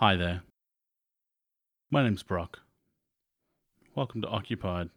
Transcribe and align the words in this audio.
Hi 0.00 0.14
there. 0.14 0.42
My 1.90 2.02
name's 2.02 2.22
Brock. 2.22 2.58
Welcome 3.94 4.20
to 4.20 4.28
Occupied. 4.28 4.90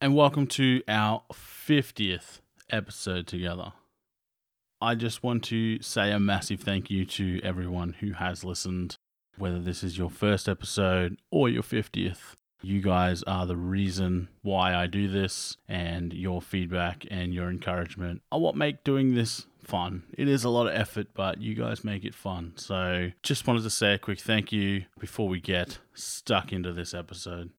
And 0.00 0.16
welcome 0.16 0.48
to 0.48 0.82
our 0.88 1.22
50th 1.32 2.40
episode 2.68 3.28
together. 3.28 3.72
I 4.80 4.96
just 4.96 5.22
want 5.22 5.44
to 5.44 5.80
say 5.80 6.10
a 6.10 6.18
massive 6.18 6.62
thank 6.62 6.90
you 6.90 7.04
to 7.04 7.40
everyone 7.44 7.94
who 8.00 8.14
has 8.14 8.42
listened, 8.42 8.96
whether 9.38 9.60
this 9.60 9.84
is 9.84 9.96
your 9.96 10.10
first 10.10 10.48
episode 10.48 11.20
or 11.30 11.48
your 11.48 11.62
50th. 11.62 12.34
You 12.64 12.80
guys 12.80 13.22
are 13.24 13.44
the 13.44 13.58
reason 13.58 14.30
why 14.40 14.74
I 14.74 14.86
do 14.86 15.06
this, 15.06 15.58
and 15.68 16.14
your 16.14 16.40
feedback 16.40 17.04
and 17.10 17.34
your 17.34 17.50
encouragement 17.50 18.22
are 18.32 18.40
what 18.40 18.56
make 18.56 18.82
doing 18.84 19.14
this 19.14 19.44
fun. 19.62 20.04
It 20.16 20.28
is 20.28 20.44
a 20.44 20.48
lot 20.48 20.66
of 20.66 20.74
effort, 20.74 21.08
but 21.12 21.42
you 21.42 21.54
guys 21.54 21.84
make 21.84 22.06
it 22.06 22.14
fun. 22.14 22.54
So, 22.56 23.10
just 23.22 23.46
wanted 23.46 23.64
to 23.64 23.70
say 23.70 23.92
a 23.92 23.98
quick 23.98 24.18
thank 24.18 24.50
you 24.50 24.86
before 24.98 25.28
we 25.28 25.40
get 25.40 25.78
stuck 25.92 26.54
into 26.54 26.72
this 26.72 26.94
episode. 26.94 27.50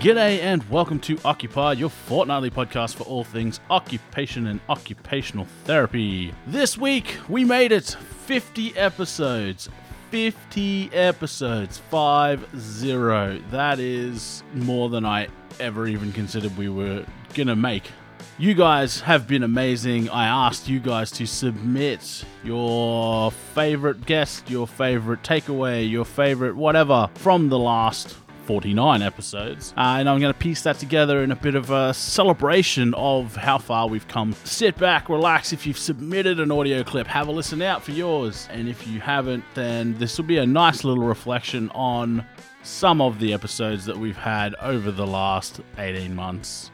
G'day 0.00 0.40
and 0.40 0.68
welcome 0.68 0.98
to 0.98 1.16
Occupied, 1.24 1.78
your 1.78 1.90
fortnightly 1.90 2.50
podcast 2.50 2.96
for 2.96 3.04
all 3.04 3.22
things 3.22 3.60
occupation 3.70 4.48
and 4.48 4.60
occupational 4.68 5.46
therapy. 5.62 6.34
This 6.48 6.76
week 6.76 7.16
we 7.28 7.44
made 7.44 7.70
it 7.70 7.96
50 8.24 8.76
episodes. 8.76 9.68
50 10.10 10.90
episodes, 10.92 11.78
5 11.90 12.46
0. 12.58 13.42
That 13.50 13.78
is 13.78 14.42
more 14.54 14.88
than 14.88 15.04
I 15.04 15.28
ever 15.60 15.86
even 15.86 16.12
considered 16.12 16.56
we 16.56 16.68
were 16.68 17.04
gonna 17.34 17.56
make. 17.56 17.90
You 18.38 18.54
guys 18.54 19.00
have 19.00 19.28
been 19.28 19.42
amazing. 19.42 20.08
I 20.08 20.26
asked 20.26 20.68
you 20.68 20.80
guys 20.80 21.10
to 21.12 21.26
submit 21.26 22.24
your 22.42 23.30
favorite 23.30 24.06
guest, 24.06 24.48
your 24.48 24.66
favorite 24.66 25.22
takeaway, 25.22 25.88
your 25.88 26.04
favorite 26.04 26.56
whatever 26.56 27.10
from 27.14 27.48
the 27.48 27.58
last 27.58 28.16
49 28.46 29.02
episodes. 29.02 29.72
Uh, 29.76 29.96
and 29.98 30.08
I'm 30.08 30.20
going 30.20 30.32
to 30.32 30.38
piece 30.38 30.62
that 30.62 30.78
together 30.78 31.22
in 31.22 31.30
a 31.30 31.36
bit 31.36 31.54
of 31.54 31.70
a 31.70 31.94
celebration 31.94 32.94
of 32.94 33.36
how 33.36 33.58
far 33.58 33.88
we've 33.88 34.06
come. 34.06 34.34
Sit 34.44 34.76
back, 34.76 35.08
relax. 35.08 35.52
If 35.52 35.66
you've 35.66 35.78
submitted 35.78 36.40
an 36.40 36.50
audio 36.50 36.82
clip, 36.84 37.06
have 37.06 37.28
a 37.28 37.32
listen 37.32 37.62
out 37.62 37.82
for 37.82 37.92
yours. 37.92 38.48
And 38.50 38.68
if 38.68 38.86
you 38.86 39.00
haven't, 39.00 39.44
then 39.54 39.96
this 39.98 40.18
will 40.18 40.26
be 40.26 40.38
a 40.38 40.46
nice 40.46 40.84
little 40.84 41.04
reflection 41.04 41.70
on 41.70 42.24
some 42.62 43.00
of 43.00 43.18
the 43.18 43.32
episodes 43.32 43.84
that 43.84 43.96
we've 43.96 44.16
had 44.16 44.54
over 44.56 44.90
the 44.90 45.06
last 45.06 45.60
18 45.78 46.14
months. 46.14 46.70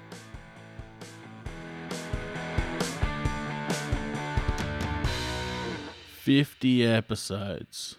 Fifty 6.20 6.86
episodes. 6.86 7.96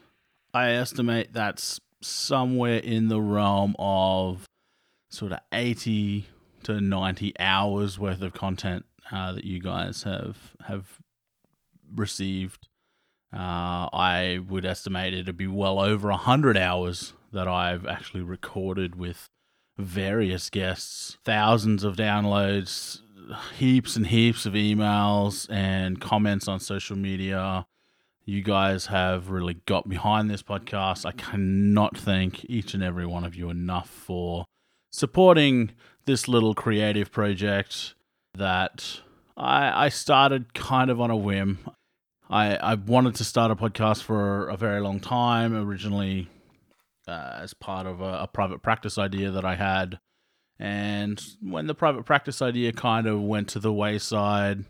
I 0.53 0.72
estimate 0.72 1.33
that's 1.33 1.81
somewhere 2.02 2.77
in 2.77 3.07
the 3.07 3.21
realm 3.21 3.75
of 3.80 4.45
sort 5.09 5.31
of 5.31 5.39
80 5.52 6.27
to 6.63 6.80
90 6.80 7.33
hours 7.39 7.99
worth 7.99 8.21
of 8.21 8.33
content 8.33 8.85
uh, 9.11 9.33
that 9.33 9.44
you 9.44 9.59
guys 9.59 10.03
have 10.03 10.38
have 10.66 10.99
received. 11.94 12.67
Uh, 13.33 13.88
I 13.94 14.39
would 14.47 14.66
estimate 14.66 15.13
it'd 15.13 15.38
be 15.38 15.47
well 15.47 15.79
over 15.79 16.09
100 16.09 16.57
hours 16.57 17.13
that 17.31 17.47
I've 17.47 17.85
actually 17.85 18.23
recorded 18.23 18.95
with 18.95 19.29
various 19.77 20.49
guests, 20.49 21.17
thousands 21.23 21.83
of 21.83 21.95
downloads, 21.95 22.99
heaps 23.57 23.95
and 23.95 24.07
heaps 24.07 24.45
of 24.45 24.53
emails 24.53 25.49
and 25.49 26.02
comments 26.02 26.47
on 26.47 26.59
social 26.59 26.97
media, 26.97 27.66
you 28.25 28.41
guys 28.41 28.88
have 28.88 29.30
really 29.30 29.55
got 29.66 29.89
behind 29.89 30.30
this 30.30 30.44
podcast. 30.44 31.05
I 31.05 31.11
cannot 31.11 31.97
thank 31.97 32.45
each 32.45 32.73
and 32.73 32.84
every 32.84 33.06
one 33.06 33.23
of 33.23 33.35
you 33.35 33.50
enough 33.50 33.90
for 33.90 34.45
supporting 34.91 35.72
this 36.06 36.28
little 36.28 36.53
creative 36.53 37.12
project 37.12 37.95
that 38.35 39.01
I, 39.35 39.85
I 39.85 39.90
started 39.90 40.53
kind 40.53 40.90
of 40.90 41.01
on 41.01 41.09
a 41.09 41.18
whim. 41.18 41.59
I, 42.29 42.56
I 42.56 42.75
wanted 42.75 43.16
to 43.16 43.23
start 43.23 43.51
a 43.51 43.56
podcast 43.56 44.03
for 44.03 44.47
a 44.47 44.56
very 44.56 44.79
long 44.79 45.00
time, 45.00 45.53
originally 45.56 46.29
uh, 47.07 47.40
as 47.41 47.53
part 47.53 47.88
of 47.88 48.01
a, 48.01 48.22
a 48.22 48.28
private 48.28 48.62
practice 48.62 48.97
idea 48.97 49.31
that 49.31 49.44
I 49.44 49.56
had. 49.56 50.00
And 50.59 51.22
when 51.41 51.68
the 51.68 51.74
private 51.74 52.06
practice 52.06 52.41
idea 52.41 52.72
kind 52.72 53.07
of 53.07 53.19
went 53.19 53.50
to 53.50 53.59
the 53.59 53.74
wayside, 53.74 54.63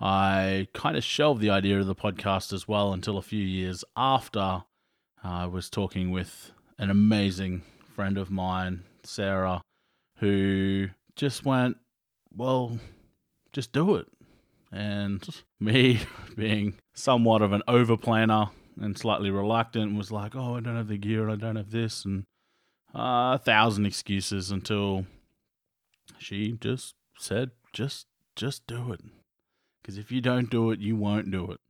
I 0.00 0.68
kind 0.74 0.96
of 0.96 1.04
shelved 1.04 1.40
the 1.40 1.50
idea 1.50 1.80
of 1.80 1.86
the 1.86 1.94
podcast 1.94 2.52
as 2.52 2.68
well 2.68 2.92
until 2.92 3.16
a 3.16 3.22
few 3.22 3.42
years 3.42 3.84
after 3.96 4.64
I 5.24 5.46
was 5.46 5.70
talking 5.70 6.10
with 6.10 6.52
an 6.78 6.90
amazing 6.90 7.62
friend 7.94 8.18
of 8.18 8.30
mine, 8.30 8.84
Sarah, 9.02 9.62
who 10.18 10.88
just 11.14 11.44
went, 11.44 11.78
Well, 12.34 12.78
just 13.52 13.72
do 13.72 13.96
it. 13.96 14.06
And 14.70 15.26
me, 15.60 16.00
being 16.36 16.74
somewhat 16.94 17.40
of 17.40 17.52
an 17.52 17.62
over 17.66 17.96
planner 17.96 18.50
and 18.78 18.98
slightly 18.98 19.30
reluctant, 19.30 19.96
was 19.96 20.12
like, 20.12 20.36
Oh, 20.36 20.56
I 20.56 20.60
don't 20.60 20.76
have 20.76 20.88
the 20.88 20.98
gear, 20.98 21.30
I 21.30 21.36
don't 21.36 21.56
have 21.56 21.70
this, 21.70 22.04
and 22.04 22.24
uh, 22.94 23.34
a 23.34 23.40
thousand 23.42 23.86
excuses 23.86 24.50
until 24.50 25.06
she 26.18 26.52
just 26.60 26.94
said, 27.18 27.52
Just 27.72 28.06
just 28.36 28.66
do 28.66 28.92
it. 28.92 29.00
Because 29.86 29.98
if 29.98 30.10
you 30.10 30.20
don't 30.20 30.50
do 30.50 30.72
it, 30.72 30.80
you 30.80 30.96
won't 30.96 31.30
do 31.30 31.48
it. 31.52 31.60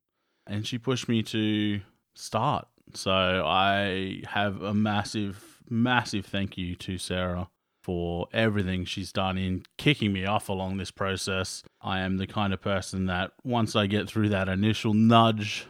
And 0.47 0.67
she 0.67 0.79
pushed 0.79 1.07
me 1.07 1.23
to 1.25 1.83
start. 2.15 2.67
So 2.95 3.13
I 3.13 4.23
have 4.29 4.63
a 4.63 4.73
massive, 4.73 5.61
massive 5.69 6.25
thank 6.25 6.57
you 6.57 6.77
to 6.77 6.97
Sarah 6.97 7.51
for 7.83 8.27
everything 8.33 8.87
she's 8.87 9.13
done 9.13 9.37
in 9.37 9.65
kicking 9.77 10.15
me 10.15 10.25
off 10.25 10.49
along 10.49 10.79
this 10.79 10.91
process. 10.91 11.63
I 11.83 12.01
am 12.01 12.17
the 12.17 12.27
kind 12.27 12.55
of 12.55 12.63
person 12.63 13.05
that 13.05 13.33
once 13.45 13.77
I 13.77 13.87
get 13.87 14.09
through 14.09 14.31
that 14.31 14.49
initial 14.49 14.95
nudge, 14.95 15.67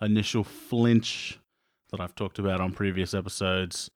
initial 0.00 0.42
flinch 0.42 1.38
that 1.90 2.00
I've 2.00 2.14
talked 2.14 2.38
about 2.38 2.62
on 2.62 2.72
previous 2.72 3.12
episodes, 3.12 3.90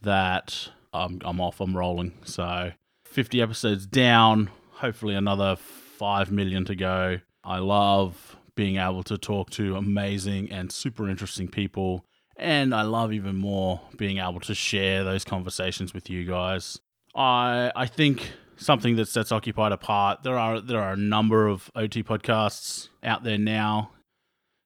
that 0.00 0.70
I'm, 0.94 1.20
I'm 1.22 1.42
off, 1.42 1.60
I'm 1.60 1.76
rolling. 1.76 2.14
So 2.24 2.72
50 3.04 3.42
episodes 3.42 3.86
down, 3.86 4.48
hopefully 4.70 5.14
another 5.14 5.56
5 5.56 6.32
million 6.32 6.64
to 6.64 6.74
go. 6.74 7.20
I 7.44 7.58
love 7.58 8.36
being 8.54 8.76
able 8.76 9.02
to 9.04 9.18
talk 9.18 9.50
to 9.50 9.76
amazing 9.76 10.50
and 10.50 10.70
super 10.70 11.08
interesting 11.08 11.48
people. 11.48 12.04
And 12.36 12.74
I 12.74 12.82
love 12.82 13.12
even 13.12 13.36
more 13.36 13.80
being 13.96 14.18
able 14.18 14.40
to 14.40 14.54
share 14.54 15.04
those 15.04 15.24
conversations 15.24 15.94
with 15.94 16.10
you 16.10 16.24
guys. 16.24 16.80
I 17.14 17.70
I 17.76 17.86
think 17.86 18.32
something 18.56 18.96
that 18.96 19.08
sets 19.08 19.30
Occupied 19.32 19.72
apart. 19.72 20.22
There 20.22 20.38
are 20.38 20.60
there 20.60 20.82
are 20.82 20.92
a 20.92 20.96
number 20.96 21.46
of 21.46 21.70
OT 21.74 22.02
podcasts 22.02 22.88
out 23.02 23.24
there 23.24 23.38
now. 23.38 23.90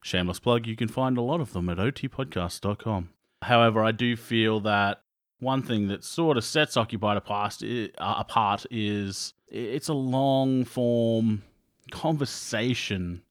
Shameless 0.03 0.41
plug, 0.41 0.67
you 0.67 0.77
can 0.77 0.89
find 0.89 1.19
a 1.19 1.23
lot 1.23 1.41
of 1.41 1.53
them 1.53 1.69
at 1.69 1.79
otpodcast.com. 1.79 3.11
However, 3.43 3.85
I 3.85 3.93
do 3.93 4.17
feel 4.17 4.61
that 4.61 5.03
one 5.41 5.63
thing 5.63 5.89
that 5.89 6.05
sort 6.05 6.37
of 6.37 6.45
sets 6.45 6.77
Occupied 6.77 7.17
apart, 7.17 7.63
apart 7.99 8.67
is 8.71 9.35
it's 9.49 9.89
a 9.89 9.95
long 9.95 10.65
form 10.65 11.43
conversation 11.91 13.23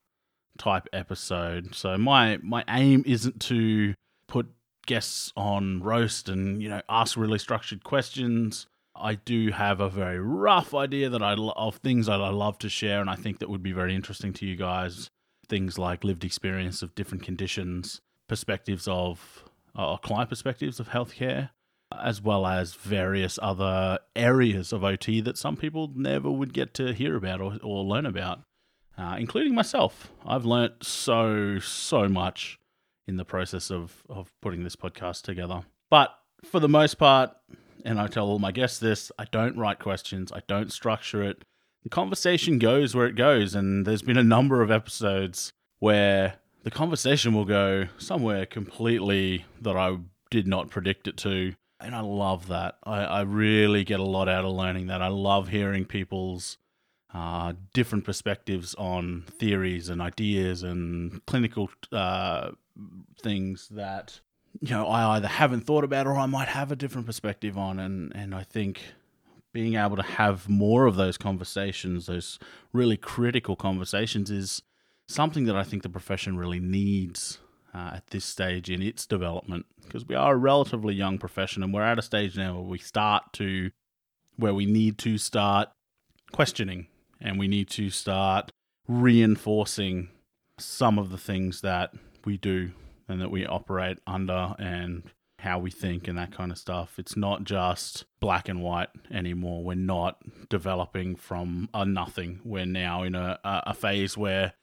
type 0.57 0.87
episode. 0.93 1.75
So 1.75 1.97
my 1.97 2.37
my 2.41 2.63
aim 2.67 3.03
isn't 3.05 3.39
to 3.41 3.93
put 4.27 4.47
guests 4.85 5.31
on 5.35 5.81
roast 5.81 6.29
and 6.29 6.61
you 6.61 6.69
know 6.69 6.81
ask 6.89 7.17
really 7.17 7.39
structured 7.39 7.83
questions. 7.83 8.67
I 8.95 9.15
do 9.15 9.51
have 9.51 9.79
a 9.79 9.89
very 9.89 10.19
rough 10.19 10.73
idea 10.73 11.09
that 11.09 11.21
I 11.21 11.33
of 11.33 11.75
things 11.77 12.07
that 12.07 12.21
I 12.21 12.29
love 12.29 12.57
to 12.59 12.69
share, 12.69 12.99
and 12.99 13.09
I 13.09 13.15
think 13.15 13.39
that 13.39 13.49
would 13.49 13.63
be 13.63 13.71
very 13.71 13.93
interesting 13.93 14.33
to 14.33 14.45
you 14.45 14.55
guys. 14.55 15.09
Things 15.47 15.77
like 15.77 16.03
lived 16.03 16.25
experience 16.25 16.81
of 16.81 16.95
different 16.95 17.23
conditions, 17.23 18.01
perspectives 18.27 18.87
of 18.87 19.45
uh, 19.75 19.95
client 19.97 20.29
perspectives 20.29 20.79
of 20.79 20.89
healthcare, 20.89 21.51
as 21.91 22.21
well 22.21 22.45
as 22.45 22.73
various 22.73 23.39
other 23.41 23.99
areas 24.15 24.73
of 24.73 24.83
OT 24.83 25.21
that 25.21 25.37
some 25.37 25.55
people 25.55 25.91
never 25.95 26.29
would 26.29 26.53
get 26.53 26.73
to 26.75 26.93
hear 26.93 27.15
about 27.15 27.41
or, 27.41 27.57
or 27.63 27.83
learn 27.83 28.05
about, 28.05 28.41
uh, 28.97 29.15
including 29.19 29.55
myself. 29.55 30.11
I've 30.25 30.45
learnt 30.45 30.83
so, 30.83 31.59
so 31.59 32.07
much 32.07 32.59
in 33.07 33.17
the 33.17 33.25
process 33.25 33.71
of, 33.71 34.03
of 34.09 34.31
putting 34.41 34.63
this 34.63 34.75
podcast 34.75 35.21
together. 35.21 35.61
But 35.89 36.13
for 36.43 36.59
the 36.59 36.69
most 36.69 36.95
part, 36.95 37.31
and 37.85 37.99
I 37.99 38.07
tell 38.07 38.27
all 38.27 38.39
my 38.39 38.51
guests 38.51 38.79
this, 38.79 39.11
I 39.17 39.25
don't 39.31 39.57
write 39.57 39.79
questions, 39.79 40.31
I 40.31 40.41
don't 40.47 40.71
structure 40.71 41.23
it. 41.23 41.43
The 41.83 41.89
conversation 41.89 42.59
goes 42.59 42.93
where 42.93 43.07
it 43.07 43.15
goes, 43.15 43.55
and 43.55 43.85
there's 43.85 44.01
been 44.01 44.17
a 44.17 44.23
number 44.23 44.61
of 44.61 44.69
episodes 44.69 45.51
where 45.79 46.35
the 46.63 46.71
conversation 46.71 47.33
will 47.33 47.45
go 47.45 47.85
somewhere 47.97 48.45
completely 48.45 49.45
that 49.61 49.77
I 49.77 49.97
did 50.29 50.47
not 50.47 50.69
predict 50.69 51.07
it 51.07 51.15
to 51.17 51.53
and 51.79 51.95
I 51.95 52.01
love 52.01 52.47
that. 52.47 52.77
I, 52.83 53.03
I 53.03 53.21
really 53.21 53.83
get 53.83 53.99
a 53.99 54.03
lot 54.03 54.27
out 54.27 54.45
of 54.45 54.51
learning 54.51 54.87
that. 54.87 55.01
I 55.01 55.07
love 55.07 55.49
hearing 55.49 55.85
people's 55.85 56.57
uh, 57.13 57.53
different 57.73 58.03
perspectives 58.03 58.75
on 58.75 59.23
theories 59.39 59.89
and 59.89 60.01
ideas 60.01 60.63
and 60.63 61.25
clinical 61.25 61.69
uh, 61.91 62.51
things 63.21 63.69
that 63.69 64.19
you 64.59 64.71
know 64.71 64.87
I 64.87 65.15
either 65.15 65.27
haven't 65.27 65.61
thought 65.61 65.83
about 65.83 66.07
or 66.07 66.17
I 66.17 66.25
might 66.25 66.49
have 66.49 66.71
a 66.71 66.75
different 66.75 67.07
perspective 67.07 67.57
on, 67.57 67.79
and 67.79 68.13
and 68.15 68.35
I 68.35 68.43
think 68.43 68.81
being 69.53 69.75
able 69.75 69.95
to 69.95 70.03
have 70.03 70.49
more 70.49 70.85
of 70.85 70.95
those 70.95 71.17
conversations, 71.17 72.07
those 72.07 72.37
really 72.73 72.97
critical 72.97 73.55
conversations, 73.55 74.29
is 74.29 74.61
something 75.07 75.45
that 75.45 75.55
I 75.55 75.63
think 75.63 75.83
the 75.83 75.89
profession 75.89 76.37
really 76.37 76.59
needs 76.59 77.39
uh, 77.77 77.91
at 77.95 78.07
this 78.07 78.25
stage 78.25 78.69
in 78.69 78.81
its 78.81 79.05
development 79.05 79.65
because 79.83 80.05
we 80.05 80.15
are 80.15 80.33
a 80.33 80.37
relatively 80.37 80.95
young 80.95 81.17
profession 81.17 81.61
and 81.61 81.73
we're 81.73 81.83
at 81.83 81.99
a 81.99 82.01
stage 82.01 82.35
now 82.35 82.55
where 82.55 82.63
we 82.63 82.79
start 82.79 83.31
to 83.33 83.69
where 84.37 84.53
we 84.53 84.65
need 84.65 84.97
to 84.97 85.17
start 85.17 85.69
questioning 86.31 86.87
and 87.21 87.37
we 87.37 87.47
need 87.47 87.69
to 87.69 87.89
start 87.89 88.51
reinforcing 88.87 90.09
some 90.57 90.97
of 90.97 91.11
the 91.11 91.17
things 91.17 91.61
that 91.61 91.93
we 92.25 92.37
do 92.37 92.71
and 93.07 93.21
that 93.21 93.29
we 93.29 93.45
operate 93.45 93.99
under 94.07 94.55
and 94.57 95.03
how 95.39 95.59
we 95.59 95.69
think 95.69 96.07
and 96.07 96.17
that 96.17 96.31
kind 96.31 96.51
of 96.51 96.57
stuff. 96.57 96.97
It's 96.97 97.15
not 97.15 97.43
just 97.43 98.05
black 98.19 98.49
and 98.49 98.63
white 98.63 98.89
anymore. 99.11 99.63
We're 99.63 99.75
not 99.75 100.17
developing 100.49 101.15
from 101.15 101.69
a 101.75 101.85
nothing. 101.85 102.39
We're 102.43 102.65
now 102.65 103.03
in 103.03 103.13
a, 103.13 103.39
a 103.43 103.73
phase 103.75 104.17
where 104.17 104.53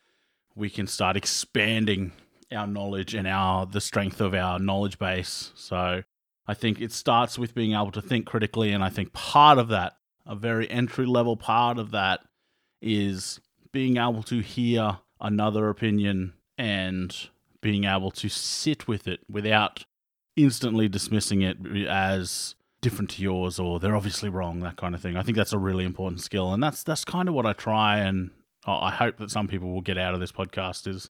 we 0.57 0.69
can 0.69 0.87
start 0.89 1.17
expanding 1.17 2.13
our 2.55 2.67
knowledge 2.67 3.15
and 3.15 3.27
our 3.27 3.67
the 3.67 3.81
strength 3.81 4.21
of 4.21 4.35
our 4.35 4.59
knowledge 4.59 4.99
base. 4.99 5.53
So 5.55 6.03
I 6.47 6.55
think 6.55 6.81
it 6.81 6.93
starts 6.93 7.39
with 7.39 7.55
being 7.55 7.73
able 7.73 7.93
to 7.93 8.03
think 8.03 8.27
critically 8.27 8.73
and 8.73 8.85
I 8.85 8.91
think 8.91 9.13
part 9.13 9.59
of 9.59 9.69
that, 9.69 9.95
a 10.27 10.35
very 10.35 10.71
entry 10.71 11.07
level 11.07 11.37
part 11.37 11.79
of 11.79 11.91
that 11.93 12.21
is 12.81 13.41
being 13.73 13.97
able 13.97 14.23
to 14.25 14.41
hear 14.41 14.99
another 15.21 15.69
opinion 15.69 16.35
and 16.59 17.29
being 17.61 17.85
able 17.85 18.11
to 18.11 18.29
sit 18.29 18.87
with 18.87 19.09
it 19.09 19.21
without 19.29 19.85
instantly 20.37 20.89
dismissing 20.89 21.43
it 21.43 21.57
as 21.89 22.55
different 22.81 23.11
to 23.11 23.23
yours 23.23 23.59
or 23.59 23.81
they're 23.81 23.97
obviously 23.97 24.29
wrong 24.29 24.61
that 24.61 24.77
kind 24.77 24.95
of 24.95 25.01
thing 25.01 25.17
i 25.17 25.23
think 25.23 25.37
that's 25.37 25.55
a 25.55 25.59
really 25.59 25.87
important 25.87 26.21
skill 26.21 26.53
and 26.53 26.63
that's 26.63 26.83
that's 26.83 27.05
kind 27.05 27.31
of 27.31 27.35
what 27.35 27.47
i 27.47 27.53
try 27.55 27.99
and 27.99 28.31
i 28.67 28.91
hope 28.91 29.17
that 29.17 29.31
some 29.31 29.49
people 29.49 29.73
will 29.73 29.81
get 29.81 29.97
out 29.97 30.13
of 30.13 30.21
this 30.21 30.33
podcast 30.33 30.87
is 30.87 31.09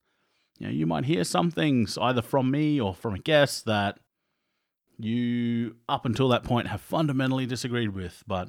you 0.58 0.66
know 0.66 0.72
you 0.72 0.86
might 0.86 1.04
hear 1.04 1.24
some 1.24 1.50
things 1.50 1.98
either 1.98 2.22
from 2.22 2.50
me 2.50 2.80
or 2.80 2.94
from 2.94 3.14
a 3.14 3.18
guest 3.18 3.64
that 3.64 3.98
you 4.98 5.74
up 5.88 6.06
until 6.06 6.28
that 6.28 6.44
point 6.44 6.68
have 6.68 6.80
fundamentally 6.80 7.46
disagreed 7.46 7.90
with 7.90 8.22
but 8.26 8.48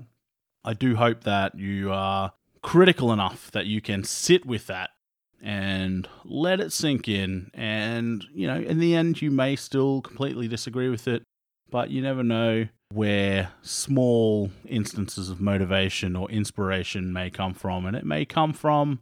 i 0.64 0.74
do 0.74 0.96
hope 0.96 1.24
that 1.24 1.58
you 1.58 1.92
are 1.92 2.34
critical 2.62 3.12
enough 3.12 3.52
that 3.52 3.66
you 3.66 3.82
can 3.82 4.04
sit 4.04 4.46
with 4.46 4.68
that 4.68 4.90
and 5.46 6.10
let 6.24 6.60
it 6.60 6.74
sink 6.74 7.08
in. 7.08 7.52
And, 7.54 8.26
you 8.34 8.48
know, 8.48 8.58
in 8.58 8.80
the 8.80 8.96
end, 8.96 9.22
you 9.22 9.30
may 9.30 9.56
still 9.56 10.02
completely 10.02 10.48
disagree 10.48 10.90
with 10.90 11.08
it, 11.08 11.22
but 11.70 11.92
you 11.92 12.02
never 12.02 12.24
know 12.24 12.68
where 12.92 13.52
small 13.62 14.50
instances 14.68 15.30
of 15.30 15.40
motivation 15.40 16.16
or 16.16 16.30
inspiration 16.32 17.14
may 17.14 17.30
come 17.30 17.54
from. 17.54 17.86
And 17.86 17.96
it 17.96 18.06
may 18.06 18.26
come 18.26 18.54
from 18.54 19.02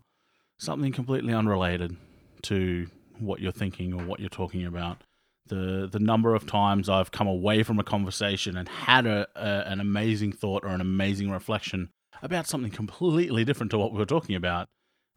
something 0.58 0.92
completely 0.92 1.34
unrelated 1.34 1.96
to 2.44 2.88
what 3.20 3.40
you're 3.40 3.52
thinking 3.52 3.94
or 3.94 4.04
what 4.04 4.20
you're 4.20 4.30
talking 4.30 4.66
about. 4.66 5.04
The, 5.48 5.90
the 5.92 6.00
number 6.00 6.36
of 6.36 6.46
times 6.46 6.88
I've 6.88 7.12
come 7.12 7.28
away 7.28 7.64
from 7.64 7.80
a 7.80 7.84
conversation 7.84 8.56
and 8.58 8.70
had 8.70 9.06
a, 9.06 9.28
a 9.36 9.70
an 9.70 9.82
amazing 9.82 10.32
thought 10.32 10.64
or 10.64 10.70
an 10.70 10.82
amazing 10.82 11.30
reflection 11.30 11.90
about 12.22 12.48
something 12.48 12.72
completely 12.72 13.44
different 13.44 13.72
to 13.72 13.78
what 13.78 13.92
we 13.92 14.00
were 14.00 14.06
talking 14.06 14.36
about. 14.36 14.70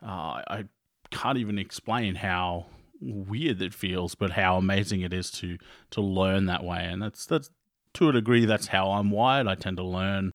Uh, 0.02 0.42
I 0.48 0.64
can't 1.10 1.38
even 1.38 1.58
explain 1.58 2.16
how 2.16 2.66
weird 3.00 3.62
it 3.62 3.72
feels, 3.72 4.14
but 4.14 4.32
how 4.32 4.56
amazing 4.56 5.02
it 5.02 5.12
is 5.12 5.30
to 5.32 5.58
to 5.90 6.00
learn 6.00 6.46
that 6.46 6.64
way. 6.64 6.80
And 6.80 7.00
that's 7.00 7.24
that's 7.24 7.50
to 7.94 8.08
a 8.08 8.12
degree 8.12 8.44
that's 8.44 8.68
how 8.68 8.90
I'm 8.90 9.10
wired. 9.10 9.46
I 9.46 9.54
tend 9.54 9.76
to 9.76 9.84
learn 9.84 10.32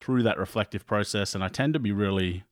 through 0.00 0.24
that 0.24 0.38
reflective 0.38 0.84
process, 0.84 1.34
and 1.34 1.44
I 1.44 1.48
tend 1.48 1.74
to 1.74 1.80
be 1.80 1.92
really 1.92 2.42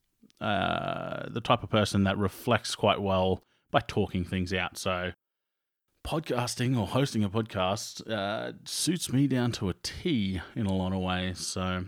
uh, 0.41 1.29
the 1.29 1.41
type 1.41 1.63
of 1.63 1.71
person 1.71 2.05
that 2.05 2.17
reflects 2.17 2.75
quite 2.77 3.03
well 3.03 3.43
by 3.71 3.81
talking 3.81 4.25
things 4.25 4.53
out. 4.53 4.77
So 4.79 5.13
podcasting 6.07 6.79
or 6.79 6.87
hosting 6.87 7.25
a 7.25 7.31
podcast 7.31 8.09
uh, 8.11 8.53
suits 8.65 9.13
me 9.13 9.27
down 9.27 9.53
to 9.53 9.69
a 9.69 9.75
T 9.83 10.41
in 10.57 10.67
a 10.67 10.73
lot 10.73 10.93
of 10.93 11.01
ways. 11.01 11.39
So 11.47 11.85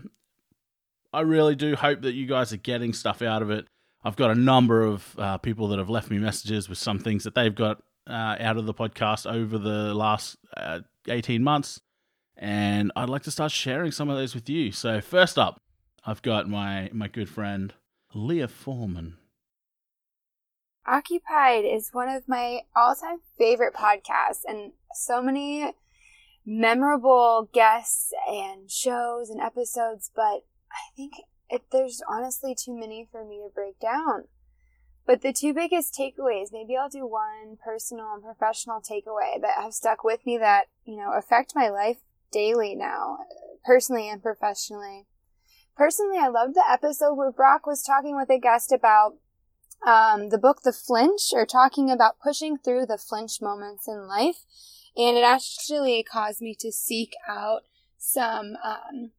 I 1.12 1.20
really 1.20 1.54
do 1.54 1.76
hope 1.76 2.02
that 2.02 2.14
you 2.14 2.26
guys 2.26 2.52
are 2.52 2.58
getting 2.58 2.92
stuff 2.92 3.22
out 3.22 3.42
of 3.42 3.50
it. 3.50 3.66
I've 4.04 4.16
got 4.16 4.30
a 4.30 4.34
number 4.34 4.82
of 4.82 5.14
uh, 5.18 5.38
people 5.38 5.68
that 5.68 5.78
have 5.78 5.90
left 5.90 6.10
me 6.10 6.18
messages 6.18 6.68
with 6.68 6.78
some 6.78 6.98
things 6.98 7.24
that 7.24 7.34
they've 7.34 7.54
got 7.54 7.82
uh, 8.08 8.36
out 8.40 8.56
of 8.56 8.66
the 8.66 8.74
podcast 8.74 9.30
over 9.32 9.58
the 9.58 9.94
last 9.94 10.36
uh, 10.56 10.80
18 11.08 11.42
months. 11.42 11.80
And 12.36 12.90
I'd 12.96 13.08
like 13.08 13.22
to 13.24 13.30
start 13.30 13.52
sharing 13.52 13.92
some 13.92 14.08
of 14.08 14.16
those 14.16 14.34
with 14.34 14.48
you. 14.48 14.72
So, 14.72 15.00
first 15.00 15.38
up, 15.38 15.60
I've 16.04 16.22
got 16.22 16.48
my, 16.48 16.90
my 16.92 17.06
good 17.06 17.28
friend, 17.28 17.72
Leah 18.14 18.48
Foreman. 18.48 19.18
Occupied 20.86 21.64
is 21.64 21.90
one 21.92 22.08
of 22.08 22.28
my 22.28 22.62
all 22.74 22.94
time 22.94 23.18
favorite 23.38 23.74
podcasts, 23.74 24.42
and 24.46 24.72
so 24.94 25.22
many 25.22 25.74
memorable 26.44 27.48
guests 27.52 28.12
and 28.28 28.70
shows 28.70 29.30
and 29.30 29.40
episodes. 29.40 30.10
But 30.14 30.44
I 30.72 30.90
think 30.96 31.12
it, 31.48 31.62
there's 31.70 32.02
honestly 32.08 32.54
too 32.54 32.78
many 32.78 33.08
for 33.10 33.24
me 33.24 33.36
to 33.36 33.54
break 33.54 33.78
down. 33.78 34.24
But 35.06 35.22
the 35.22 35.32
two 35.32 35.52
biggest 35.52 35.94
takeaways, 35.94 36.48
maybe 36.52 36.76
I'll 36.76 36.88
do 36.88 37.06
one 37.06 37.56
personal 37.62 38.14
and 38.14 38.22
professional 38.22 38.80
takeaway 38.80 39.40
that 39.40 39.60
have 39.60 39.74
stuck 39.74 40.04
with 40.04 40.24
me 40.24 40.38
that, 40.38 40.66
you 40.84 40.96
know, 40.96 41.12
affect 41.12 41.54
my 41.54 41.68
life 41.68 41.98
daily 42.32 42.74
now, 42.74 43.18
personally 43.64 44.08
and 44.08 44.22
professionally. 44.22 45.06
Personally, 45.76 46.18
I 46.18 46.28
loved 46.28 46.54
the 46.54 46.64
episode 46.68 47.14
where 47.14 47.32
Brock 47.32 47.66
was 47.66 47.82
talking 47.82 48.16
with 48.16 48.30
a 48.30 48.38
guest 48.38 48.70
about 48.70 49.14
um, 49.86 50.28
the 50.28 50.38
book 50.38 50.62
The 50.62 50.72
Flinch, 50.72 51.32
or 51.32 51.46
talking 51.46 51.90
about 51.90 52.20
pushing 52.22 52.58
through 52.58 52.86
the 52.86 52.98
flinch 52.98 53.40
moments 53.40 53.88
in 53.88 54.06
life. 54.06 54.44
And 54.96 55.16
it 55.16 55.24
actually 55.24 56.02
caused 56.02 56.40
me 56.40 56.54
to 56.60 56.70
seek 56.70 57.14
out 57.28 57.62
some 57.96 58.56
um, 58.62 59.10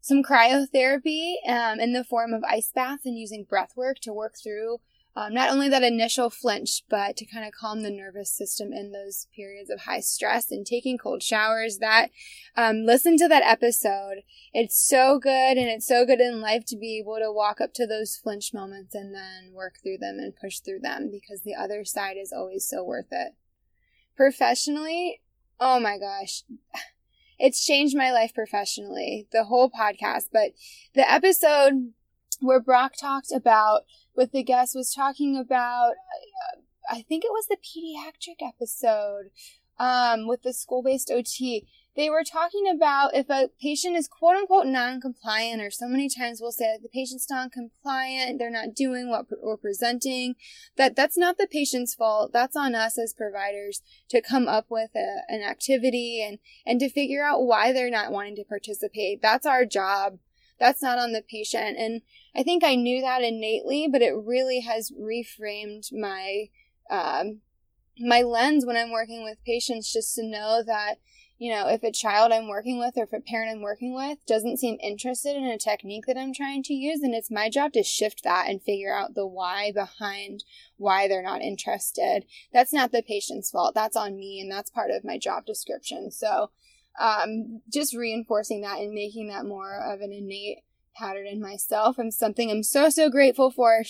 some 0.00 0.22
cryotherapy 0.22 1.34
um, 1.46 1.80
in 1.80 1.92
the 1.92 2.04
form 2.04 2.32
of 2.32 2.42
ice 2.44 2.72
baths 2.74 3.04
and 3.04 3.18
using 3.18 3.44
breath 3.44 3.72
work 3.76 3.98
to 4.00 4.12
work 4.12 4.34
through 4.42 4.78
um, 5.18 5.34
not 5.34 5.50
only 5.50 5.68
that 5.68 5.82
initial 5.82 6.30
flinch, 6.30 6.84
but 6.88 7.16
to 7.16 7.26
kind 7.26 7.44
of 7.44 7.52
calm 7.52 7.82
the 7.82 7.90
nervous 7.90 8.30
system 8.30 8.72
in 8.72 8.92
those 8.92 9.26
periods 9.34 9.68
of 9.68 9.80
high 9.80 9.98
stress 9.98 10.52
and 10.52 10.64
taking 10.64 10.96
cold 10.96 11.24
showers. 11.24 11.78
That, 11.78 12.10
um, 12.56 12.84
listen 12.86 13.16
to 13.16 13.26
that 13.26 13.42
episode. 13.42 14.22
It's 14.52 14.80
so 14.80 15.18
good 15.18 15.58
and 15.58 15.68
it's 15.68 15.88
so 15.88 16.06
good 16.06 16.20
in 16.20 16.40
life 16.40 16.64
to 16.68 16.76
be 16.76 17.00
able 17.00 17.18
to 17.18 17.32
walk 17.32 17.60
up 17.60 17.74
to 17.74 17.86
those 17.86 18.14
flinch 18.14 18.54
moments 18.54 18.94
and 18.94 19.12
then 19.12 19.52
work 19.52 19.78
through 19.82 19.98
them 19.98 20.18
and 20.20 20.36
push 20.40 20.60
through 20.60 20.80
them 20.82 21.10
because 21.10 21.42
the 21.42 21.54
other 21.54 21.84
side 21.84 22.16
is 22.16 22.32
always 22.32 22.68
so 22.68 22.84
worth 22.84 23.08
it. 23.10 23.32
Professionally, 24.16 25.20
oh 25.58 25.80
my 25.80 25.98
gosh 25.98 26.44
it's 27.40 27.64
changed 27.64 27.96
my 27.96 28.12
life 28.12 28.32
professionally, 28.34 29.26
the 29.32 29.44
whole 29.44 29.70
podcast. 29.70 30.26
But 30.32 30.52
the 30.94 31.10
episode 31.10 31.92
where 32.40 32.60
Brock 32.60 32.94
talked 33.00 33.32
about, 33.32 33.82
with 34.14 34.32
the 34.32 34.42
guest, 34.42 34.74
was 34.74 34.92
talking 34.92 35.36
about, 35.36 35.90
uh, 35.90 36.60
I 36.90 37.02
think 37.02 37.24
it 37.24 37.32
was 37.32 37.46
the 37.46 37.56
pediatric 37.56 38.46
episode 38.46 39.30
um, 39.78 40.26
with 40.26 40.42
the 40.42 40.52
school 40.52 40.82
based 40.82 41.10
OT 41.10 41.66
they 41.98 42.08
were 42.08 42.22
talking 42.22 42.70
about 42.72 43.16
if 43.16 43.28
a 43.28 43.50
patient 43.60 43.96
is 43.96 44.06
quote 44.06 44.36
unquote 44.36 44.66
non-compliant, 44.66 45.60
or 45.60 45.68
so 45.68 45.88
many 45.88 46.08
times 46.08 46.40
we'll 46.40 46.52
say 46.52 46.66
that 46.66 46.80
the 46.80 46.88
patient's 46.88 47.28
non-compliant, 47.28 48.38
they're 48.38 48.50
not 48.50 48.72
doing 48.72 49.10
what 49.10 49.26
we're 49.42 49.56
presenting, 49.56 50.36
that 50.76 50.94
that's 50.94 51.18
not 51.18 51.38
the 51.38 51.48
patient's 51.50 51.96
fault. 51.96 52.32
That's 52.32 52.54
on 52.54 52.76
us 52.76 52.98
as 52.98 53.12
providers 53.12 53.82
to 54.10 54.22
come 54.22 54.46
up 54.46 54.66
with 54.70 54.90
a, 54.94 55.22
an 55.28 55.42
activity 55.42 56.24
and, 56.24 56.38
and 56.64 56.78
to 56.78 56.88
figure 56.88 57.24
out 57.24 57.42
why 57.42 57.72
they're 57.72 57.90
not 57.90 58.12
wanting 58.12 58.36
to 58.36 58.44
participate. 58.44 59.20
That's 59.20 59.44
our 59.44 59.64
job. 59.64 60.18
That's 60.58 60.82
not 60.82 60.98
on 60.98 61.12
the 61.12 61.22
patient. 61.22 61.76
And 61.78 62.02
I 62.34 62.42
think 62.42 62.64
I 62.64 62.74
knew 62.74 63.00
that 63.00 63.22
innately, 63.22 63.88
but 63.90 64.02
it 64.02 64.14
really 64.14 64.60
has 64.60 64.90
reframed 64.90 65.92
my, 65.92 66.48
um, 66.90 67.40
my 67.98 68.22
lens 68.22 68.66
when 68.66 68.76
I'm 68.76 68.92
working 68.92 69.24
with 69.24 69.44
patients 69.44 69.92
just 69.92 70.14
to 70.16 70.22
know 70.24 70.62
that 70.66 70.98
you 71.38 71.52
know, 71.52 71.68
if 71.68 71.84
a 71.84 71.92
child 71.92 72.32
I'm 72.32 72.48
working 72.48 72.80
with 72.80 72.96
or 72.96 73.04
if 73.04 73.12
a 73.12 73.20
parent 73.20 73.52
I'm 73.52 73.62
working 73.62 73.94
with 73.94 74.18
doesn't 74.26 74.58
seem 74.58 74.76
interested 74.82 75.36
in 75.36 75.44
a 75.44 75.56
technique 75.56 76.06
that 76.06 76.16
I'm 76.16 76.34
trying 76.34 76.64
to 76.64 76.74
use, 76.74 77.00
then 77.00 77.14
it's 77.14 77.30
my 77.30 77.48
job 77.48 77.72
to 77.74 77.84
shift 77.84 78.24
that 78.24 78.48
and 78.48 78.60
figure 78.60 78.92
out 78.92 79.14
the 79.14 79.26
why 79.26 79.70
behind 79.72 80.42
why 80.76 81.06
they're 81.06 81.22
not 81.22 81.40
interested. 81.40 82.24
That's 82.52 82.72
not 82.72 82.90
the 82.90 83.02
patient's 83.02 83.52
fault. 83.52 83.74
That's 83.74 83.96
on 83.96 84.16
me 84.16 84.40
and 84.40 84.50
that's 84.50 84.68
part 84.68 84.90
of 84.90 85.04
my 85.04 85.16
job 85.16 85.46
description. 85.46 86.10
So, 86.10 86.50
um, 86.98 87.60
just 87.72 87.94
reinforcing 87.94 88.62
that 88.62 88.78
and 88.78 88.92
making 88.92 89.28
that 89.28 89.44
more 89.44 89.80
of 89.80 90.00
an 90.00 90.12
innate 90.12 90.58
pattern 90.96 91.26
in 91.26 91.40
myself 91.40 91.98
and 91.98 92.12
something 92.12 92.50
I'm 92.50 92.62
so, 92.62 92.90
so 92.90 93.08
grateful 93.08 93.50
for 93.50 93.82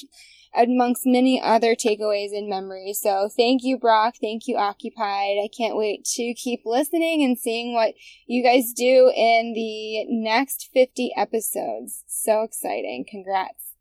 amongst 0.54 1.02
many 1.06 1.40
other 1.40 1.74
takeaways 1.74 2.36
and 2.36 2.48
memories. 2.48 3.00
So 3.00 3.28
thank 3.34 3.62
you, 3.62 3.78
Brock. 3.78 4.14
Thank 4.20 4.46
you, 4.46 4.56
Occupied. 4.56 5.38
I 5.42 5.48
can't 5.56 5.76
wait 5.76 6.04
to 6.16 6.34
keep 6.34 6.62
listening 6.64 7.22
and 7.24 7.38
seeing 7.38 7.74
what 7.74 7.94
you 8.26 8.42
guys 8.42 8.72
do 8.72 9.12
in 9.14 9.52
the 9.54 10.04
next 10.08 10.68
50 10.72 11.12
episodes. 11.16 12.04
So 12.06 12.42
exciting. 12.42 13.06
Congrats. 13.08 13.74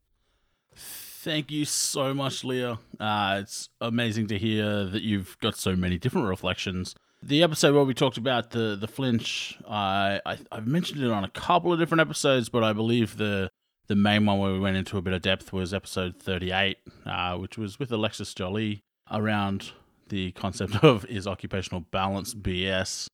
Thank 1.27 1.51
you 1.51 1.65
so 1.65 2.13
much, 2.13 2.45
Leah. 2.45 2.79
Uh, 2.97 3.39
it's 3.41 3.67
amazing 3.81 4.27
to 4.27 4.37
hear 4.37 4.85
that 4.85 5.01
you've 5.03 5.37
got 5.39 5.57
so 5.57 5.75
many 5.75 5.97
different 5.97 6.29
reflections. 6.29 6.95
The 7.21 7.43
episode 7.43 7.75
where 7.75 7.83
we 7.83 7.93
talked 7.93 8.15
about 8.15 8.51
the 8.51 8.77
the 8.79 8.87
flinch, 8.87 9.57
uh, 9.65 10.23
I 10.25 10.37
I've 10.49 10.67
mentioned 10.67 11.03
it 11.03 11.11
on 11.11 11.25
a 11.25 11.29
couple 11.29 11.73
of 11.73 11.79
different 11.79 11.99
episodes, 11.99 12.47
but 12.47 12.63
I 12.63 12.71
believe 12.71 13.17
the 13.17 13.49
the 13.87 13.95
main 13.97 14.25
one 14.25 14.39
where 14.39 14.53
we 14.53 14.59
went 14.61 14.77
into 14.77 14.97
a 14.97 15.01
bit 15.01 15.11
of 15.11 15.21
depth 15.21 15.51
was 15.51 15.73
episode 15.73 16.15
38, 16.17 16.77
uh, 17.05 17.35
which 17.35 17.57
was 17.57 17.77
with 17.77 17.91
Alexis 17.91 18.33
Joly 18.33 18.79
around 19.11 19.71
the 20.07 20.31
concept 20.31 20.75
of 20.81 21.03
is 21.07 21.27
occupational 21.27 21.81
balance 21.81 22.33
BS. 22.35 23.07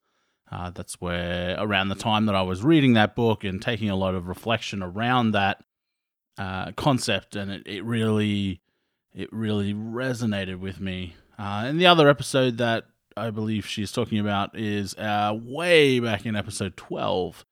Uh, 0.51 0.70
that's 0.70 1.01
where 1.01 1.55
around 1.58 1.89
the 1.89 1.96
time 1.96 2.27
that 2.27 2.36
I 2.36 2.43
was 2.43 2.62
reading 2.62 2.93
that 2.93 3.15
book 3.15 3.43
and 3.43 3.60
taking 3.60 3.89
a 3.89 3.96
lot 3.96 4.13
of 4.13 4.27
reflection 4.27 4.84
around 4.84 5.32
that 5.32 5.63
uh, 6.37 6.71
concept, 6.73 7.35
and 7.35 7.51
it, 7.51 7.63
it 7.65 7.83
really 7.83 8.61
it 9.13 9.31
really 9.31 9.73
resonated 9.73 10.59
with 10.59 10.79
me. 10.79 11.15
Uh, 11.37 11.63
and 11.65 11.79
the 11.79 11.85
other 11.85 12.09
episode 12.09 12.57
that 12.57 12.85
I 13.15 13.29
believe 13.29 13.65
she's 13.65 13.91
talking 13.91 14.19
about 14.19 14.57
is 14.57 14.95
uh, 14.95 15.37
way 15.39 15.99
back 15.99 16.25
in 16.25 16.35
episode 16.35 16.75
12, 16.77 17.45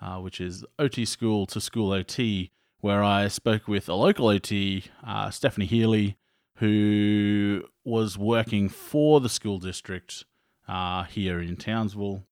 uh, 0.00 0.16
which 0.18 0.40
is 0.40 0.64
OT 0.78 1.04
School 1.04 1.46
to 1.46 1.60
School 1.60 1.92
OT, 1.92 2.50
where 2.80 3.02
I 3.02 3.28
spoke 3.28 3.66
with 3.66 3.88
a 3.88 3.94
local 3.94 4.28
OT, 4.28 4.84
uh, 5.04 5.30
Stephanie 5.30 5.66
Healy, 5.66 6.16
who 6.56 7.64
was 7.84 8.18
working 8.18 8.68
for 8.68 9.20
the 9.20 9.28
school 9.28 9.58
district 9.58 10.24
uh, 10.68 11.04
here 11.04 11.40
in 11.40 11.56
Townsville 11.56 12.24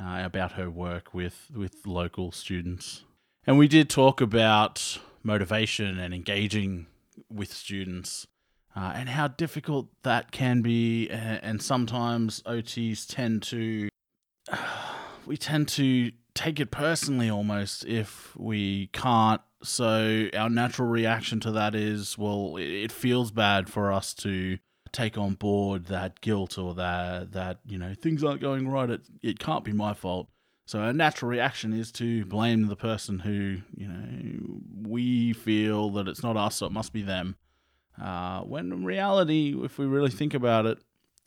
uh, 0.00 0.22
about 0.24 0.52
her 0.52 0.70
work 0.70 1.12
with, 1.12 1.50
with 1.54 1.86
local 1.86 2.32
students. 2.32 3.04
And 3.46 3.58
we 3.58 3.68
did 3.68 3.90
talk 3.90 4.20
about 4.20 4.98
motivation 5.22 5.98
and 5.98 6.14
engaging 6.14 6.86
with 7.28 7.52
students 7.52 8.26
uh, 8.74 8.92
and 8.94 9.08
how 9.08 9.28
difficult 9.28 9.88
that 10.02 10.30
can 10.30 10.62
be. 10.62 11.08
And, 11.08 11.60
sometimes 11.60 12.42
OTs 12.42 13.06
tend 13.06 13.42
to, 13.44 13.88
we 15.26 15.36
tend 15.36 15.68
to 15.68 16.12
take 16.34 16.60
it 16.60 16.70
personally 16.70 17.30
almost 17.30 17.84
if 17.84 18.36
we 18.36 18.88
can't. 18.88 19.40
So 19.62 20.28
our 20.34 20.48
natural 20.48 20.88
reaction 20.88 21.40
to 21.40 21.50
that 21.52 21.74
is, 21.74 22.16
well, 22.16 22.56
it, 22.56 22.70
it 22.70 22.92
feels 22.92 23.30
bad 23.30 23.68
for 23.68 23.92
us 23.92 24.14
to 24.14 24.58
take 24.92 25.16
on 25.16 25.34
board 25.34 25.86
that 25.86 26.20
guilt 26.20 26.58
or 26.58 26.74
that 26.74 27.32
that 27.32 27.58
you 27.64 27.78
know 27.78 27.94
things 27.94 28.24
aren't 28.24 28.40
going 28.40 28.68
right. 28.68 28.90
It 28.90 29.02
it 29.22 29.38
can't 29.38 29.64
be 29.64 29.72
my 29.72 29.94
fault. 29.94 30.28
So 30.70 30.78
our 30.78 30.92
natural 30.92 31.28
reaction 31.28 31.72
is 31.72 31.90
to 31.94 32.24
blame 32.26 32.68
the 32.68 32.76
person 32.76 33.18
who 33.18 33.56
you 33.76 33.88
know 33.88 34.60
we 34.88 35.32
feel 35.32 35.90
that 35.90 36.06
it's 36.06 36.22
not 36.22 36.36
us, 36.36 36.54
so 36.54 36.66
it 36.66 36.70
must 36.70 36.92
be 36.92 37.02
them. 37.02 37.34
Uh, 38.00 38.42
when 38.42 38.70
in 38.70 38.84
reality, 38.84 39.52
if 39.64 39.78
we 39.78 39.86
really 39.86 40.12
think 40.12 40.32
about 40.32 40.66
it, 40.66 40.78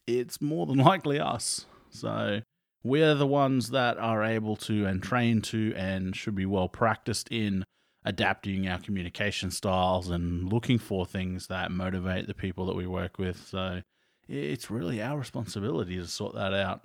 it's 0.08 0.42
more 0.42 0.66
than 0.66 0.78
likely 0.92 1.20
us. 1.20 1.66
So 1.90 2.40
we're 2.86 3.16
the 3.16 3.28
ones 3.28 3.72
that 3.72 3.98
are 3.98 4.24
able 4.24 4.56
to 4.56 4.86
and 4.86 5.04
trained 5.04 5.44
to 5.46 5.74
and 5.76 6.16
should 6.16 6.36
be 6.36 6.46
well 6.46 6.70
practiced 6.70 7.28
in 7.30 7.66
adapting 8.06 8.70
our 8.70 8.80
communication 8.80 9.52
styles 9.52 10.08
and 10.08 10.54
looking 10.54 10.80
for 10.80 11.06
things 11.06 11.48
that 11.48 11.70
motivate 11.70 12.28
the 12.28 12.34
people 12.34 12.66
that 12.68 12.78
we 12.78 12.88
work 12.88 13.20
with. 13.20 13.46
So 13.46 13.82
it's 14.30 14.72
really 14.72 15.02
our 15.02 15.18
responsibility 15.18 15.98
to 15.98 16.08
sort 16.08 16.34
that 16.36 16.54
out. 16.54 16.80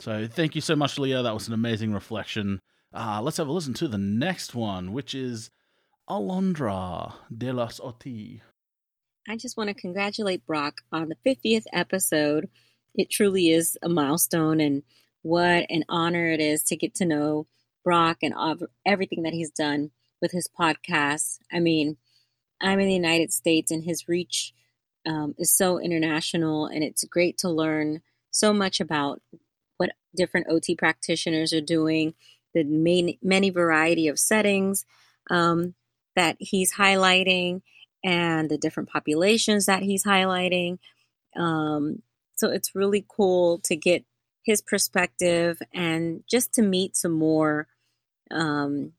So 0.00 0.28
thank 0.28 0.54
you 0.54 0.60
so 0.60 0.76
much, 0.76 0.98
Leah. 0.98 1.22
That 1.22 1.34
was 1.34 1.48
an 1.48 1.54
amazing 1.54 1.92
reflection. 1.92 2.60
Uh, 2.94 3.20
let's 3.22 3.36
have 3.36 3.48
a 3.48 3.52
listen 3.52 3.74
to 3.74 3.88
the 3.88 3.98
next 3.98 4.54
one, 4.54 4.92
which 4.92 5.14
is 5.14 5.50
Alondra 6.08 7.14
de 7.36 7.52
los 7.52 7.80
Oti. 7.80 8.42
I 9.28 9.36
just 9.36 9.56
want 9.56 9.68
to 9.68 9.74
congratulate 9.74 10.46
Brock 10.46 10.80
on 10.92 11.08
the 11.08 11.16
50th 11.26 11.64
episode. 11.72 12.48
It 12.94 13.10
truly 13.10 13.50
is 13.50 13.76
a 13.82 13.88
milestone, 13.88 14.60
and 14.60 14.84
what 15.22 15.66
an 15.68 15.84
honor 15.88 16.30
it 16.30 16.40
is 16.40 16.62
to 16.64 16.76
get 16.76 16.94
to 16.96 17.04
know 17.04 17.46
Brock 17.84 18.18
and 18.22 18.34
everything 18.86 19.24
that 19.24 19.34
he's 19.34 19.50
done 19.50 19.90
with 20.22 20.30
his 20.30 20.48
podcast. 20.48 21.38
I 21.52 21.60
mean, 21.60 21.96
I'm 22.60 22.80
in 22.80 22.86
the 22.86 22.94
United 22.94 23.32
States, 23.32 23.70
and 23.70 23.84
his 23.84 24.08
reach 24.08 24.54
um, 25.04 25.34
is 25.38 25.52
so 25.52 25.78
international, 25.78 26.66
and 26.66 26.82
it's 26.82 27.04
great 27.04 27.36
to 27.38 27.50
learn 27.50 28.00
so 28.30 28.52
much 28.52 28.80
about 28.80 29.20
what 29.78 29.92
different 30.14 30.48
OT 30.50 30.76
practitioners 30.76 31.52
are 31.52 31.62
doing, 31.62 32.14
the 32.54 32.64
many, 32.64 33.18
many 33.22 33.50
variety 33.50 34.08
of 34.08 34.18
settings 34.18 34.84
um, 35.30 35.74
that 36.14 36.36
he's 36.38 36.74
highlighting 36.74 37.62
and 38.04 38.50
the 38.50 38.58
different 38.58 38.88
populations 38.88 39.66
that 39.66 39.82
he's 39.82 40.04
highlighting. 40.04 40.78
Um, 41.36 42.02
so 42.36 42.50
it's 42.50 42.74
really 42.74 43.04
cool 43.08 43.58
to 43.64 43.74
get 43.76 44.04
his 44.44 44.62
perspective 44.62 45.60
and 45.74 46.22
just 46.30 46.54
to 46.54 46.62
meet 46.62 46.96
some 46.96 47.12
more 47.12 47.66
um, 48.30 48.92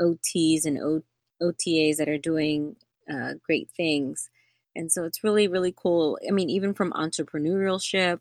OTs 0.00 0.64
and 0.64 0.78
o- 0.78 1.04
OTAs 1.42 1.96
that 1.96 2.08
are 2.08 2.18
doing 2.18 2.76
uh, 3.10 3.34
great 3.44 3.70
things. 3.76 4.30
And 4.76 4.90
so 4.90 5.04
it's 5.04 5.22
really, 5.22 5.46
really 5.46 5.74
cool. 5.76 6.18
I 6.26 6.32
mean, 6.32 6.50
even 6.50 6.74
from 6.74 6.92
entrepreneurship, 6.92 8.20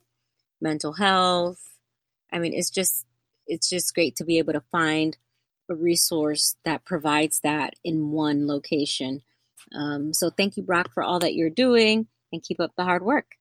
mental 0.61 0.93
health. 0.93 1.72
I 2.33 2.39
mean, 2.39 2.53
it's 2.53 2.69
just 2.69 3.05
it's 3.47 3.69
just 3.69 3.93
great 3.93 4.15
to 4.17 4.25
be 4.25 4.39
able 4.39 4.53
to 4.53 4.63
find 4.71 5.17
a 5.69 5.75
resource 5.75 6.55
that 6.65 6.83
provides 6.83 7.39
that 7.41 7.75
in 7.83 8.11
one 8.11 8.47
location 8.47 9.21
um, 9.71 10.13
so 10.13 10.29
thank 10.29 10.57
you, 10.57 10.63
Brock, 10.63 10.91
for 10.93 11.03
all 11.03 11.19
that 11.19 11.35
you're 11.35 11.49
doing 11.49 12.07
and 12.31 12.43
keep 12.43 12.59
up 12.59 12.75
the 12.75 12.83
hard 12.83 13.03
work. 13.03 13.35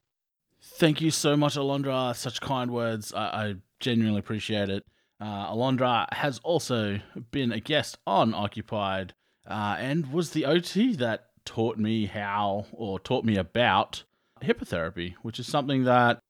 Thank 0.62 1.00
you 1.00 1.10
so 1.10 1.36
much, 1.36 1.56
Alondra. 1.56 2.14
Such 2.14 2.40
kind 2.40 2.70
words. 2.70 3.12
I, 3.12 3.20
I 3.20 3.54
genuinely 3.80 4.20
appreciate 4.20 4.68
it. 4.68 4.84
Uh, 5.20 5.52
Alondra 5.52 6.12
has 6.12 6.38
also 6.40 7.00
been 7.30 7.52
a 7.52 7.60
guest 7.60 7.98
on 8.06 8.34
Occupied 8.34 9.14
uh, 9.46 9.76
and 9.78 10.12
was 10.12 10.30
the 10.30 10.46
OT 10.46 10.94
that 10.96 11.26
taught 11.44 11.78
me 11.78 12.06
how 12.06 12.66
or 12.72 12.98
taught 12.98 13.24
me 13.24 13.36
about 13.36 14.04
hippotherapy, 14.42 15.14
which 15.22 15.38
is 15.38 15.46
something 15.46 15.84
that 15.84 16.20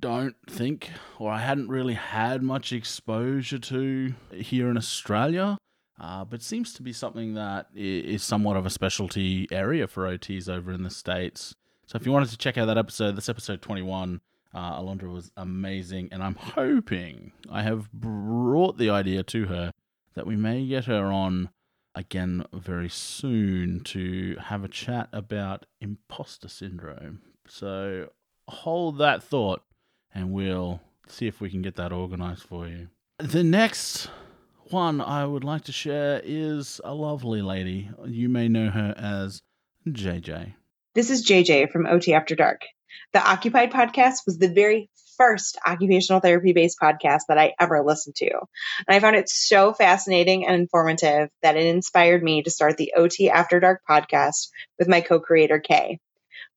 don't 0.00 0.36
think 0.48 0.90
or 1.18 1.30
I 1.30 1.38
hadn't 1.38 1.68
really 1.68 1.94
had 1.94 2.42
much 2.42 2.72
exposure 2.72 3.58
to 3.58 4.14
here 4.32 4.70
in 4.70 4.76
Australia 4.76 5.58
uh, 6.00 6.24
but 6.24 6.42
seems 6.42 6.72
to 6.72 6.82
be 6.82 6.94
something 6.94 7.34
that 7.34 7.66
is 7.74 8.22
somewhat 8.22 8.56
of 8.56 8.64
a 8.64 8.70
specialty 8.70 9.46
area 9.52 9.86
for 9.86 10.04
OTs 10.04 10.48
over 10.48 10.72
in 10.72 10.82
the 10.82 10.90
States. 10.90 11.54
So 11.86 11.96
if 11.96 12.06
you 12.06 12.12
wanted 12.12 12.30
to 12.30 12.38
check 12.38 12.56
out 12.56 12.66
that 12.66 12.78
episode, 12.78 13.16
this 13.16 13.28
episode 13.28 13.60
21, 13.60 14.22
uh, 14.54 14.80
Alondra 14.80 15.12
was 15.12 15.30
amazing. 15.36 16.08
And 16.10 16.22
I'm 16.22 16.36
hoping 16.36 17.32
I 17.52 17.62
have 17.62 17.92
brought 17.92 18.78
the 18.78 18.88
idea 18.88 19.22
to 19.24 19.46
her 19.46 19.72
that 20.14 20.26
we 20.26 20.36
may 20.36 20.66
get 20.66 20.86
her 20.86 21.06
on 21.06 21.50
again 21.94 22.46
very 22.50 22.88
soon 22.88 23.80
to 23.80 24.36
have 24.44 24.64
a 24.64 24.68
chat 24.68 25.10
about 25.12 25.66
imposter 25.82 26.48
syndrome. 26.48 27.20
So 27.46 28.08
hold 28.48 28.96
that 28.98 29.22
thought 29.22 29.62
and 30.14 30.32
we'll 30.32 30.80
see 31.08 31.26
if 31.26 31.40
we 31.40 31.50
can 31.50 31.62
get 31.62 31.76
that 31.76 31.92
organized 31.92 32.42
for 32.42 32.66
you. 32.66 32.88
The 33.18 33.44
next 33.44 34.08
one 34.70 35.00
I 35.00 35.24
would 35.26 35.44
like 35.44 35.64
to 35.64 35.72
share 35.72 36.20
is 36.24 36.80
a 36.84 36.94
lovely 36.94 37.42
lady. 37.42 37.90
You 38.06 38.28
may 38.28 38.48
know 38.48 38.70
her 38.70 38.94
as 38.96 39.42
JJ. 39.88 40.54
This 40.94 41.10
is 41.10 41.26
JJ 41.26 41.70
from 41.70 41.86
OT 41.86 42.14
After 42.14 42.34
Dark. 42.34 42.62
The 43.12 43.22
Occupied 43.22 43.72
podcast 43.72 44.26
was 44.26 44.38
the 44.38 44.52
very 44.52 44.90
first 45.16 45.58
occupational 45.66 46.20
therapy 46.20 46.52
based 46.52 46.78
podcast 46.80 47.22
that 47.28 47.38
I 47.38 47.52
ever 47.60 47.84
listened 47.84 48.16
to. 48.16 48.30
And 48.32 48.96
I 48.96 49.00
found 49.00 49.16
it 49.16 49.28
so 49.28 49.72
fascinating 49.74 50.46
and 50.46 50.56
informative 50.56 51.28
that 51.42 51.56
it 51.56 51.66
inspired 51.66 52.22
me 52.22 52.42
to 52.42 52.50
start 52.50 52.76
the 52.76 52.94
OT 52.96 53.28
After 53.28 53.60
Dark 53.60 53.82
podcast 53.88 54.48
with 54.78 54.88
my 54.88 55.00
co 55.00 55.20
creator, 55.20 55.60
Kay. 55.60 55.98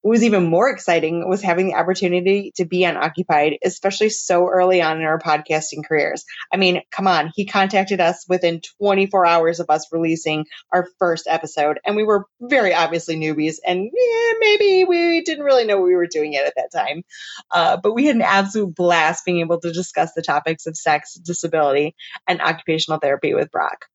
What 0.03 0.11
was 0.11 0.23
even 0.25 0.49
more 0.49 0.69
exciting 0.69 1.29
was 1.29 1.41
having 1.41 1.67
the 1.67 1.75
opportunity 1.75 2.51
to 2.57 2.65
be 2.65 2.85
on 2.85 2.97
Occupied, 2.97 3.59
especially 3.63 4.09
so 4.09 4.49
early 4.49 4.81
on 4.81 4.97
in 4.97 5.03
our 5.03 5.17
podcasting 5.17 5.85
careers. 5.87 6.25
I 6.51 6.57
mean, 6.57 6.81
come 6.91 7.07
on, 7.07 7.31
he 7.33 7.45
contacted 7.45 8.01
us 8.01 8.25
within 8.27 8.59
24 8.81 9.25
hours 9.25 9.61
of 9.61 9.69
us 9.69 9.87
releasing 9.93 10.45
our 10.73 10.85
first 10.99 11.25
episode, 11.25 11.79
and 11.85 11.95
we 11.95 12.03
were 12.03 12.25
very 12.41 12.73
obviously 12.73 13.15
newbies, 13.15 13.59
and 13.65 13.81
yeah, 13.81 14.33
maybe 14.41 14.83
we 14.83 15.21
didn't 15.21 15.45
really 15.45 15.65
know 15.65 15.77
what 15.77 15.87
we 15.87 15.95
were 15.95 16.07
doing 16.07 16.33
yet 16.33 16.47
at 16.47 16.55
that 16.57 16.77
time. 16.77 17.03
Uh, 17.49 17.77
but 17.81 17.93
we 17.93 18.05
had 18.05 18.17
an 18.17 18.23
absolute 18.23 18.75
blast 18.75 19.23
being 19.23 19.39
able 19.39 19.61
to 19.61 19.71
discuss 19.71 20.11
the 20.13 20.21
topics 20.21 20.65
of 20.65 20.75
sex, 20.75 21.13
disability, 21.13 21.95
and 22.27 22.41
occupational 22.41 22.99
therapy 22.99 23.33
with 23.33 23.49
Brock. 23.51 23.85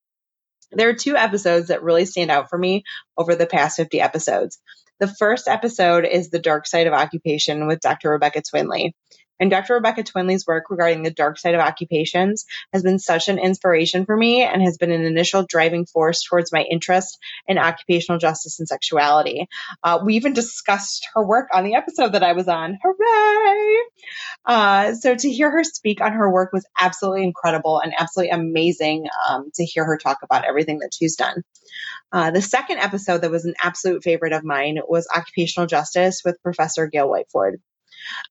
There 0.73 0.89
are 0.89 0.95
two 0.95 1.17
episodes 1.17 1.69
that 1.69 1.83
really 1.83 2.07
stand 2.07 2.31
out 2.31 2.49
for 2.49 2.59
me 2.59 2.85
over 3.17 3.35
the 3.35 3.47
past 3.47 3.77
50 3.77 4.01
episodes. 4.01 4.59
The 5.01 5.07
first 5.07 5.47
episode 5.47 6.05
is 6.05 6.31
The 6.31 6.41
Dark 6.41 6.67
Side 6.67 6.89
of 6.89 6.93
Occupation 6.93 7.67
with 7.67 7.81
Dr. 7.81 8.11
Rebecca 8.11 8.43
Twinley. 8.43 8.93
And 9.41 9.51
Dr. 9.51 9.75
Rebecca 9.75 10.03
Twinley's 10.03 10.47
work 10.47 10.65
regarding 10.71 11.03
the 11.03 11.11
dark 11.11 11.39
side 11.39 11.55
of 11.55 11.61
occupations 11.61 12.45
has 12.73 12.83
been 12.83 12.99
such 12.99 13.29
an 13.29 13.39
inspiration 13.39 14.05
for 14.05 14.17
me 14.17 14.43
and 14.43 14.63
has 14.63 14.79
been 14.79 14.93
an 14.93 15.05
initial 15.05 15.45
driving 15.49 15.87
force 15.87 16.23
towards 16.23 16.53
my 16.53 16.63
interest 16.63 17.19
in 17.47 17.59
occupational 17.59 18.19
justice 18.19 18.59
and 18.59 18.69
sexuality. 18.69 19.47
Uh, 19.83 20.01
we 20.05 20.15
even 20.15 20.33
discussed 20.33 21.09
her 21.15 21.25
work 21.25 21.49
on 21.53 21.65
the 21.65 21.75
episode 21.75 22.13
that 22.13 22.23
I 22.23 22.33
was 22.33 22.49
on. 22.49 22.79
Hooray! 22.83 23.79
Uh, 24.45 24.95
so 24.95 25.15
to 25.15 25.31
hear 25.31 25.51
her 25.51 25.65
speak 25.65 26.01
on 26.01 26.13
her 26.13 26.31
work 26.31 26.53
was 26.53 26.67
absolutely 26.79 27.25
incredible 27.25 27.81
and 27.81 27.93
absolutely 27.99 28.31
amazing 28.31 29.07
um, 29.29 29.51
to 29.55 29.65
hear 29.65 29.85
her 29.85 29.99
talk 29.99 30.19
about 30.23 30.45
everything 30.45 30.79
that 30.79 30.93
she's 30.93 31.17
done. 31.17 31.43
Uh, 32.13 32.31
the 32.31 32.43
second 32.43 32.79
episode 32.79 33.21
that 33.21 33.31
was 33.31 33.45
an 33.45 33.55
absolute 33.63 34.03
favorite 34.03 34.33
of 34.33 34.45
mine 34.45 34.79
was 34.89 35.09
Occupational 35.15 35.67
Justice 35.67 36.23
with 36.25 36.43
Professor 36.43 36.87
Gail 36.87 37.09
Whiteford. 37.09 37.57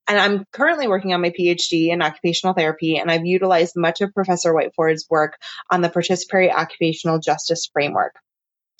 And 0.07 0.19
I'm 0.19 0.45
currently 0.51 0.87
working 0.87 1.13
on 1.13 1.21
my 1.21 1.31
PhD 1.31 1.89
in 1.89 2.01
occupational 2.01 2.53
therapy, 2.53 2.97
and 2.97 3.11
I've 3.11 3.25
utilized 3.25 3.73
much 3.75 4.01
of 4.01 4.13
Professor 4.13 4.53
Whiteford's 4.53 5.05
work 5.09 5.37
on 5.69 5.81
the 5.81 5.89
participatory 5.89 6.53
occupational 6.53 7.19
justice 7.19 7.69
framework. 7.71 8.15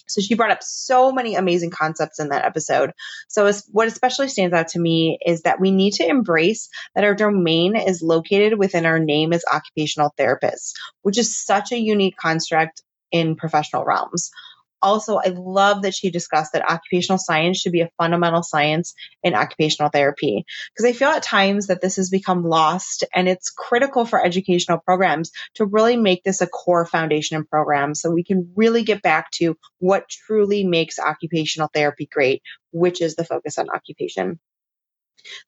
So 0.10 0.22
she 0.22 0.36
brought 0.36 0.52
up 0.52 0.64
so 0.64 1.12
many 1.12 1.36
amazing 1.36 1.70
concepts 1.70 2.20
in 2.20 2.30
that 2.30 2.46
episode. 2.46 2.92
So 3.28 3.52
what 3.72 3.88
especially 3.88 4.30
stands 4.30 4.54
out 4.54 4.70
to 4.70 4.80
me 4.80 5.20
is 5.26 5.42
that 5.42 5.60
we 5.60 5.72
need 5.72 5.96
to 5.96 6.08
embrace 6.08 6.70
that 6.96 7.04
our 7.04 7.14
domain 7.14 7.76
is 7.76 8.02
located 8.02 8.58
within 8.58 8.86
our 8.86 9.00
name 9.00 9.34
as 9.34 9.44
occupational 9.52 10.14
therapists, 10.18 10.72
which 11.02 11.18
is 11.18 11.38
such 11.38 11.74
a 11.74 11.80
unique 11.80 12.16
construct 12.16 12.82
in 13.12 13.36
professional 13.36 13.84
realms 13.84 14.32
also, 14.82 15.18
I 15.18 15.30
love 15.30 15.82
that 15.82 15.94
she 15.94 16.12
discussed 16.12 16.54
that 16.54 16.70
occupational 16.70 17.18
science 17.18 17.60
should 17.60 17.72
be 17.72 17.82
a 17.82 17.90
fundamental 17.98 18.44
science 18.44 18.94
in 19.24 19.34
occupational 19.34 19.90
therapy 19.90 20.46
because 20.74 20.90
I 20.90 20.94
feel 20.94 21.10
at 21.10 21.24
times 21.24 21.68
that 21.68 21.82
this 21.82 21.96
has 21.96 22.10
become 22.10 22.44
lost 22.44 23.04
and 23.14 23.28
it's 23.28 23.50
critical 23.50 24.06
for 24.06 24.24
educational 24.24 24.80
programs 24.80 25.32
to 25.56 25.66
really 25.66 25.98
make 25.98 26.24
this 26.24 26.42
a 26.42 26.48
core 26.48 26.86
foundation 26.86 27.38
in 27.38 27.46
programs 27.46 28.02
so 28.02 28.12
we 28.12 28.24
can 28.24 28.52
really 28.56 28.84
get 28.84 29.02
back 29.02 29.32
to 29.32 29.58
what 29.80 30.10
truly 30.10 30.64
makes 30.64 31.00
occupational 31.00 31.70
therapy 31.74 32.08
great, 32.12 32.42
which 32.72 33.02
is 33.02 33.16
the 33.16 33.26
focus 33.26 33.58
on 33.58 33.70
occupation. 33.70 34.40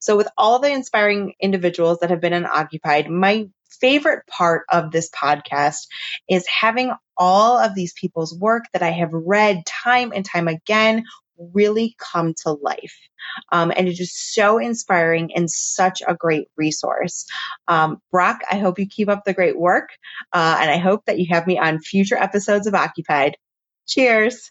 So, 0.00 0.16
with 0.16 0.28
all 0.36 0.58
the 0.58 0.70
inspiring 0.70 1.34
individuals 1.40 2.00
that 2.00 2.10
have 2.10 2.20
been 2.20 2.32
in 2.32 2.44
Occupied, 2.44 3.08
my 3.08 3.48
favorite 3.80 4.26
part 4.26 4.64
of 4.70 4.90
this 4.90 5.10
podcast 5.10 5.86
is 6.28 6.46
having 6.46 6.92
all 7.16 7.58
of 7.58 7.74
these 7.74 7.92
people's 7.92 8.34
work 8.38 8.64
that 8.72 8.82
I 8.82 8.90
have 8.90 9.12
read 9.12 9.64
time 9.66 10.12
and 10.14 10.24
time 10.24 10.48
again 10.48 11.04
really 11.54 11.94
come 11.98 12.34
to 12.42 12.52
life. 12.52 12.96
Um, 13.52 13.72
and 13.76 13.88
it 13.88 14.00
is 14.00 14.14
so 14.14 14.58
inspiring 14.58 15.30
and 15.34 15.50
such 15.50 16.02
a 16.06 16.14
great 16.14 16.48
resource. 16.56 17.26
Um, 17.68 17.98
Brock, 18.10 18.40
I 18.50 18.58
hope 18.58 18.78
you 18.78 18.86
keep 18.86 19.08
up 19.08 19.24
the 19.24 19.34
great 19.34 19.58
work. 19.58 19.90
Uh, 20.32 20.58
and 20.60 20.70
I 20.70 20.78
hope 20.78 21.04
that 21.06 21.18
you 21.18 21.26
have 21.30 21.46
me 21.46 21.58
on 21.58 21.80
future 21.80 22.16
episodes 22.16 22.66
of 22.66 22.74
Occupied. 22.74 23.36
Cheers. 23.86 24.50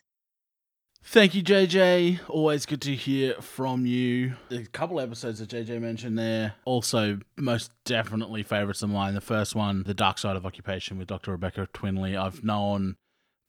Thank 1.01 1.34
you, 1.34 1.41
JJ. 1.41 2.20
Always 2.27 2.65
good 2.65 2.82
to 2.84 2.94
hear 2.94 3.34
from 3.41 3.86
you. 3.86 4.36
A 4.51 4.63
couple 4.65 5.00
episodes 5.00 5.39
that 5.39 5.50
JJ 5.50 5.82
mentioned 5.82 6.20
there, 6.20 6.53
also 6.65 7.20
most 7.36 7.72
definitely 7.84 8.44
favorites 8.44 8.84
of 8.84 8.89
mine. 8.89 9.15
The 9.15 9.22
first 9.22 9.56
one, 9.56 9.84
The 9.84 9.94
Dark 9.94 10.20
Side 10.20 10.36
of 10.36 10.46
Occupation 10.46 11.00
with 11.00 11.08
Dr. 11.08 11.32
Rebecca 11.32 11.68
Twinley. 11.74 12.20
I've 12.20 12.44
known 12.44 12.98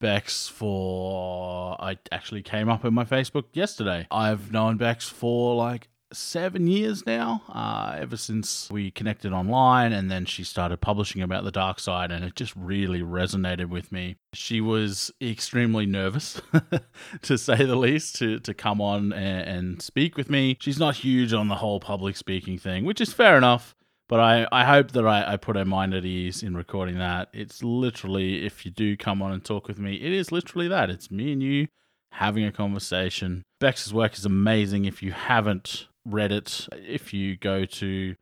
Bex 0.01 0.49
for, 0.49 1.77
I 1.81 1.99
actually 2.11 2.43
came 2.43 2.71
up 2.71 2.85
in 2.85 2.95
my 2.95 3.05
Facebook 3.05 3.45
yesterday. 3.53 4.07
I've 4.11 4.51
known 4.53 4.79
Bex 4.79 5.09
for 5.09 5.55
like 5.55 5.89
seven 6.13 6.67
years 6.67 7.07
now, 7.07 7.43
uh, 7.49 7.97
ever 7.99 8.17
since 8.17 8.71
we 8.71 8.91
connected 8.91 9.33
online, 9.33 9.93
and 9.93 10.11
then 10.11 10.25
she 10.25 10.45
started 10.45 10.81
publishing 10.81 11.23
about 11.23 11.45
the 11.45 11.51
dark 11.51 11.81
side, 11.81 12.11
and 12.11 12.25
it 12.25 12.35
just 12.35 12.55
really 12.57 13.01
resonated 13.01 13.69
with 13.69 13.93
me. 13.93 14.17
She 14.33 14.61
was 14.61 15.11
extremely 15.21 15.87
nervous, 15.87 16.41
to 17.23 17.39
say 17.39 17.65
the 17.65 17.77
least, 17.77 18.17
to, 18.17 18.39
to 18.41 18.55
come 18.55 18.81
on 18.81 19.13
and, 19.13 19.49
and 19.49 19.83
speak 19.83 20.17
with 20.17 20.31
me. 20.31 20.57
She's 20.61 20.79
not 20.79 20.97
huge 20.97 21.33
on 21.33 21.49
the 21.49 21.57
whole 21.57 21.81
public 21.81 22.17
speaking 22.17 22.59
thing, 22.59 22.85
which 22.85 23.01
is 23.01 23.13
fair 23.13 23.37
enough. 23.37 23.75
But 24.09 24.19
I, 24.19 24.49
I 24.51 24.65
hope 24.65 24.91
that 24.93 25.07
I, 25.07 25.35
I 25.35 25.37
put 25.37 25.55
her 25.55 25.65
mind 25.65 25.95
at 25.95 26.05
ease 26.05 26.43
in 26.43 26.57
recording 26.57 26.99
that. 26.99 27.29
It's 27.33 27.63
literally, 27.63 28.45
if 28.45 28.65
you 28.65 28.73
do 28.73 28.97
come 28.97 29.23
on 29.23 29.31
and 29.31 29.45
talk 29.45 29.69
with 29.69 29.79
me, 29.79 29.95
it 29.95 30.13
is 30.13 30.33
literally 30.33 30.67
that. 30.67 30.91
It's 30.91 31.13
me 31.13 31.33
and 31.33 31.41
you 31.41 31.69
having 32.13 32.45
a 32.45 32.51
conversation. 32.51 33.45
Bex's 33.61 33.95
work 33.95 34.15
is 34.15 34.25
amazing. 34.25 34.85
If 34.85 35.01
you 35.01 35.13
haven't 35.13 35.87
Reddit. 36.09 36.69
If 36.73 37.13
you 37.13 37.37
go 37.37 37.65
to 37.65 38.17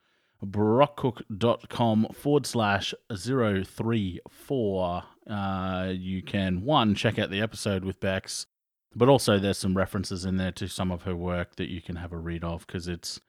brockcook.com 0.44 2.08
forward 2.12 2.46
slash 2.46 2.94
034, 3.14 5.02
uh, 5.28 5.92
you 5.94 6.22
can, 6.22 6.62
one, 6.62 6.94
check 6.94 7.18
out 7.18 7.30
the 7.30 7.40
episode 7.40 7.84
with 7.84 8.00
Bex, 8.00 8.46
but 8.94 9.08
also 9.08 9.38
there's 9.38 9.58
some 9.58 9.76
references 9.76 10.24
in 10.24 10.36
there 10.36 10.52
to 10.52 10.68
some 10.68 10.90
of 10.90 11.02
her 11.02 11.16
work 11.16 11.56
that 11.56 11.68
you 11.68 11.82
can 11.82 11.96
have 11.96 12.12
a 12.12 12.18
read 12.18 12.44
of 12.44 12.66
because 12.66 12.88
it's 12.88 13.20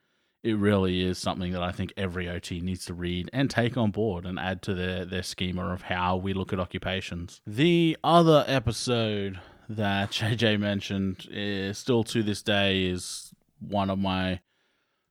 it 0.42 0.56
really 0.56 1.02
is 1.02 1.18
something 1.18 1.52
that 1.52 1.62
I 1.62 1.70
think 1.70 1.92
every 1.96 2.28
OT 2.28 2.60
needs 2.60 2.86
to 2.86 2.94
read 2.94 3.28
and 3.32 3.50
take 3.50 3.76
on 3.76 3.90
board 3.90 4.24
and 4.24 4.38
add 4.38 4.62
to 4.62 4.74
their, 4.74 5.04
their 5.04 5.22
schema 5.22 5.66
of 5.66 5.82
how 5.82 6.16
we 6.16 6.32
look 6.32 6.52
at 6.52 6.58
occupations. 6.58 7.42
The 7.46 7.98
other 8.02 8.44
episode 8.46 9.38
that 9.68 10.10
JJ 10.12 10.58
mentioned 10.58 11.26
is 11.30 11.76
still 11.76 12.04
to 12.04 12.22
this 12.22 12.42
day 12.42 12.86
is 12.86 13.29
one 13.60 13.90
of 13.90 13.98
my 13.98 14.40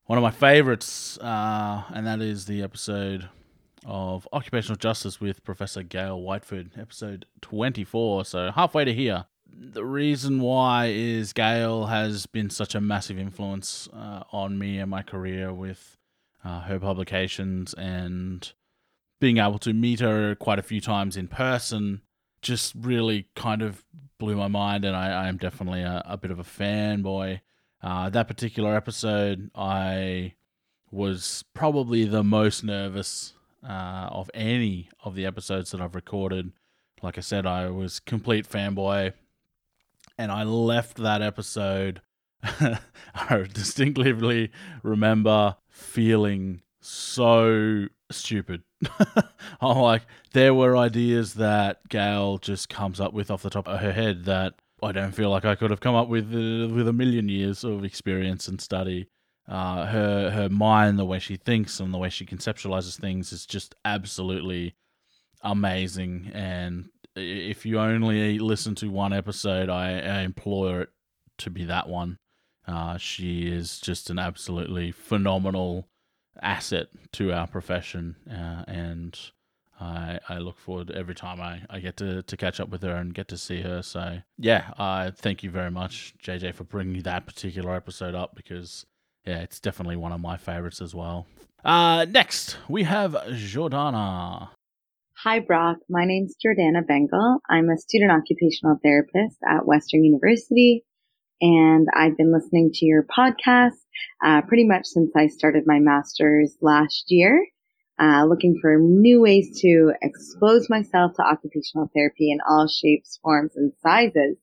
one 0.05 0.17
of 0.17 0.23
my 0.23 0.31
favorites, 0.31 1.19
uh, 1.19 1.83
and 1.93 2.07
that 2.07 2.19
is 2.19 2.45
the 2.45 2.63
episode 2.63 3.29
of 3.85 4.27
Occupational 4.33 4.75
Justice 4.75 5.21
with 5.21 5.43
Professor 5.43 5.83
Gail 5.83 6.19
Whiteford, 6.19 6.77
episode 6.79 7.25
24. 7.41 8.25
So 8.25 8.51
halfway 8.51 8.85
to 8.85 8.93
here. 8.93 9.25
The 9.51 9.85
reason 9.85 10.41
why 10.41 10.87
is 10.87 11.33
Gail 11.33 11.87
has 11.87 12.25
been 12.25 12.49
such 12.49 12.75
a 12.75 12.81
massive 12.81 13.19
influence 13.19 13.87
uh, 13.93 14.23
on 14.31 14.57
me 14.57 14.79
and 14.79 14.89
my 14.89 15.01
career 15.03 15.53
with 15.53 15.97
uh, 16.43 16.61
her 16.61 16.79
publications 16.79 17.73
and 17.73 18.51
being 19.19 19.37
able 19.37 19.59
to 19.59 19.73
meet 19.73 19.99
her 19.99 20.35
quite 20.35 20.59
a 20.59 20.63
few 20.63 20.81
times 20.81 21.17
in 21.17 21.27
person 21.27 22.01
just 22.41 22.73
really 22.79 23.27
kind 23.35 23.61
of 23.61 23.83
blew 24.17 24.35
my 24.35 24.47
mind 24.47 24.85
and 24.85 24.95
I, 24.95 25.25
I 25.25 25.27
am 25.27 25.37
definitely 25.37 25.81
a, 25.81 26.01
a 26.05 26.17
bit 26.17 26.31
of 26.31 26.39
a 26.39 26.43
fanboy 26.43 27.41
uh, 27.81 28.09
that 28.09 28.27
particular 28.27 28.75
episode, 28.75 29.49
I 29.55 30.33
was 30.91 31.43
probably 31.53 32.05
the 32.05 32.23
most 32.23 32.63
nervous 32.63 33.33
uh, 33.67 34.09
of 34.11 34.29
any 34.33 34.89
of 35.03 35.15
the 35.15 35.25
episodes 35.25 35.71
that 35.71 35.81
I've 35.81 35.95
recorded. 35.95 36.51
Like 37.01 37.17
I 37.17 37.21
said, 37.21 37.45
I 37.45 37.69
was 37.69 37.99
complete 37.99 38.47
fanboy, 38.47 39.13
and 40.17 40.31
I 40.31 40.43
left 40.43 40.97
that 40.97 41.21
episode. 41.21 42.01
I 42.43 42.79
distinctively 43.53 44.51
remember 44.83 45.55
feeling 45.69 46.61
so 46.81 47.87
stupid. 48.11 48.63
I'm 49.61 49.77
like, 49.77 50.03
there 50.33 50.53
were 50.53 50.75
ideas 50.75 51.35
that 51.35 51.87
Gail 51.89 52.37
just 52.37 52.69
comes 52.69 52.99
up 52.99 53.13
with 53.13 53.29
off 53.29 53.43
the 53.43 53.49
top 53.49 53.67
of 53.67 53.79
her 53.79 53.91
head 53.91 54.25
that 54.25 54.55
I 54.81 54.91
don't 54.91 55.11
feel 55.13 55.29
like 55.29 55.45
I 55.45 55.55
could 55.55 55.71
have 55.71 55.79
come 55.79 55.95
up 55.95 56.07
with 56.07 56.33
uh, 56.33 56.73
with 56.73 56.87
a 56.87 56.93
million 56.93 57.29
years 57.29 57.63
of 57.63 57.83
experience 57.83 58.47
and 58.47 58.61
study. 58.61 59.07
Uh, 59.47 59.85
her 59.87 60.29
her 60.29 60.49
mind, 60.49 60.99
the 60.99 61.05
way 61.05 61.19
she 61.19 61.35
thinks, 61.35 61.79
and 61.79 61.93
the 61.93 61.97
way 61.97 62.09
she 62.09 62.25
conceptualizes 62.25 62.99
things 62.99 63.33
is 63.33 63.45
just 63.45 63.75
absolutely 63.83 64.75
amazing. 65.41 66.31
And 66.33 66.89
if 67.15 67.65
you 67.65 67.79
only 67.79 68.39
listen 68.39 68.75
to 68.75 68.89
one 68.91 69.13
episode, 69.13 69.69
I, 69.69 69.99
I 69.99 70.21
implore 70.21 70.81
it 70.81 70.89
to 71.39 71.49
be 71.49 71.65
that 71.65 71.89
one. 71.89 72.19
Uh, 72.67 72.97
she 72.97 73.47
is 73.47 73.79
just 73.79 74.09
an 74.09 74.19
absolutely 74.19 74.91
phenomenal 74.91 75.87
asset 76.41 76.87
to 77.13 77.33
our 77.33 77.47
profession, 77.47 78.15
uh, 78.29 78.63
and 78.67 79.19
I, 79.79 80.19
I 80.27 80.37
look 80.39 80.59
forward 80.59 80.91
every 80.91 81.15
time 81.15 81.39
I, 81.39 81.61
I 81.69 81.79
get 81.79 81.97
to, 81.97 82.21
to 82.23 82.37
catch 82.37 82.59
up 82.59 82.69
with 82.69 82.81
her 82.83 82.91
and 82.91 83.13
get 83.13 83.27
to 83.29 83.37
see 83.37 83.61
her. 83.61 83.81
So, 83.81 84.19
yeah, 84.37 84.71
uh, 84.77 85.11
thank 85.11 85.43
you 85.43 85.49
very 85.49 85.71
much, 85.71 86.13
JJ, 86.23 86.55
for 86.55 86.63
bringing 86.65 87.01
that 87.03 87.25
particular 87.25 87.75
episode 87.75 88.15
up 88.15 88.35
because, 88.35 88.85
yeah, 89.25 89.39
it's 89.39 89.59
definitely 89.59 89.95
one 89.95 90.11
of 90.11 90.19
my 90.19 90.37
favorites 90.37 90.81
as 90.81 90.93
well. 90.93 91.27
Uh, 91.63 92.05
next, 92.09 92.57
we 92.67 92.83
have 92.83 93.13
Jordana. 93.13 94.49
Hi, 95.23 95.39
Brock. 95.39 95.77
My 95.89 96.05
name's 96.05 96.35
Jordana 96.43 96.85
Bengal. 96.87 97.39
I'm 97.49 97.69
a 97.69 97.77
student 97.77 98.11
occupational 98.11 98.79
therapist 98.81 99.37
at 99.45 99.65
Western 99.65 100.03
University, 100.05 100.85
and 101.41 101.87
I've 101.93 102.15
been 102.15 102.31
listening 102.33 102.71
to 102.75 102.85
your 102.85 103.03
podcast 103.03 103.79
uh, 104.23 104.41
pretty 104.43 104.65
much 104.65 104.85
since 104.85 105.11
I 105.17 105.27
started 105.27 105.63
my 105.65 105.79
master's 105.79 106.55
last 106.61 107.05
year. 107.09 107.45
Uh, 107.99 108.25
looking 108.25 108.57
for 108.61 108.77
new 108.79 109.21
ways 109.21 109.59
to 109.61 109.91
expose 110.01 110.69
myself 110.69 111.13
to 111.15 111.23
occupational 111.23 111.89
therapy 111.93 112.31
in 112.31 112.39
all 112.47 112.67
shapes, 112.67 113.19
forms, 113.21 113.51
and 113.55 113.73
sizes. 113.83 114.37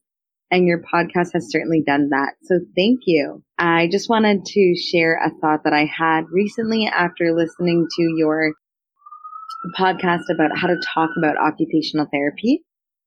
And 0.49 0.65
your 0.65 0.81
podcast 0.81 1.33
has 1.33 1.51
certainly 1.51 1.83
done 1.85 2.09
that. 2.09 2.35
So 2.43 2.59
thank 2.75 3.01
you. 3.05 3.43
I 3.57 3.89
just 3.91 4.09
wanted 4.09 4.45
to 4.45 4.75
share 4.75 5.15
a 5.15 5.29
thought 5.41 5.65
that 5.65 5.73
I 5.73 5.85
had 5.85 6.25
recently 6.31 6.87
after 6.87 7.35
listening 7.35 7.87
to 7.97 8.03
your 8.15 8.53
podcast 9.77 10.23
about 10.33 10.57
how 10.57 10.67
to 10.67 10.79
talk 10.93 11.09
about 11.17 11.37
occupational 11.37 12.07
therapy. 12.11 12.63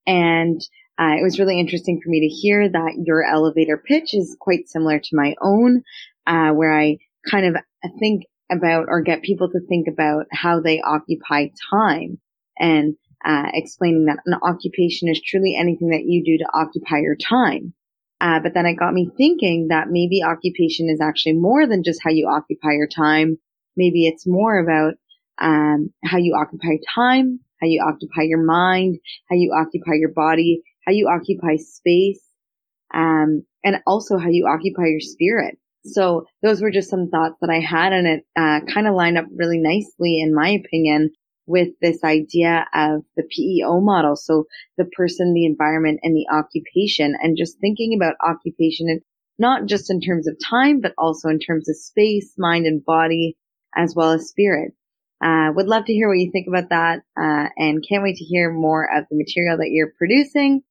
And 0.06 0.60
uh, 0.98 1.14
it 1.18 1.22
was 1.22 1.38
really 1.38 1.58
interesting 1.58 2.00
for 2.02 2.10
me 2.10 2.28
to 2.28 2.34
hear 2.34 2.68
that 2.68 3.02
your 3.06 3.24
elevator 3.24 3.78
pitch 3.78 4.12
is 4.12 4.36
quite 4.38 4.68
similar 4.68 4.98
to 4.98 5.16
my 5.16 5.34
own, 5.40 5.82
uh, 6.26 6.50
where 6.50 6.78
I 6.78 6.98
kind 7.30 7.46
of 7.46 7.56
think 7.98 8.24
about 8.50 8.86
or 8.88 9.02
get 9.02 9.22
people 9.22 9.48
to 9.50 9.60
think 9.68 9.86
about 9.88 10.26
how 10.32 10.60
they 10.60 10.80
occupy 10.80 11.48
time 11.70 12.18
and 12.58 12.96
uh, 13.24 13.46
explaining 13.52 14.06
that 14.06 14.18
an 14.26 14.34
occupation 14.42 15.08
is 15.08 15.20
truly 15.24 15.56
anything 15.56 15.90
that 15.90 16.04
you 16.04 16.24
do 16.24 16.38
to 16.38 16.50
occupy 16.54 16.98
your 16.98 17.16
time. 17.16 17.74
Uh, 18.20 18.38
but 18.40 18.52
then 18.54 18.66
it 18.66 18.74
got 18.74 18.92
me 18.92 19.10
thinking 19.16 19.68
that 19.68 19.88
maybe 19.88 20.22
occupation 20.22 20.88
is 20.90 21.00
actually 21.00 21.32
more 21.32 21.66
than 21.66 21.82
just 21.82 22.00
how 22.02 22.10
you 22.10 22.28
occupy 22.28 22.72
your 22.72 22.88
time. 22.88 23.38
Maybe 23.76 24.06
it's 24.06 24.26
more 24.26 24.58
about 24.58 24.94
um, 25.40 25.92
how 26.04 26.18
you 26.18 26.36
occupy 26.38 26.76
time, 26.94 27.40
how 27.60 27.66
you 27.66 27.82
occupy 27.86 28.22
your 28.22 28.44
mind, 28.44 28.98
how 29.30 29.36
you 29.36 29.54
occupy 29.58 29.94
your 29.94 30.12
body, 30.12 30.62
how 30.86 30.92
you 30.92 31.08
occupy 31.08 31.56
space, 31.56 32.22
um, 32.92 33.44
and 33.64 33.76
also 33.86 34.18
how 34.18 34.28
you 34.28 34.46
occupy 34.46 34.86
your 34.86 35.00
spirit. 35.00 35.58
So 35.84 36.26
those 36.42 36.60
were 36.60 36.70
just 36.70 36.90
some 36.90 37.08
thoughts 37.08 37.36
that 37.40 37.50
I 37.50 37.60
had 37.60 37.92
and 37.92 38.06
it 38.06 38.24
uh, 38.36 38.60
kind 38.72 38.86
of 38.86 38.94
lined 38.94 39.18
up 39.18 39.26
really 39.34 39.58
nicely, 39.58 40.20
in 40.20 40.34
my 40.34 40.50
opinion, 40.50 41.10
with 41.46 41.68
this 41.80 42.04
idea 42.04 42.66
of 42.74 43.02
the 43.16 43.24
PEO 43.28 43.80
model. 43.80 44.14
So 44.16 44.44
the 44.76 44.84
person, 44.84 45.34
the 45.34 45.46
environment, 45.46 46.00
and 46.02 46.14
the 46.14 46.26
occupation, 46.32 47.16
and 47.20 47.36
just 47.36 47.58
thinking 47.60 47.94
about 47.94 48.14
occupation 48.24 48.88
and 48.88 49.00
not 49.38 49.66
just 49.66 49.90
in 49.90 50.00
terms 50.00 50.28
of 50.28 50.36
time, 50.48 50.80
but 50.80 50.92
also 50.98 51.28
in 51.28 51.40
terms 51.40 51.68
of 51.68 51.76
space, 51.76 52.34
mind, 52.38 52.66
and 52.66 52.84
body, 52.84 53.36
as 53.74 53.94
well 53.96 54.12
as 54.12 54.28
spirit. 54.28 54.72
Uh, 55.22 55.50
would 55.54 55.66
love 55.66 55.84
to 55.86 55.92
hear 55.92 56.08
what 56.08 56.18
you 56.18 56.30
think 56.30 56.46
about 56.46 56.68
that, 56.70 57.00
uh, 57.18 57.48
and 57.56 57.84
can't 57.86 58.02
wait 58.02 58.16
to 58.16 58.24
hear 58.24 58.52
more 58.52 58.84
of 58.84 59.04
the 59.10 59.16
material 59.16 59.58
that 59.58 59.70
you're 59.70 59.92
producing. 59.98 60.62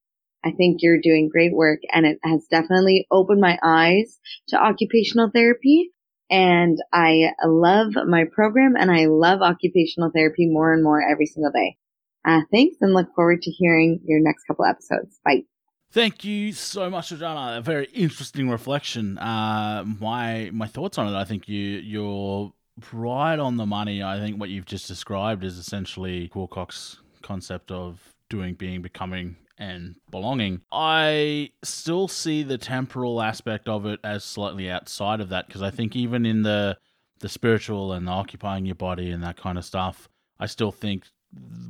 I 0.44 0.52
think 0.52 0.78
you're 0.80 1.00
doing 1.00 1.28
great 1.30 1.52
work 1.52 1.80
and 1.92 2.06
it 2.06 2.18
has 2.22 2.46
definitely 2.50 3.06
opened 3.10 3.40
my 3.40 3.58
eyes 3.62 4.18
to 4.48 4.56
occupational 4.56 5.30
therapy. 5.34 5.90
And 6.30 6.78
I 6.92 7.32
love 7.44 7.92
my 8.06 8.24
program 8.32 8.74
and 8.78 8.90
I 8.90 9.06
love 9.06 9.42
occupational 9.42 10.10
therapy 10.14 10.46
more 10.46 10.72
and 10.72 10.82
more 10.82 11.02
every 11.02 11.26
single 11.26 11.50
day. 11.52 11.76
Uh, 12.24 12.42
thanks 12.52 12.76
and 12.80 12.94
look 12.94 13.08
forward 13.14 13.42
to 13.42 13.50
hearing 13.50 14.00
your 14.04 14.20
next 14.20 14.44
couple 14.44 14.64
episodes. 14.64 15.18
Bye. 15.24 15.44
Thank 15.92 16.24
you 16.24 16.52
so 16.52 16.88
much, 16.88 17.10
Jordana. 17.10 17.58
A 17.58 17.60
very 17.60 17.86
interesting 17.86 18.48
reflection. 18.48 19.18
Uh, 19.18 19.84
my 19.98 20.50
my 20.52 20.68
thoughts 20.68 20.98
on 20.98 21.12
it. 21.12 21.16
I 21.16 21.24
think 21.24 21.48
you 21.48 21.58
you're 21.58 22.52
right 22.92 23.38
on 23.38 23.56
the 23.56 23.66
money. 23.66 24.02
I 24.02 24.18
think 24.18 24.38
what 24.38 24.50
you've 24.50 24.66
just 24.66 24.86
described 24.86 25.42
is 25.42 25.58
essentially 25.58 26.30
Wilcock's 26.34 26.98
concept 27.22 27.70
of 27.70 28.14
doing, 28.28 28.54
being, 28.54 28.82
becoming, 28.82 29.36
and 29.60 29.96
belonging. 30.10 30.62
I 30.72 31.50
still 31.62 32.08
see 32.08 32.42
the 32.42 32.58
temporal 32.58 33.22
aspect 33.22 33.68
of 33.68 33.86
it 33.86 34.00
as 34.02 34.24
slightly 34.24 34.70
outside 34.70 35.20
of 35.20 35.28
that 35.28 35.46
because 35.46 35.62
I 35.62 35.70
think 35.70 35.94
even 35.94 36.26
in 36.26 36.42
the 36.42 36.78
the 37.20 37.28
spiritual 37.28 37.92
and 37.92 38.08
the 38.08 38.12
occupying 38.12 38.64
your 38.64 38.74
body 38.74 39.10
and 39.10 39.22
that 39.22 39.36
kind 39.36 39.58
of 39.58 39.64
stuff, 39.64 40.08
I 40.38 40.46
still 40.46 40.72
think 40.72 41.04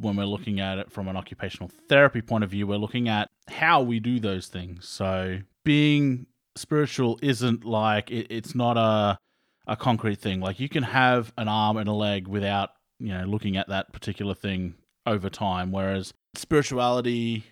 when 0.00 0.16
we're 0.16 0.24
looking 0.24 0.60
at 0.60 0.78
it 0.78 0.90
from 0.90 1.08
an 1.08 1.16
occupational 1.16 1.68
therapy 1.88 2.22
point 2.22 2.44
of 2.44 2.50
view, 2.50 2.66
we're 2.68 2.76
looking 2.76 3.08
at 3.08 3.28
how 3.48 3.82
we 3.82 3.98
do 3.98 4.20
those 4.20 4.46
things. 4.46 4.88
So 4.88 5.40
being 5.64 6.26
spiritual 6.56 7.18
isn't 7.20 7.64
like 7.64 8.10
it, 8.10 8.28
it's 8.30 8.54
not 8.54 8.76
a 8.76 9.18
a 9.66 9.76
concrete 9.76 10.18
thing. 10.18 10.40
Like 10.40 10.60
you 10.60 10.68
can 10.68 10.84
have 10.84 11.32
an 11.36 11.48
arm 11.48 11.76
and 11.76 11.88
a 11.88 11.92
leg 11.92 12.28
without 12.28 12.70
you 13.00 13.08
know 13.08 13.24
looking 13.24 13.56
at 13.56 13.68
that 13.68 13.92
particular 13.92 14.34
thing 14.34 14.74
over 15.06 15.28
time. 15.28 15.72
Whereas 15.72 16.14
spirituality, 16.34 17.44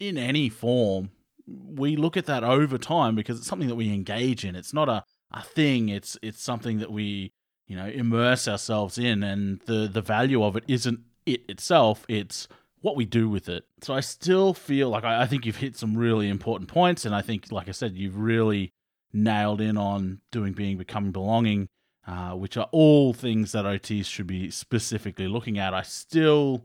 in 0.00 0.16
any 0.16 0.48
form, 0.48 1.10
we 1.46 1.96
look 1.96 2.16
at 2.16 2.26
that 2.26 2.44
over 2.44 2.78
time 2.78 3.14
because 3.14 3.38
it's 3.38 3.46
something 3.46 3.68
that 3.68 3.74
we 3.74 3.92
engage 3.92 4.44
in. 4.44 4.56
It's 4.56 4.72
not 4.72 4.88
a, 4.88 5.04
a 5.30 5.42
thing. 5.42 5.88
It's 5.88 6.16
it's 6.22 6.42
something 6.42 6.78
that 6.78 6.90
we 6.90 7.32
you 7.66 7.76
know 7.76 7.86
immerse 7.86 8.48
ourselves 8.48 8.98
in, 8.98 9.22
and 9.22 9.60
the 9.66 9.88
the 9.92 10.02
value 10.02 10.42
of 10.42 10.56
it 10.56 10.64
isn't 10.68 11.00
it 11.26 11.42
itself. 11.48 12.04
It's 12.08 12.48
what 12.80 12.96
we 12.96 13.06
do 13.06 13.28
with 13.28 13.48
it. 13.48 13.64
So 13.80 13.94
I 13.94 14.00
still 14.00 14.52
feel 14.52 14.90
like 14.90 15.04
I, 15.04 15.22
I 15.22 15.26
think 15.26 15.46
you've 15.46 15.56
hit 15.56 15.76
some 15.76 15.96
really 15.96 16.28
important 16.28 16.68
points, 16.68 17.04
and 17.04 17.14
I 17.14 17.22
think, 17.22 17.50
like 17.50 17.68
I 17.68 17.72
said, 17.72 17.96
you've 17.96 18.18
really 18.18 18.72
nailed 19.12 19.60
in 19.60 19.78
on 19.78 20.20
doing, 20.30 20.52
being, 20.52 20.76
becoming, 20.76 21.12
belonging, 21.12 21.68
uh, 22.06 22.32
which 22.32 22.56
are 22.58 22.68
all 22.72 23.14
things 23.14 23.52
that 23.52 23.64
OTs 23.64 24.04
should 24.04 24.26
be 24.26 24.50
specifically 24.50 25.28
looking 25.28 25.58
at. 25.58 25.72
I 25.72 25.82
still 25.82 26.64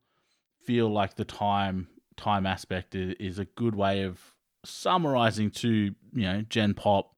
feel 0.66 0.90
like 0.90 1.16
the 1.16 1.24
time 1.24 1.88
time 2.20 2.46
aspect 2.46 2.96
is, 2.96 3.40
a 3.40 3.46
good 3.46 3.76
way 3.76 4.04
of 4.04 4.20
summarizing 4.66 5.50
to 5.50 5.70
you 5.70 5.96
know 6.14 6.42
Gen 6.50 6.74
Pop 6.74 7.12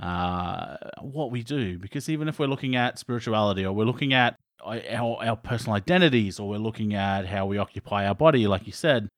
uh, 0.00 0.76
what 1.00 1.30
we 1.30 1.42
do. 1.42 1.78
Because 1.78 2.08
even 2.08 2.28
if 2.28 2.38
we're 2.38 2.46
looking 2.46 2.76
at 2.76 2.98
spirituality 2.98 3.64
or 3.64 3.72
we're 3.72 3.84
looking 3.84 4.14
at 4.14 4.36
our, 4.64 5.22
our 5.22 5.36
personal 5.36 5.74
identities 5.74 6.40
or 6.40 6.48
we're 6.48 6.58
looking 6.58 6.94
at 6.94 7.26
how 7.26 7.46
we 7.46 7.58
occupy 7.58 8.06
our 8.06 8.14
body 8.14 8.46
like 8.46 8.66
you 8.66 8.72
said 8.72 9.08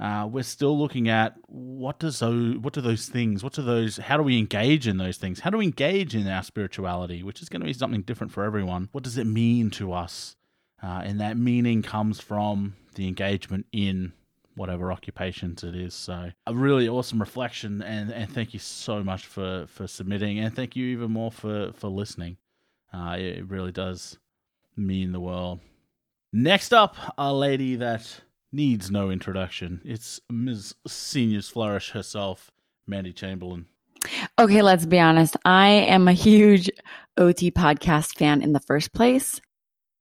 uh, 0.00 0.26
we're 0.30 0.42
still 0.42 0.76
looking 0.76 1.08
at 1.08 1.34
what 1.46 1.98
does 1.98 2.18
those 2.18 2.56
what 2.58 2.72
do 2.72 2.80
those 2.80 3.08
things 3.08 3.44
what 3.44 3.52
do 3.52 3.62
those 3.62 3.96
how 3.96 4.16
do 4.16 4.22
we 4.22 4.38
engage 4.38 4.88
in 4.88 4.96
those 4.96 5.16
things? 5.18 5.40
How 5.40 5.50
do 5.50 5.58
we 5.58 5.64
engage 5.64 6.14
in 6.16 6.26
our 6.26 6.42
spirituality 6.42 7.22
which 7.22 7.40
is 7.40 7.48
going 7.48 7.60
to 7.60 7.66
be 7.66 7.72
something 7.72 8.02
different 8.02 8.32
for 8.32 8.44
everyone? 8.44 8.88
What 8.92 9.04
does 9.04 9.18
it 9.18 9.26
mean 9.26 9.70
to 9.72 9.92
us? 9.92 10.36
Uh, 10.82 11.02
and 11.04 11.20
that 11.20 11.36
meaning 11.36 11.82
comes 11.82 12.20
from 12.20 12.74
the 12.96 13.06
engagement 13.06 13.66
in 13.72 14.12
whatever 14.56 14.92
occupations 14.92 15.64
it 15.64 15.74
is. 15.74 15.94
So 15.94 16.30
a 16.46 16.54
really 16.54 16.88
awesome 16.88 17.20
reflection, 17.20 17.82
and, 17.82 18.10
and 18.10 18.30
thank 18.30 18.54
you 18.54 18.60
so 18.60 19.02
much 19.02 19.26
for, 19.26 19.66
for 19.68 19.86
submitting, 19.86 20.38
and 20.38 20.54
thank 20.54 20.76
you 20.76 20.86
even 20.86 21.10
more 21.10 21.30
for 21.30 21.72
for 21.72 21.88
listening. 21.88 22.36
Uh, 22.92 23.16
it 23.18 23.48
really 23.48 23.72
does 23.72 24.18
mean 24.76 25.12
the 25.12 25.20
world. 25.20 25.60
Next 26.32 26.72
up, 26.72 26.96
a 27.16 27.32
lady 27.32 27.76
that 27.76 28.20
needs 28.52 28.90
no 28.90 29.10
introduction. 29.10 29.80
It's 29.84 30.20
Ms. 30.30 30.74
Seniors 30.86 31.48
Flourish 31.48 31.90
herself, 31.90 32.50
Mandy 32.86 33.12
Chamberlain. 33.12 33.66
Okay, 34.38 34.62
let's 34.62 34.86
be 34.86 34.98
honest. 34.98 35.36
I 35.44 35.68
am 35.68 36.08
a 36.08 36.12
huge 36.12 36.70
OT 37.16 37.50
podcast 37.50 38.16
fan 38.16 38.42
in 38.42 38.52
the 38.52 38.60
first 38.60 38.92
place. 38.92 39.40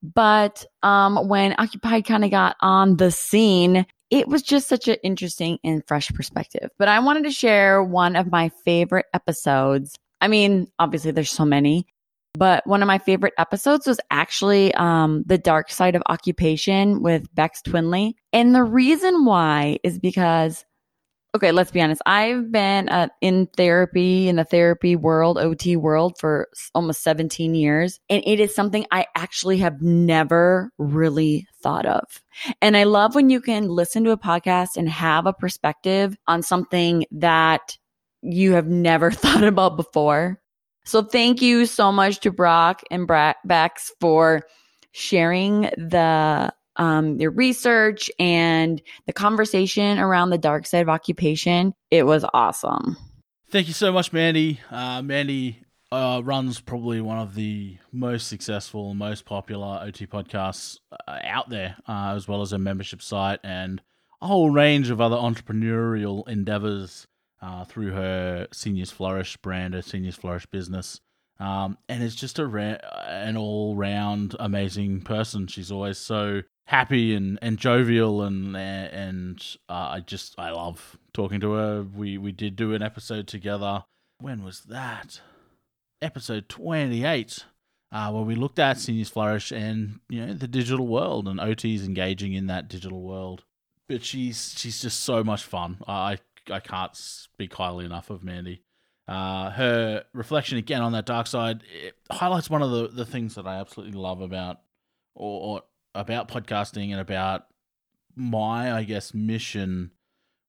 But 0.03 0.65
um, 0.83 1.27
when 1.27 1.55
Occupied 1.57 2.05
kind 2.05 2.25
of 2.25 2.31
got 2.31 2.57
on 2.59 2.97
the 2.97 3.09
scene, 3.09 3.85
it 4.13 4.27
was 4.27 4.43
just 4.43 4.67
such 4.67 4.87
an 4.87 4.97
interesting 5.01 5.57
and 5.63 5.83
fresh 5.87 6.11
perspective. 6.13 6.69
But 6.77 6.87
I 6.87 6.99
wanted 6.99 7.23
to 7.23 7.31
share 7.31 7.83
one 7.83 8.15
of 8.15 8.31
my 8.31 8.49
favorite 8.63 9.07
episodes. 9.11 9.97
I 10.21 10.27
mean, 10.27 10.67
obviously, 10.77 11.09
there's 11.09 11.31
so 11.31 11.45
many, 11.45 11.87
but 12.35 12.65
one 12.67 12.83
of 12.83 12.87
my 12.87 12.99
favorite 12.99 13.33
episodes 13.39 13.87
was 13.87 13.99
actually 14.11 14.71
um, 14.75 15.23
The 15.25 15.39
Dark 15.39 15.71
Side 15.71 15.95
of 15.95 16.03
Occupation 16.05 17.01
with 17.01 17.33
Bex 17.33 17.63
Twinley. 17.63 18.13
And 18.31 18.53
the 18.53 18.63
reason 18.63 19.25
why 19.25 19.79
is 19.83 19.97
because 19.97 20.63
okay, 21.35 21.51
let's 21.51 21.71
be 21.71 21.81
honest. 21.81 22.01
I've 22.05 22.51
been 22.51 22.89
uh, 22.89 23.07
in 23.21 23.47
therapy, 23.57 24.27
in 24.27 24.35
the 24.35 24.43
therapy 24.43 24.95
world, 24.95 25.37
OT 25.37 25.75
world 25.75 26.17
for 26.19 26.47
almost 26.75 27.01
17 27.01 27.55
years. 27.55 27.99
And 28.09 28.23
it 28.25 28.39
is 28.39 28.53
something 28.53 28.85
I 28.91 29.07
actually 29.15 29.57
have 29.57 29.81
never 29.81 30.71
really 30.77 31.47
thought 31.61 31.85
of. 31.85 32.03
And 32.61 32.77
I 32.77 32.83
love 32.83 33.15
when 33.15 33.29
you 33.29 33.41
can 33.41 33.67
listen 33.67 34.03
to 34.03 34.11
a 34.11 34.17
podcast 34.17 34.77
and 34.77 34.87
have 34.89 35.25
a 35.25 35.33
perspective 35.33 36.15
on 36.27 36.43
something 36.43 37.05
that 37.11 37.77
you 38.21 38.53
have 38.53 38.67
never 38.67 39.11
thought 39.11 39.43
about 39.43 39.75
before. 39.75 40.39
So 40.85 41.01
thank 41.01 41.41
you 41.41 41.65
so 41.65 41.91
much 41.91 42.19
to 42.21 42.31
Brock 42.31 42.83
and 42.91 43.07
Bra- 43.07 43.33
Bex 43.45 43.91
for 43.99 44.41
sharing 44.91 45.61
the 45.77 46.53
um, 46.77 47.19
your 47.19 47.31
research 47.31 48.09
and 48.19 48.81
the 49.05 49.13
conversation 49.13 49.99
around 49.99 50.29
the 50.29 50.37
dark 50.37 50.65
side 50.65 50.81
of 50.81 50.89
occupation. 50.89 51.73
It 51.91 52.05
was 52.05 52.25
awesome. 52.33 52.97
Thank 53.49 53.67
you 53.67 53.73
so 53.73 53.91
much, 53.91 54.11
Mandy. 54.11 54.59
Uh, 54.71 55.01
Mandy 55.01 55.63
uh, 55.91 56.21
runs 56.23 56.59
probably 56.59 57.01
one 57.01 57.19
of 57.19 57.35
the 57.35 57.77
most 57.91 58.27
successful, 58.27 58.95
most 58.95 59.25
popular 59.25 59.79
OT 59.83 60.07
podcasts 60.07 60.79
uh, 61.07 61.19
out 61.23 61.49
there, 61.49 61.75
uh, 61.87 62.13
as 62.15 62.27
well 62.27 62.41
as 62.41 62.51
a 62.51 62.57
membership 62.57 63.01
site 63.01 63.39
and 63.43 63.79
a 64.19 64.27
whole 64.27 64.49
range 64.49 64.89
of 64.89 64.99
other 64.99 65.17
entrepreneurial 65.17 66.27
endeavors 66.27 67.05
uh, 67.43 67.63
through 67.65 67.91
her 67.91 68.47
Seniors 68.51 68.89
Flourish 68.89 69.37
brand, 69.37 69.75
her 69.75 69.81
Seniors 69.83 70.15
Flourish 70.15 70.47
business. 70.47 70.99
Um, 71.39 71.77
and 71.89 72.01
is 72.01 72.15
just 72.15 72.39
a 72.39 72.47
ra- 72.47 72.77
an 73.07 73.37
all 73.37 73.75
round 73.75 74.35
amazing 74.39 75.01
person. 75.01 75.47
She's 75.47 75.71
always 75.71 75.97
so 75.97 76.41
happy 76.65 77.13
and, 77.13 77.37
and 77.41 77.57
jovial 77.57 78.21
and 78.21 78.55
and 78.55 79.57
uh, 79.69 79.89
I 79.91 79.99
just 79.99 80.35
I 80.37 80.51
love 80.51 80.97
talking 81.13 81.39
to 81.41 81.53
her. 81.53 81.83
We 81.83 82.17
we 82.17 82.31
did 82.31 82.55
do 82.55 82.73
an 82.73 82.81
episode 82.81 83.27
together. 83.27 83.85
When 84.19 84.43
was 84.43 84.61
that? 84.61 85.21
Episode 86.01 86.49
twenty 86.49 87.05
eight. 87.05 87.45
Uh, 87.91 88.11
where 88.11 88.23
we 88.23 88.33
looked 88.33 88.57
at 88.57 88.79
Seniors 88.79 89.09
Flourish 89.09 89.51
and 89.51 89.99
you 90.09 90.25
know 90.25 90.33
the 90.33 90.47
digital 90.47 90.87
world 90.87 91.27
and 91.27 91.39
OT's 91.39 91.85
engaging 91.85 92.33
in 92.33 92.47
that 92.47 92.67
digital 92.67 93.01
world. 93.01 93.43
But 93.87 94.03
she's 94.03 94.55
she's 94.57 94.81
just 94.81 95.01
so 95.01 95.23
much 95.23 95.43
fun. 95.43 95.77
I 95.87 96.17
I 96.49 96.59
can't 96.59 96.95
speak 96.95 97.53
highly 97.53 97.85
enough 97.85 98.09
of 98.09 98.23
Mandy. 98.23 98.63
Uh, 99.07 99.49
her 99.51 100.05
reflection 100.13 100.57
again 100.57 100.81
on 100.81 100.93
that 100.93 101.05
dark 101.05 101.27
side 101.27 101.61
highlights 102.09 102.49
one 102.49 102.61
of 102.61 102.71
the, 102.71 102.87
the 102.87 103.05
things 103.05 103.35
that 103.35 103.45
I 103.45 103.59
absolutely 103.59 103.99
love 103.99 104.21
about 104.21 104.61
or, 105.13 105.57
or 105.57 105.61
about 105.95 106.27
podcasting 106.27 106.91
and 106.91 106.99
about 106.99 107.45
my, 108.15 108.73
I 108.73 108.83
guess, 108.83 109.13
mission 109.13 109.91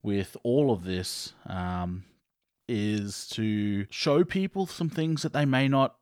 with 0.03 0.37
all 0.43 0.71
of 0.71 0.85
this 0.85 1.33
um, 1.47 2.05
is 2.69 3.27
to 3.29 3.87
show 3.91 4.25
people 4.25 4.67
some 4.67 4.91
things 4.91 5.23
that 5.23 5.33
they 5.33 5.45
may 5.45 5.69
not 5.69 5.97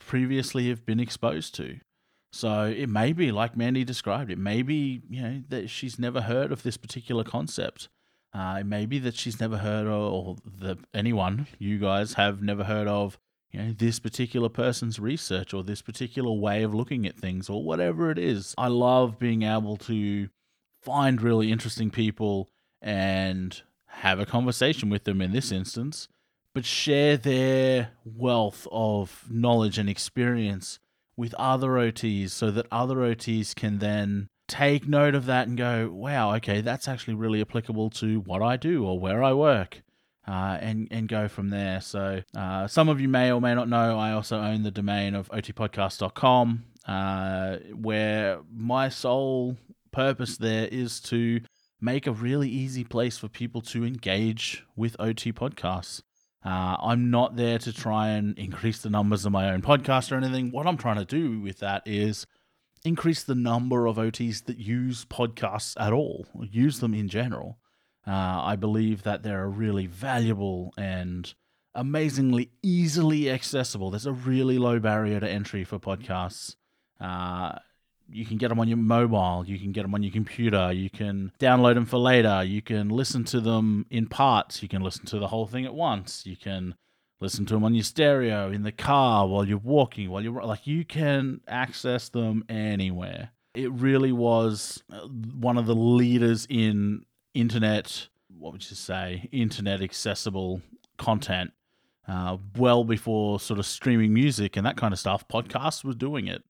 previously 0.00 0.68
have 0.68 0.84
been 0.84 1.00
exposed 1.00 1.54
to. 1.56 1.78
So 2.32 2.64
it 2.64 2.88
may 2.88 3.12
be 3.12 3.32
like 3.32 3.56
Mandy 3.56 3.84
described. 3.84 4.30
It 4.30 4.38
may 4.38 4.62
be 4.62 5.00
you 5.08 5.22
know 5.22 5.42
that 5.48 5.70
she's 5.70 5.98
never 5.98 6.22
heard 6.22 6.52
of 6.52 6.62
this 6.62 6.76
particular 6.76 7.24
concept. 7.24 7.88
Uh, 8.34 8.58
it 8.60 8.66
may 8.66 8.84
be 8.84 8.98
that 8.98 9.14
she's 9.14 9.40
never 9.40 9.56
heard 9.58 9.86
of, 9.86 10.12
or 10.12 10.36
that 10.60 10.78
anyone, 10.92 11.46
you 11.58 11.78
guys, 11.78 12.14
have 12.14 12.42
never 12.42 12.64
heard 12.64 12.86
of 12.86 13.18
you 13.50 13.60
know, 13.60 13.72
this 13.72 13.98
particular 13.98 14.48
person's 14.48 14.98
research 14.98 15.54
or 15.54 15.62
this 15.62 15.82
particular 15.82 16.32
way 16.32 16.62
of 16.62 16.74
looking 16.74 17.06
at 17.06 17.16
things 17.16 17.48
or 17.48 17.64
whatever 17.64 18.10
it 18.10 18.18
is. 18.18 18.54
I 18.58 18.68
love 18.68 19.18
being 19.18 19.42
able 19.42 19.76
to 19.78 20.28
find 20.82 21.20
really 21.20 21.50
interesting 21.50 21.90
people 21.90 22.50
and 22.82 23.62
have 23.86 24.20
a 24.20 24.26
conversation 24.26 24.90
with 24.90 25.04
them 25.04 25.22
in 25.22 25.32
this 25.32 25.50
instance, 25.50 26.08
but 26.54 26.64
share 26.64 27.16
their 27.16 27.90
wealth 28.04 28.66
of 28.70 29.24
knowledge 29.30 29.78
and 29.78 29.88
experience 29.88 30.78
with 31.16 31.34
other 31.34 31.70
OTs 31.70 32.30
so 32.30 32.50
that 32.50 32.66
other 32.70 32.96
OTs 32.96 33.54
can 33.54 33.78
then 33.78 34.28
take 34.48 34.86
note 34.86 35.14
of 35.14 35.26
that 35.26 35.48
and 35.48 35.56
go, 35.56 35.88
wow, 35.90 36.34
okay, 36.36 36.60
that's 36.60 36.86
actually 36.86 37.14
really 37.14 37.40
applicable 37.40 37.90
to 37.90 38.20
what 38.20 38.42
I 38.42 38.56
do 38.56 38.84
or 38.84 38.98
where 38.98 39.22
I 39.22 39.32
work 39.32 39.82
uh, 40.28 40.58
and 40.60 40.88
and 40.90 41.08
go 41.08 41.28
from 41.28 41.50
there. 41.50 41.80
So 41.80 42.22
uh, 42.36 42.66
some 42.66 42.88
of 42.88 43.00
you 43.00 43.08
may 43.08 43.30
or 43.30 43.40
may 43.40 43.54
not 43.54 43.68
know, 43.68 43.98
I 43.98 44.12
also 44.12 44.38
own 44.38 44.62
the 44.62 44.70
domain 44.70 45.14
of 45.14 45.28
otpodcast.com, 45.30 46.64
uh, 46.86 47.56
where 47.74 48.40
my 48.52 48.88
sole 48.88 49.56
purpose 49.92 50.36
there 50.36 50.66
is 50.66 51.00
to 51.00 51.40
make 51.80 52.06
a 52.06 52.12
really 52.12 52.48
easy 52.48 52.84
place 52.84 53.18
for 53.18 53.28
people 53.28 53.60
to 53.60 53.84
engage 53.84 54.64
with 54.74 54.96
OT 54.98 55.32
podcasts. 55.32 56.02
Uh, 56.44 56.76
I'm 56.80 57.10
not 57.10 57.36
there 57.36 57.58
to 57.58 57.72
try 57.72 58.08
and 58.10 58.38
increase 58.38 58.78
the 58.80 58.90
numbers 58.90 59.26
of 59.26 59.32
my 59.32 59.50
own 59.50 59.62
podcast 59.62 60.12
or 60.12 60.16
anything. 60.16 60.52
What 60.52 60.66
I'm 60.66 60.76
trying 60.76 60.96
to 60.96 61.04
do 61.04 61.40
with 61.40 61.58
that 61.58 61.82
is 61.86 62.26
increase 62.84 63.24
the 63.24 63.34
number 63.34 63.86
of 63.86 63.96
OTs 63.96 64.44
that 64.44 64.58
use 64.58 65.04
podcasts 65.04 65.74
at 65.80 65.92
all, 65.92 66.26
use 66.40 66.78
them 66.78 66.94
in 66.94 67.08
general. 67.08 67.58
Uh, 68.06 68.40
I 68.44 68.56
believe 68.56 69.02
that 69.02 69.22
they're 69.22 69.48
really 69.48 69.86
valuable 69.86 70.72
and 70.78 71.34
amazingly 71.74 72.50
easily 72.62 73.30
accessible. 73.30 73.90
There's 73.90 74.06
a 74.06 74.12
really 74.12 74.58
low 74.58 74.78
barrier 74.78 75.20
to 75.20 75.28
entry 75.28 75.64
for 75.64 75.78
podcasts. 75.78 76.56
Uh, 77.00 77.58
you 78.08 78.24
can 78.24 78.36
get 78.36 78.48
them 78.48 78.60
on 78.60 78.68
your 78.68 78.78
mobile, 78.78 79.44
you 79.46 79.58
can 79.58 79.72
get 79.72 79.82
them 79.82 79.94
on 79.94 80.02
your 80.02 80.12
computer, 80.12 80.72
you 80.72 80.88
can 80.88 81.32
download 81.40 81.74
them 81.74 81.86
for 81.86 81.98
later, 81.98 82.44
you 82.44 82.62
can 82.62 82.88
listen 82.88 83.24
to 83.24 83.40
them 83.40 83.86
in 83.90 84.06
parts, 84.06 84.62
you 84.62 84.68
can 84.68 84.82
listen 84.82 85.04
to 85.06 85.18
the 85.18 85.28
whole 85.28 85.46
thing 85.46 85.64
at 85.64 85.74
once, 85.74 86.24
you 86.24 86.36
can 86.36 86.76
listen 87.20 87.44
to 87.46 87.54
them 87.54 87.64
on 87.64 87.74
your 87.74 87.82
stereo, 87.82 88.50
in 88.50 88.62
the 88.62 88.72
car, 88.72 89.26
while 89.26 89.46
you're 89.46 89.58
walking, 89.58 90.10
while 90.10 90.22
you're 90.22 90.42
like, 90.44 90.66
you 90.66 90.84
can 90.84 91.40
access 91.48 92.08
them 92.08 92.44
anywhere. 92.48 93.30
It 93.54 93.72
really 93.72 94.12
was 94.12 94.82
uh, 94.92 95.08
one 95.08 95.58
of 95.58 95.66
the 95.66 95.74
leaders 95.74 96.46
in 96.48 97.04
internet, 97.36 98.08
what 98.38 98.52
would 98.52 98.68
you 98.68 98.76
say, 98.76 99.28
internet 99.30 99.82
accessible 99.82 100.62
content. 100.96 101.52
Uh, 102.08 102.36
well 102.56 102.84
before 102.84 103.40
sort 103.40 103.58
of 103.58 103.66
streaming 103.66 104.14
music 104.14 104.56
and 104.56 104.64
that 104.64 104.76
kind 104.76 104.92
of 104.92 104.98
stuff, 104.98 105.26
podcasts 105.26 105.84
was 105.84 105.96
doing 105.96 106.28
it. 106.28 106.44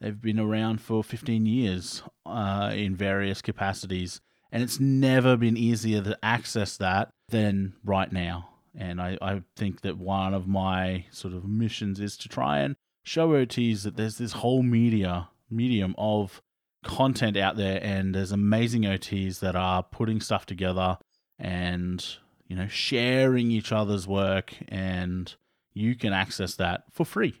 They've 0.00 0.20
been 0.20 0.38
around 0.38 0.80
for 0.80 1.02
15 1.04 1.46
years 1.46 2.02
uh, 2.24 2.72
in 2.74 2.94
various 2.94 3.42
capacities, 3.42 4.20
and 4.52 4.62
it's 4.62 4.80
never 4.80 5.36
been 5.36 5.56
easier 5.56 6.00
to 6.02 6.18
access 6.22 6.76
that 6.78 7.10
than 7.28 7.74
right 7.84 8.10
now. 8.10 8.48
And 8.74 9.02
I, 9.02 9.18
I 9.20 9.42
think 9.56 9.80
that 9.80 9.98
one 9.98 10.32
of 10.32 10.46
my 10.46 11.06
sort 11.10 11.34
of 11.34 11.44
missions 11.44 11.98
is 11.98 12.16
to 12.18 12.28
try 12.28 12.60
and 12.60 12.76
show 13.02 13.30
OTs 13.30 13.82
that 13.82 13.96
there's 13.96 14.18
this 14.18 14.32
whole 14.32 14.62
media 14.62 15.28
medium 15.50 15.94
of 15.98 16.40
content 16.82 17.36
out 17.36 17.56
there 17.56 17.78
and 17.82 18.14
there's 18.14 18.32
amazing 18.32 18.82
OTs 18.82 19.40
that 19.40 19.54
are 19.54 19.82
putting 19.82 20.20
stuff 20.20 20.46
together 20.46 20.98
and 21.38 22.16
you 22.48 22.56
know 22.56 22.68
sharing 22.68 23.50
each 23.50 23.72
other's 23.72 24.06
work 24.06 24.54
and 24.68 25.34
you 25.72 25.94
can 25.94 26.12
access 26.12 26.54
that 26.56 26.84
for 26.90 27.04
free. 27.04 27.40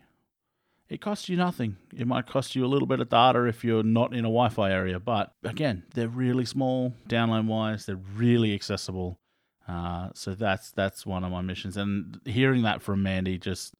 It 0.88 1.00
costs 1.00 1.28
you 1.28 1.36
nothing. 1.36 1.76
It 1.96 2.06
might 2.06 2.26
cost 2.26 2.56
you 2.56 2.64
a 2.64 2.68
little 2.68 2.88
bit 2.88 2.98
of 2.98 3.08
data 3.08 3.44
if 3.44 3.62
you're 3.62 3.84
not 3.84 4.12
in 4.12 4.20
a 4.20 4.28
Wi-Fi 4.28 4.72
area, 4.72 4.98
but 4.98 5.32
again, 5.44 5.84
they're 5.94 6.08
really 6.08 6.44
small 6.44 6.94
download 7.08 7.46
wise. 7.46 7.86
They're 7.86 7.94
really 7.96 8.54
accessible. 8.54 9.20
Uh, 9.68 10.08
so 10.14 10.34
that's 10.34 10.72
that's 10.72 11.06
one 11.06 11.22
of 11.22 11.30
my 11.30 11.42
missions, 11.42 11.76
and 11.76 12.20
hearing 12.24 12.62
that 12.62 12.82
from 12.82 13.04
Mandy 13.04 13.38
just 13.38 13.72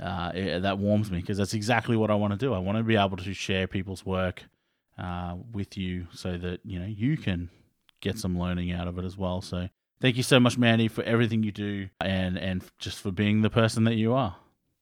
uh, 0.00 0.32
it, 0.34 0.62
that 0.62 0.78
warms 0.78 1.10
me 1.10 1.20
because 1.20 1.36
that's 1.36 1.52
exactly 1.52 1.98
what 1.98 2.10
I 2.10 2.14
want 2.14 2.32
to 2.32 2.38
do. 2.38 2.54
I 2.54 2.58
want 2.58 2.78
to 2.78 2.84
be 2.84 2.96
able 2.96 3.18
to 3.18 3.34
share 3.34 3.66
people's 3.66 4.06
work 4.06 4.44
uh, 4.98 5.36
with 5.52 5.76
you 5.76 6.06
so 6.12 6.36
that 6.38 6.60
you 6.64 6.78
know 6.78 6.86
you 6.86 7.16
can 7.16 7.50
get 8.00 8.18
some 8.18 8.38
learning 8.38 8.72
out 8.72 8.86
of 8.86 8.98
it 8.98 9.04
as 9.04 9.16
well. 9.16 9.40
So 9.40 9.68
thank 10.00 10.16
you 10.16 10.22
so 10.22 10.38
much, 10.38 10.58
Mandy, 10.58 10.88
for 10.88 11.02
everything 11.04 11.42
you 11.42 11.52
do 11.52 11.88
and 12.00 12.38
and 12.38 12.64
just 12.78 13.00
for 13.00 13.10
being 13.10 13.42
the 13.42 13.50
person 13.50 13.84
that 13.84 13.94
you 13.94 14.12
are. 14.12 14.36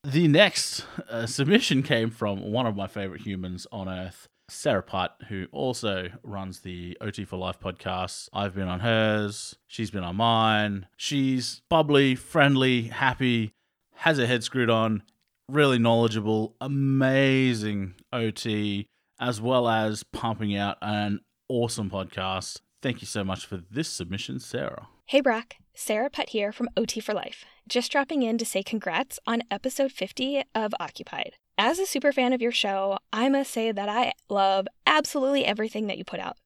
The 0.05 0.27
next 0.27 0.85
uh, 1.09 1.27
submission 1.27 1.85
came 1.85 2.11
from 2.11 2.51
one 2.51 2.67
of 2.67 2.75
my 2.75 2.89
favorite 2.89 3.21
humans 3.21 3.69
on 3.71 3.89
earth, 3.89 4.27
Sarah 4.49 4.83
Putt, 4.83 5.15
who 5.29 5.47
also 5.53 6.09
runs 6.25 6.61
the 6.61 6.99
OT 7.01 7.25
for 7.25 7.37
Life 7.37 7.61
podcast. 7.61 8.29
I've 8.33 8.53
been 8.53 8.67
on 8.67 8.81
hers, 8.81 9.55
she's 9.69 9.93
been 9.93 10.03
on 10.03 10.17
mine. 10.17 10.89
She's 10.97 11.63
bubbly, 11.69 12.17
friendly, 12.17 12.89
happy, 12.89 13.53
has 13.95 14.19
her 14.19 14.27
head 14.27 14.43
screwed 14.43 14.71
on, 14.71 15.05
really 15.49 15.79
knowledgeable, 15.79 16.57
amazing 16.61 17.95
OT 18.13 18.89
as 19.23 19.41
well 19.41 19.69
as 19.69 20.03
pumping 20.03 20.57
out 20.57 20.77
an 20.83 21.21
awesome 21.49 21.89
podcast. 21.89 22.61
Thank 22.83 23.01
you 23.01 23.07
so 23.07 23.23
much 23.23 23.47
for 23.47 23.57
this 23.57 23.89
submission, 23.89 24.41
Sarah. 24.41 24.89
Hey, 25.07 25.21
Brock. 25.21 25.55
Sarah 25.75 26.11
Putt 26.11 26.31
here 26.31 26.51
from 26.51 26.69
OT 26.77 27.01
for 27.01 27.15
Life. 27.15 27.45
Just 27.69 27.93
dropping 27.93 28.25
in 28.25 28.37
to 28.37 28.45
say 28.45 28.65
congrats 28.65 29.21
on 29.25 29.45
episode 29.49 29.93
50 29.93 30.43
of 30.57 30.75
Occupied. 30.81 31.35
As 31.57 31.79
a 31.79 31.87
super 31.87 32.11
fan 32.11 32.33
of 32.33 32.43
your 32.43 32.51
show, 32.51 32.99
I 33.13 33.29
must 33.29 33.53
say 33.53 33.71
that 33.71 33.89
I 33.89 34.13
love 34.29 34.67
absolutely 34.87 35.45
everything 35.45 35.87
that 35.87 35.99
you 35.99 36.05
put 36.05 36.19
out. 36.19 36.37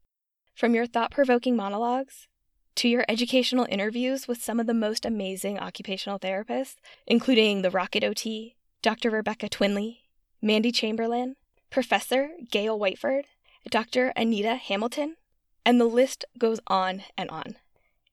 From 0.54 0.74
your 0.74 0.86
thought 0.86 1.10
provoking 1.10 1.56
monologues 1.56 2.28
to 2.74 2.88
your 2.88 3.06
educational 3.08 3.66
interviews 3.70 4.28
with 4.28 4.42
some 4.42 4.60
of 4.60 4.66
the 4.66 4.74
most 4.74 5.06
amazing 5.06 5.58
occupational 5.58 6.18
therapists, 6.18 6.76
including 7.06 7.62
the 7.62 7.70
Rocket 7.70 8.04
OT, 8.04 8.54
Dr. 8.82 9.08
Rebecca 9.08 9.48
Twinley, 9.48 10.00
Mandy 10.42 10.70
Chamberlain, 10.70 11.36
Professor 11.70 12.30
Gail 12.50 12.78
Whiteford, 12.78 13.24
Dr. 13.70 14.12
Anita 14.16 14.54
Hamilton, 14.54 15.16
and 15.64 15.80
the 15.80 15.86
list 15.86 16.24
goes 16.38 16.60
on 16.68 17.02
and 17.18 17.28
on. 17.30 17.56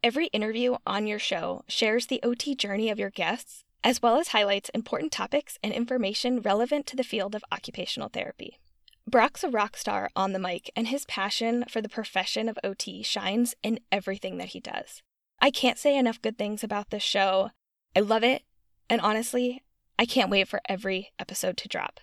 Every 0.04 0.28
interview 0.28 0.76
on 0.86 1.08
your 1.08 1.20
show 1.20 1.64
shares 1.68 2.08
the 2.08 2.20
OT 2.24 2.56
journey 2.56 2.90
of 2.90 3.00
your 3.00 3.10
guests, 3.10 3.64
as 3.84 4.02
well 4.02 4.18
as 4.18 4.30
highlights 4.30 4.70
important 4.70 5.12
topics 5.12 5.58
and 5.64 5.72
information 5.72 6.42
relevant 6.42 6.88
to 6.88 6.96
the 6.96 7.04
field 7.04 7.36
of 7.36 7.44
occupational 7.52 8.10
therapy. 8.10 8.60
Brock's 9.08 9.44
a 9.44 9.50
rock 9.50 9.78
star 9.78 10.10
on 10.16 10.34
the 10.34 10.40
mic, 10.40 10.72
and 10.76 10.88
his 10.88 11.06
passion 11.06 11.66
for 11.70 11.82
the 11.82 11.90
profession 11.90 12.50
of 12.50 12.58
OT 12.64 13.04
shines 13.04 13.56
in 13.62 13.80
everything 13.92 14.38
that 14.38 14.50
he 14.50 14.60
does. 14.60 15.02
I 15.40 15.52
can't 15.52 15.78
say 15.78 15.98
enough 15.98 16.22
good 16.22 16.38
things 16.38 16.64
about 16.64 16.90
this 16.90 17.04
show. 17.04 17.52
I 17.96 18.00
love 18.00 18.24
it, 18.24 18.44
and 18.90 19.02
honestly, 19.02 19.62
I 20.00 20.06
can't 20.06 20.32
wait 20.32 20.48
for 20.48 20.62
every 20.68 21.12
episode 21.20 21.58
to 21.58 21.68
drop. 21.68 22.00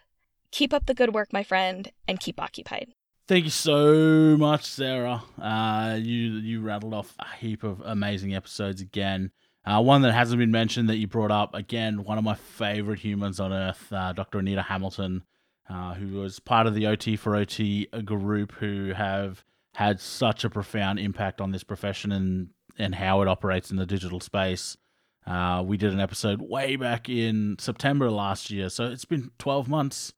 Keep 0.51 0.75
up 0.75 0.87
the 0.87 0.95
good 0.95 1.15
work, 1.15 1.33
my 1.33 1.43
friend, 1.43 1.91
and 2.09 2.19
keep 2.19 2.41
occupied. 2.41 2.93
Thank 3.29 3.45
you 3.45 3.51
so 3.51 4.37
much, 4.37 4.65
Sarah. 4.65 5.23
Uh, 5.41 5.97
you 6.01 6.33
you 6.33 6.61
rattled 6.63 6.95
off 6.95 7.15
a 7.21 7.37
heap 7.37 7.63
of 7.63 7.81
amazing 7.85 8.35
episodes 8.35 8.81
again. 8.81 9.31
Uh, 9.65 9.81
one 9.81 10.03
that 10.03 10.13
hasn't 10.13 10.41
been 10.41 10.51
mentioned 10.51 10.89
that 10.89 10.97
you 10.97 11.07
brought 11.07 11.31
up 11.31 11.55
again, 11.55 12.03
one 12.03 12.19
of 12.19 12.25
my 12.25 12.35
favorite 12.35 12.99
humans 12.99 13.39
on 13.39 13.53
earth, 13.53 13.93
uh, 13.93 14.13
Dr. 14.13 14.41
Anita 14.41 14.63
Hamilton, 14.63 15.23
uh, 15.69 15.95
who 15.95 16.19
was 16.19 16.41
part 16.41 16.67
of 16.67 16.75
the 16.75 16.89
OT 16.89 17.15
for 17.15 17.37
OT 17.37 17.87
group, 18.05 18.53
who 18.53 18.95
have 18.95 19.45
had 19.75 20.01
such 20.01 20.43
a 20.43 20.51
profound 20.51 20.99
impact 20.99 21.41
on 21.41 21.53
this 21.53 21.63
profession 21.63 22.11
and 22.11 22.49
and 22.79 22.97
how 22.97 23.23
it 23.23 23.29
operates 23.29 23.71
in 23.71 23.77
the 23.77 23.87
digital 23.87 24.19
space. 24.19 24.77
Uh, 25.25 25.63
we 25.65 25.77
did 25.77 25.93
an 25.93 26.01
episode 26.01 26.41
way 26.41 26.75
back 26.75 27.09
in 27.09 27.55
September 27.61 28.11
last 28.11 28.51
year, 28.51 28.69
so 28.69 28.87
it's 28.87 29.05
been 29.05 29.31
12 29.39 29.69
months 29.69 30.15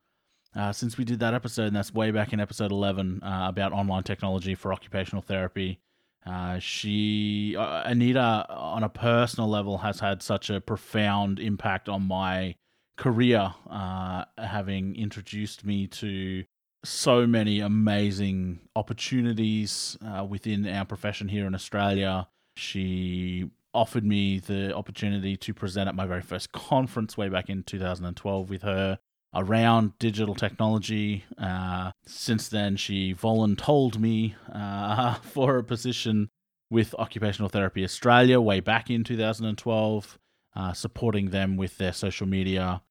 uh, 0.54 0.72
since 0.72 0.98
we 0.98 1.04
did 1.04 1.20
that 1.20 1.34
episode, 1.34 1.68
and 1.68 1.76
that's 1.76 1.94
way 1.94 2.10
back 2.10 2.32
in 2.32 2.40
episode 2.40 2.70
11 2.70 3.22
uh, 3.22 3.46
about 3.48 3.72
online 3.72 4.02
technology 4.02 4.54
for 4.54 4.72
occupational 4.72 5.22
therapy. 5.22 5.80
Uh, 6.24 6.58
she, 6.58 7.56
uh, 7.58 7.82
Anita, 7.84 8.46
on 8.48 8.82
a 8.84 8.88
personal 8.88 9.48
level, 9.48 9.78
has 9.78 10.00
had 10.00 10.22
such 10.22 10.50
a 10.50 10.60
profound 10.60 11.38
impact 11.40 11.88
on 11.88 12.02
my 12.02 12.54
career, 12.96 13.54
uh, 13.70 14.24
having 14.38 14.94
introduced 14.94 15.64
me 15.64 15.86
to 15.86 16.44
so 16.84 17.26
many 17.26 17.60
amazing 17.60 18.60
opportunities 18.76 19.96
uh, 20.04 20.24
within 20.24 20.66
our 20.68 20.84
profession 20.84 21.28
here 21.28 21.46
in 21.46 21.54
Australia. 21.54 22.28
She 22.56 23.50
offered 23.74 24.04
me 24.04 24.38
the 24.38 24.74
opportunity 24.74 25.36
to 25.36 25.54
present 25.54 25.88
at 25.88 25.94
my 25.94 26.06
very 26.06 26.20
first 26.22 26.52
conference 26.52 27.16
way 27.16 27.28
back 27.28 27.48
in 27.48 27.62
2012 27.62 28.50
with 28.50 28.62
her 28.62 28.98
around 29.34 29.98
digital 29.98 30.34
technology. 30.34 31.24
Uh, 31.38 31.92
since 32.06 32.48
then, 32.48 32.76
she 32.76 33.14
voluntold 33.14 33.98
me 33.98 34.34
uh, 34.52 35.14
for 35.22 35.58
a 35.58 35.64
position 35.64 36.28
with 36.70 36.94
Occupational 36.94 37.48
Therapy 37.48 37.84
Australia 37.84 38.40
way 38.40 38.60
back 38.60 38.90
in 38.90 39.04
2012, 39.04 40.18
uh, 40.56 40.72
supporting 40.72 41.30
them 41.30 41.56
with 41.56 41.78
their 41.78 41.92
social 41.92 42.26
media 42.26 42.82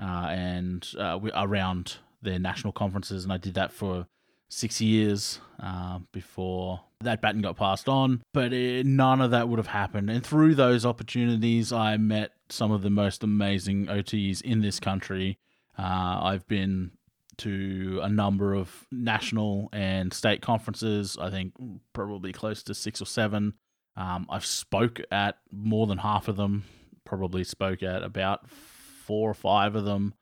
uh, 0.00 0.28
and 0.30 0.88
uh, 0.98 1.18
around 1.34 1.96
their 2.22 2.38
national 2.38 2.72
conferences. 2.72 3.24
And 3.24 3.32
I 3.32 3.36
did 3.36 3.54
that 3.54 3.72
for 3.72 4.06
six 4.48 4.80
years 4.80 5.40
uh, 5.60 5.98
before 6.12 6.80
that 7.00 7.20
baton 7.20 7.42
got 7.42 7.56
passed 7.56 7.88
on. 7.88 8.22
But 8.32 8.52
it, 8.52 8.86
none 8.86 9.20
of 9.20 9.30
that 9.30 9.48
would 9.48 9.58
have 9.58 9.68
happened. 9.68 10.10
And 10.10 10.24
through 10.24 10.54
those 10.54 10.84
opportunities, 10.84 11.72
I 11.72 11.96
met 11.96 12.32
some 12.48 12.72
of 12.72 12.82
the 12.82 12.90
most 12.90 13.22
amazing 13.22 13.86
OTs 13.86 14.40
in 14.42 14.60
this 14.60 14.80
country. 14.80 15.38
Uh, 15.78 16.20
I've 16.22 16.46
been 16.46 16.92
to 17.38 18.00
a 18.02 18.08
number 18.08 18.54
of 18.54 18.86
national 18.92 19.68
and 19.72 20.12
state 20.12 20.40
conferences. 20.40 21.16
I 21.20 21.30
think 21.30 21.54
probably 21.92 22.32
close 22.32 22.62
to 22.64 22.74
six 22.74 23.02
or 23.02 23.06
seven. 23.06 23.54
Um, 23.96 24.26
I've 24.28 24.46
spoke 24.46 25.00
at 25.10 25.36
more 25.50 25.86
than 25.86 25.98
half 25.98 26.28
of 26.28 26.36
them. 26.36 26.64
Probably 27.04 27.44
spoke 27.44 27.82
at 27.82 28.02
about 28.02 28.48
four 28.50 29.30
or 29.30 29.34
five 29.34 29.74
of 29.74 29.84
them 29.84 30.14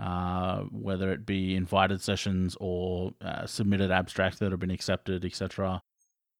uh, 0.00 0.62
whether 0.70 1.12
it 1.12 1.24
be 1.24 1.54
invited 1.54 2.00
sessions 2.00 2.56
or 2.60 3.12
uh, 3.20 3.46
submitted 3.46 3.90
abstracts 3.90 4.38
that 4.38 4.50
have 4.50 4.60
been 4.60 4.70
accepted, 4.70 5.24
etc. 5.24 5.82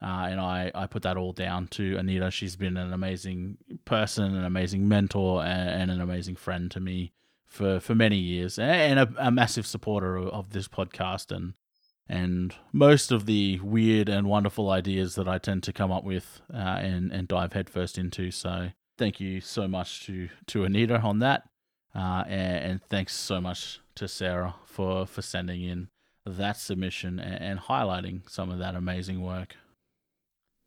Uh, 0.02 0.26
and 0.28 0.40
I, 0.40 0.70
I 0.74 0.86
put 0.86 1.02
that 1.02 1.16
all 1.16 1.32
down 1.32 1.68
to 1.68 1.96
Anita. 1.96 2.30
She's 2.30 2.56
been 2.56 2.76
an 2.76 2.92
amazing 2.92 3.58
person, 3.84 4.34
an 4.34 4.44
amazing 4.44 4.88
mentor, 4.88 5.44
and, 5.44 5.82
and 5.82 5.90
an 5.90 6.00
amazing 6.00 6.36
friend 6.36 6.70
to 6.72 6.80
me 6.80 7.12
for, 7.54 7.78
for 7.78 7.94
many 7.94 8.16
years, 8.16 8.58
and 8.58 8.98
a, 8.98 9.08
a 9.16 9.30
massive 9.30 9.64
supporter 9.64 10.16
of, 10.16 10.28
of, 10.28 10.50
this 10.50 10.66
podcast 10.66 11.34
and 11.34 11.54
and 12.06 12.54
most 12.72 13.12
of 13.12 13.24
the 13.24 13.60
weird 13.60 14.08
and 14.10 14.26
wonderful 14.26 14.68
ideas 14.70 15.14
that 15.14 15.26
I 15.26 15.38
tend 15.38 15.62
to 15.62 15.72
come 15.72 15.92
up 15.92 16.04
with 16.04 16.42
uh, 16.52 16.56
and 16.56 17.12
and 17.12 17.28
dive 17.28 17.52
headfirst 17.52 17.96
into. 17.96 18.30
So 18.32 18.70
thank 18.98 19.20
you 19.20 19.40
so 19.40 19.68
much 19.68 20.04
to 20.06 20.28
to 20.48 20.64
Anita 20.64 21.00
on 21.00 21.20
that. 21.20 21.44
Uh, 21.94 22.24
and, 22.26 22.64
and, 22.64 22.82
thanks 22.90 23.14
so 23.14 23.40
much 23.40 23.78
to 23.94 24.08
Sarah 24.08 24.56
for, 24.66 25.06
for 25.06 25.22
sending 25.22 25.62
in 25.62 25.90
that 26.26 26.56
submission 26.56 27.20
and, 27.20 27.40
and 27.40 27.60
highlighting 27.60 28.28
some 28.28 28.50
of 28.50 28.58
that 28.58 28.74
amazing 28.74 29.22
work. 29.22 29.54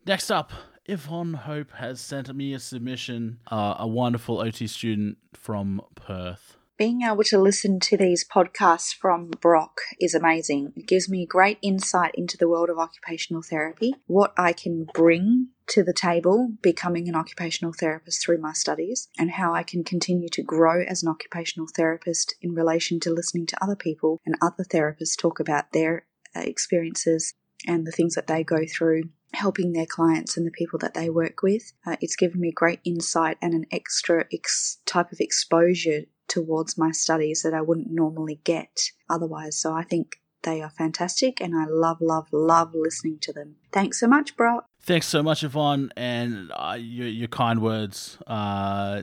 Next 0.05 0.31
up, 0.31 0.53
Yvonne 0.85 1.33
Hope 1.33 1.73
has 1.73 1.99
sent 1.99 2.33
me 2.33 2.53
a 2.53 2.59
submission, 2.59 3.39
uh, 3.51 3.75
a 3.77 3.85
wonderful 3.85 4.39
OT 4.39 4.67
student 4.67 5.17
from 5.33 5.81
Perth 5.95 6.56
being 6.77 7.01
able 7.01 7.23
to 7.23 7.39
listen 7.39 7.79
to 7.79 7.97
these 7.97 8.23
podcasts 8.23 8.93
from 8.93 9.31
Brock 9.41 9.81
is 9.99 10.13
amazing. 10.13 10.73
It 10.75 10.85
gives 10.85 11.09
me 11.09 11.25
great 11.25 11.57
insight 11.61 12.11
into 12.13 12.37
the 12.37 12.47
world 12.47 12.69
of 12.69 12.77
occupational 12.77 13.41
therapy, 13.41 13.95
what 14.05 14.33
I 14.37 14.53
can 14.53 14.87
bring 14.93 15.47
to 15.67 15.83
the 15.83 15.93
table 15.93 16.51
becoming 16.61 17.09
an 17.09 17.15
occupational 17.15 17.73
therapist 17.73 18.23
through 18.23 18.37
my 18.37 18.53
studies, 18.53 19.09
and 19.17 19.31
how 19.31 19.53
I 19.53 19.63
can 19.63 19.83
continue 19.83 20.29
to 20.29 20.43
grow 20.43 20.83
as 20.83 21.01
an 21.01 21.09
occupational 21.09 21.67
therapist 21.75 22.35
in 22.41 22.53
relation 22.53 22.99
to 23.01 23.13
listening 23.13 23.47
to 23.47 23.63
other 23.63 23.75
people 23.75 24.21
and 24.25 24.35
other 24.41 24.63
therapists 24.63 25.17
talk 25.17 25.39
about 25.39 25.71
their 25.73 26.05
uh, 26.35 26.41
experiences 26.41 27.33
and 27.65 27.87
the 27.87 27.91
things 27.91 28.13
that 28.13 28.27
they 28.27 28.43
go 28.43 28.59
through 28.71 29.09
helping 29.33 29.73
their 29.73 29.85
clients 29.85 30.37
and 30.37 30.45
the 30.45 30.51
people 30.51 30.79
that 30.79 30.93
they 30.93 31.09
work 31.09 31.41
with. 31.41 31.73
Uh, 31.85 31.97
it's 32.01 32.15
given 32.15 32.39
me 32.39 32.51
great 32.51 32.79
insight 32.85 33.37
and 33.41 33.53
an 33.53 33.65
extra 33.71 34.25
ex- 34.31 34.77
type 34.85 35.11
of 35.11 35.19
exposure 35.19 36.03
towards 36.27 36.77
my 36.77 36.91
studies 36.91 37.41
that 37.43 37.53
I 37.53 37.61
wouldn't 37.61 37.91
normally 37.91 38.39
get 38.43 38.91
otherwise. 39.09 39.57
So 39.57 39.73
I 39.73 39.83
think 39.83 40.17
they 40.43 40.61
are 40.61 40.69
fantastic 40.69 41.41
and 41.41 41.55
I 41.55 41.65
love, 41.65 41.97
love, 41.99 42.27
love 42.31 42.71
listening 42.73 43.19
to 43.21 43.33
them. 43.33 43.55
Thanks 43.71 43.99
so 43.99 44.07
much, 44.07 44.35
Brock. 44.37 44.65
Thanks 44.81 45.07
so 45.07 45.21
much, 45.21 45.43
Yvonne, 45.43 45.91
and 45.97 46.51
uh, 46.55 46.77
your, 46.79 47.07
your, 47.07 47.27
kind 47.27 47.61
words. 47.61 48.17
Uh, 48.25 49.01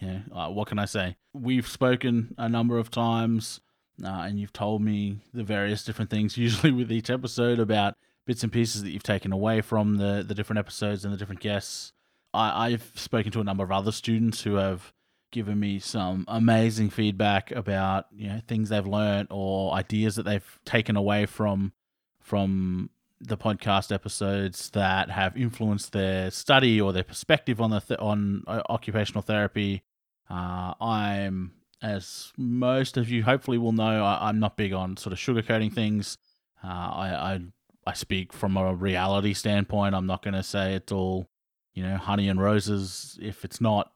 yeah, 0.00 0.20
uh, 0.32 0.48
what 0.48 0.68
can 0.68 0.78
I 0.78 0.84
say? 0.84 1.16
We've 1.32 1.66
spoken 1.66 2.34
a 2.38 2.48
number 2.48 2.78
of 2.78 2.90
times, 2.90 3.60
uh, 4.04 4.08
and 4.08 4.38
you've 4.38 4.52
told 4.52 4.82
me 4.82 5.18
the 5.32 5.42
various 5.42 5.84
different 5.84 6.10
things, 6.10 6.38
usually 6.38 6.70
with 6.70 6.92
each 6.92 7.10
episode, 7.10 7.58
about 7.58 7.96
bits 8.26 8.44
and 8.44 8.52
pieces 8.52 8.84
that 8.84 8.90
you've 8.90 9.02
taken 9.02 9.32
away 9.32 9.60
from 9.60 9.96
the, 9.96 10.24
the 10.26 10.34
different 10.34 10.60
episodes 10.60 11.04
and 11.04 11.12
the 11.12 11.18
different 11.18 11.40
guests. 11.40 11.92
I, 12.32 12.68
I've 12.68 12.92
spoken 12.94 13.32
to 13.32 13.40
a 13.40 13.44
number 13.44 13.64
of 13.64 13.72
other 13.72 13.92
students 13.92 14.42
who 14.42 14.54
have 14.54 14.92
given 15.34 15.58
me 15.58 15.80
some 15.80 16.24
amazing 16.28 16.88
feedback 16.88 17.50
about 17.50 18.06
you 18.14 18.28
know 18.28 18.40
things 18.46 18.68
they've 18.68 18.86
learned 18.86 19.26
or 19.32 19.74
ideas 19.74 20.14
that 20.14 20.22
they've 20.22 20.60
taken 20.64 20.94
away 20.94 21.26
from 21.26 21.72
from 22.20 22.88
the 23.20 23.36
podcast 23.36 23.92
episodes 23.92 24.70
that 24.70 25.10
have 25.10 25.36
influenced 25.36 25.92
their 25.92 26.30
study 26.30 26.80
or 26.80 26.92
their 26.92 27.02
perspective 27.02 27.60
on 27.60 27.70
the 27.70 27.80
th- 27.80 27.98
on 27.98 28.44
uh, 28.46 28.62
occupational 28.68 29.22
therapy. 29.22 29.82
Uh, 30.30 30.72
I'm, 30.80 31.52
as 31.82 32.32
most 32.38 32.96
of 32.96 33.10
you 33.10 33.24
hopefully 33.24 33.58
will 33.58 33.72
know, 33.72 34.04
I, 34.04 34.28
am 34.28 34.38
not 34.38 34.56
big 34.56 34.72
on 34.72 34.96
sort 34.96 35.12
of 35.12 35.18
sugarcoating 35.18 35.72
things. 35.72 36.16
Uh, 36.62 36.68
I, 36.68 37.34
I 37.34 37.40
I 37.88 37.92
speak 37.94 38.32
from 38.32 38.56
a 38.56 38.72
reality 38.72 39.34
standpoint. 39.34 39.96
I'm 39.96 40.06
not 40.06 40.22
going 40.22 40.34
to 40.34 40.44
say 40.44 40.74
it's 40.74 40.92
all 40.92 41.28
you 41.74 41.82
know 41.82 41.96
honey 41.96 42.28
and 42.28 42.40
roses 42.40 43.18
if 43.20 43.44
it's 43.44 43.60
not. 43.60 43.90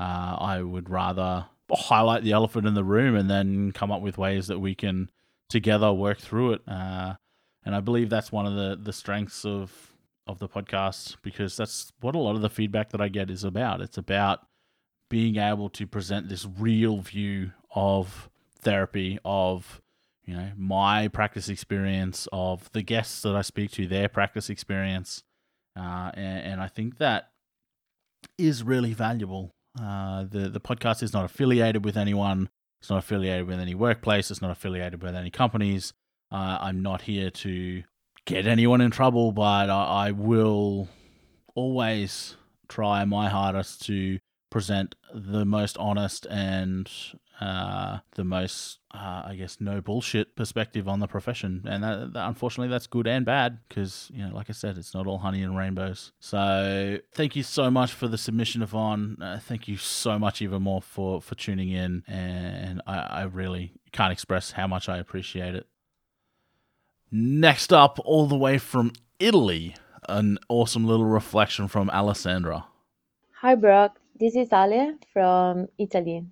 Uh, 0.00 0.36
I 0.40 0.62
would 0.62 0.88
rather 0.88 1.44
highlight 1.70 2.24
the 2.24 2.32
elephant 2.32 2.66
in 2.66 2.72
the 2.72 2.82
room 2.82 3.14
and 3.14 3.28
then 3.28 3.70
come 3.70 3.92
up 3.92 4.00
with 4.00 4.16
ways 4.16 4.46
that 4.46 4.58
we 4.58 4.74
can 4.74 5.10
together 5.50 5.92
work 5.92 6.18
through 6.18 6.54
it. 6.54 6.62
Uh, 6.66 7.14
and 7.66 7.74
I 7.74 7.80
believe 7.80 8.08
that's 8.08 8.32
one 8.32 8.46
of 8.46 8.54
the, 8.54 8.78
the 8.82 8.94
strengths 8.94 9.44
of 9.44 9.86
of 10.26 10.38
the 10.38 10.48
podcast 10.48 11.16
because 11.22 11.56
that's 11.56 11.92
what 12.00 12.14
a 12.14 12.18
lot 12.18 12.36
of 12.36 12.40
the 12.40 12.48
feedback 12.48 12.90
that 12.90 13.00
I 13.00 13.08
get 13.08 13.30
is 13.30 13.44
about. 13.44 13.80
It's 13.80 13.98
about 13.98 14.46
being 15.10 15.36
able 15.36 15.68
to 15.70 15.86
present 15.86 16.28
this 16.28 16.46
real 16.46 17.00
view 17.00 17.50
of 17.74 18.30
therapy, 18.58 19.18
of 19.24 19.82
you 20.24 20.34
know 20.34 20.52
my 20.56 21.08
practice 21.08 21.50
experience, 21.50 22.26
of 22.32 22.72
the 22.72 22.82
guests 22.82 23.20
that 23.22 23.36
I 23.36 23.42
speak 23.42 23.72
to, 23.72 23.86
their 23.86 24.08
practice 24.08 24.48
experience, 24.48 25.24
uh, 25.76 26.10
and, 26.14 26.52
and 26.52 26.60
I 26.60 26.68
think 26.68 26.96
that 26.98 27.32
is 28.38 28.62
really 28.62 28.94
valuable 28.94 29.52
uh, 29.80 30.24
the 30.24 30.48
the 30.48 30.60
podcast 30.60 31.02
is 31.02 31.12
not 31.12 31.24
affiliated 31.24 31.84
with 31.84 31.96
anyone. 31.96 32.48
It's 32.80 32.90
not 32.90 32.98
affiliated 32.98 33.46
with 33.46 33.60
any 33.60 33.74
workplace. 33.74 34.30
It's 34.30 34.42
not 34.42 34.50
affiliated 34.50 35.02
with 35.02 35.14
any 35.14 35.30
companies. 35.30 35.92
Uh, 36.32 36.58
I'm 36.60 36.82
not 36.82 37.02
here 37.02 37.30
to 37.30 37.82
get 38.24 38.46
anyone 38.46 38.80
in 38.80 38.90
trouble, 38.90 39.32
but 39.32 39.68
I, 39.70 39.84
I 39.84 40.10
will 40.12 40.88
always 41.54 42.36
try 42.68 43.04
my 43.04 43.28
hardest 43.28 43.84
to 43.86 44.18
present 44.50 44.94
the 45.14 45.44
most 45.44 45.78
honest 45.78 46.26
and 46.26 46.90
uh, 47.40 48.00
the 48.16 48.24
most, 48.24 48.80
uh, 48.92 49.22
I 49.24 49.34
guess, 49.36 49.58
no 49.60 49.80
bullshit 49.80 50.36
perspective 50.36 50.86
on 50.86 51.00
the 51.00 51.06
profession. 51.06 51.64
And 51.66 51.82
that, 51.82 52.12
that, 52.12 52.28
unfortunately, 52.28 52.68
that's 52.68 52.86
good 52.86 53.06
and 53.06 53.24
bad 53.24 53.60
because, 53.68 54.10
you 54.12 54.26
know, 54.26 54.34
like 54.34 54.50
I 54.50 54.52
said, 54.52 54.76
it's 54.76 54.92
not 54.92 55.06
all 55.06 55.18
honey 55.18 55.42
and 55.42 55.56
rainbows. 55.56 56.12
So 56.20 56.98
thank 57.12 57.36
you 57.36 57.42
so 57.42 57.70
much 57.70 57.92
for 57.92 58.08
the 58.08 58.18
submission, 58.18 58.60
Yvonne. 58.60 59.16
Uh, 59.22 59.38
thank 59.40 59.68
you 59.68 59.78
so 59.78 60.18
much, 60.18 60.42
even 60.42 60.62
more, 60.62 60.82
for, 60.82 61.22
for 61.22 61.34
tuning 61.34 61.70
in. 61.70 62.04
And 62.06 62.82
I, 62.86 62.98
I 62.98 63.22
really 63.22 63.72
can't 63.92 64.12
express 64.12 64.50
how 64.50 64.66
much 64.66 64.88
I 64.88 64.98
appreciate 64.98 65.54
it. 65.54 65.66
Next 67.10 67.72
up, 67.72 67.98
all 68.04 68.26
the 68.26 68.36
way 68.36 68.58
from 68.58 68.92
Italy, 69.18 69.76
an 70.08 70.38
awesome 70.48 70.84
little 70.84 71.06
reflection 71.06 71.68
from 71.68 71.88
Alessandra. 71.90 72.66
Hi, 73.40 73.54
Brock. 73.54 73.99
This 74.20 74.36
is 74.36 74.52
Ale 74.52 74.98
from 75.12 75.68
Italy. 75.78 76.26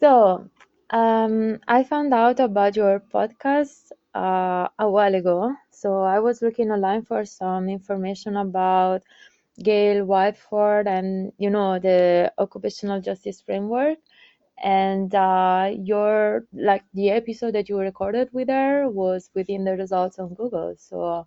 So, 0.00 0.50
um, 0.90 1.58
I 1.66 1.82
found 1.84 2.12
out 2.14 2.40
about 2.40 2.76
your 2.76 3.00
podcast 3.00 3.92
uh, 4.14 4.68
a 4.78 4.88
while 4.90 5.14
ago. 5.14 5.54
So, 5.70 6.02
I 6.02 6.20
was 6.20 6.42
looking 6.42 6.70
online 6.70 7.02
for 7.02 7.24
some 7.24 7.68
information 7.68 8.36
about 8.36 9.02
Gail 9.62 10.04
Whiteford 10.06 10.86
and, 10.86 11.32
you 11.38 11.50
know, 11.50 11.78
the 11.78 12.32
occupational 12.38 13.00
justice 13.00 13.40
framework. 13.40 13.98
And 14.62 15.14
uh, 15.14 15.70
your, 15.76 16.46
like, 16.52 16.84
the 16.94 17.10
episode 17.10 17.54
that 17.54 17.68
you 17.68 17.78
recorded 17.78 18.30
with 18.32 18.48
her 18.48 18.88
was 18.88 19.30
within 19.34 19.64
the 19.64 19.76
results 19.76 20.18
on 20.18 20.34
Google. 20.34 20.74
So, 20.76 21.26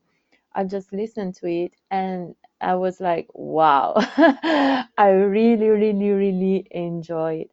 I 0.54 0.64
just 0.66 0.94
listened 0.94 1.36
to 1.38 1.48
it 1.48 1.76
and 1.92 2.36
I 2.62 2.76
was 2.76 3.00
like, 3.00 3.28
wow, 3.34 3.94
I 4.98 5.10
really, 5.10 5.70
really, 5.70 6.12
really 6.12 6.68
enjoy 6.72 7.34
it. 7.46 7.52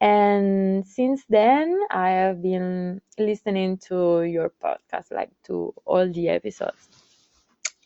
And 0.00 0.86
since 0.86 1.24
then, 1.28 1.80
I 1.90 2.10
have 2.10 2.42
been 2.42 3.00
listening 3.18 3.78
to 3.88 4.22
your 4.22 4.50
podcast, 4.62 5.12
like 5.12 5.30
to 5.44 5.74
all 5.84 6.10
the 6.10 6.28
episodes. 6.28 6.88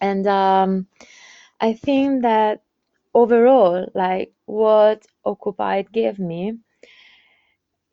And 0.01 0.27
um, 0.27 0.87
I 1.61 1.75
think 1.75 2.23
that 2.23 2.63
overall, 3.15 3.87
like 3.95 4.33
what 4.47 5.07
Occupied 5.25 5.93
gave 5.93 6.19
me 6.19 6.59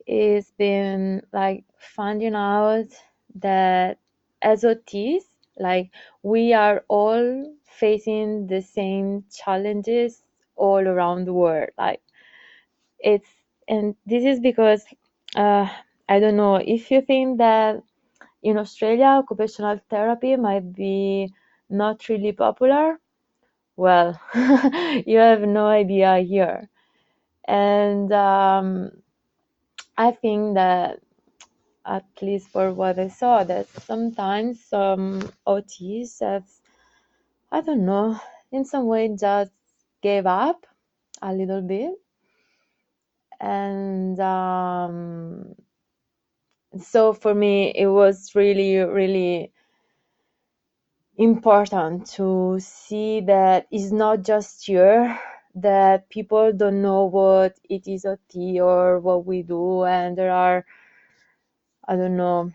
is 0.06 0.50
been 0.58 1.22
like 1.32 1.64
finding 1.78 2.34
out 2.34 2.86
that 3.34 3.98
as 4.42 4.64
OTs, 4.64 5.24
like 5.58 5.90
we 6.22 6.52
are 6.54 6.84
all 6.88 7.54
facing 7.64 8.46
the 8.48 8.60
same 8.62 9.24
challenges 9.32 10.22
all 10.56 10.86
around 10.86 11.26
the 11.26 11.34
world. 11.34 11.70
Like 11.78 12.02
it's 12.98 13.28
and 13.68 13.94
this 14.06 14.24
is 14.24 14.40
because 14.40 14.84
uh, 15.36 15.68
I 16.08 16.20
don't 16.20 16.36
know 16.36 16.56
if 16.56 16.90
you 16.90 17.00
think 17.02 17.38
that 17.38 17.82
in 18.42 18.58
Australia 18.58 19.06
occupational 19.22 19.80
therapy 19.90 20.36
might 20.36 20.72
be 20.74 21.32
not 21.70 22.08
really 22.08 22.32
popular. 22.32 23.00
Well, 23.76 24.20
you 25.06 25.18
have 25.18 25.42
no 25.42 25.66
idea 25.66 26.18
here, 26.18 26.68
and 27.46 28.12
um, 28.12 28.90
I 29.98 30.10
think 30.12 30.54
that 30.54 31.00
at 31.86 32.04
least 32.22 32.48
for 32.48 32.72
what 32.72 32.98
I 32.98 33.08
saw, 33.08 33.44
that 33.44 33.68
sometimes 33.84 34.64
some 34.64 35.30
OTs 35.46 36.20
have, 36.20 36.44
I 37.52 37.60
don't 37.60 37.86
know, 37.86 38.20
in 38.52 38.64
some 38.64 38.86
way 38.86 39.14
just 39.18 39.52
gave 40.02 40.26
up 40.26 40.66
a 41.22 41.32
little 41.32 41.62
bit. 41.62 41.94
And 43.40 44.18
um, 44.20 45.54
so 46.80 47.12
for 47.12 47.34
me, 47.34 47.72
it 47.74 47.86
was 47.86 48.34
really, 48.34 48.76
really 48.78 49.52
important 51.18 52.06
to 52.06 52.58
see 52.60 53.20
that 53.22 53.66
it's 53.70 53.92
not 53.92 54.22
just 54.22 54.66
here 54.66 55.18
that 55.54 56.08
people 56.10 56.52
don't 56.52 56.82
know 56.82 57.04
what 57.04 57.58
it 57.68 57.86
is 57.88 58.04
OT 58.04 58.60
or 58.60 59.00
what 59.00 59.24
we 59.24 59.42
do, 59.42 59.84
and 59.84 60.16
there 60.16 60.32
are 60.32 60.64
I 61.88 61.96
don't 61.96 62.16
know. 62.16 62.52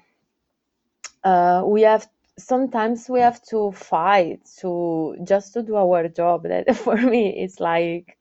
Uh, 1.23 1.63
we 1.65 1.81
have 1.83 2.07
sometimes 2.37 3.09
we 3.09 3.19
have 3.19 3.41
to 3.43 3.71
fight 3.73 4.41
to 4.59 5.15
just 5.23 5.53
to 5.53 5.63
do 5.63 5.75
our 5.75 6.07
job. 6.07 6.43
That 6.43 6.75
for 6.85 6.97
me, 6.97 7.41
it's 7.43 7.59
like 7.59 8.17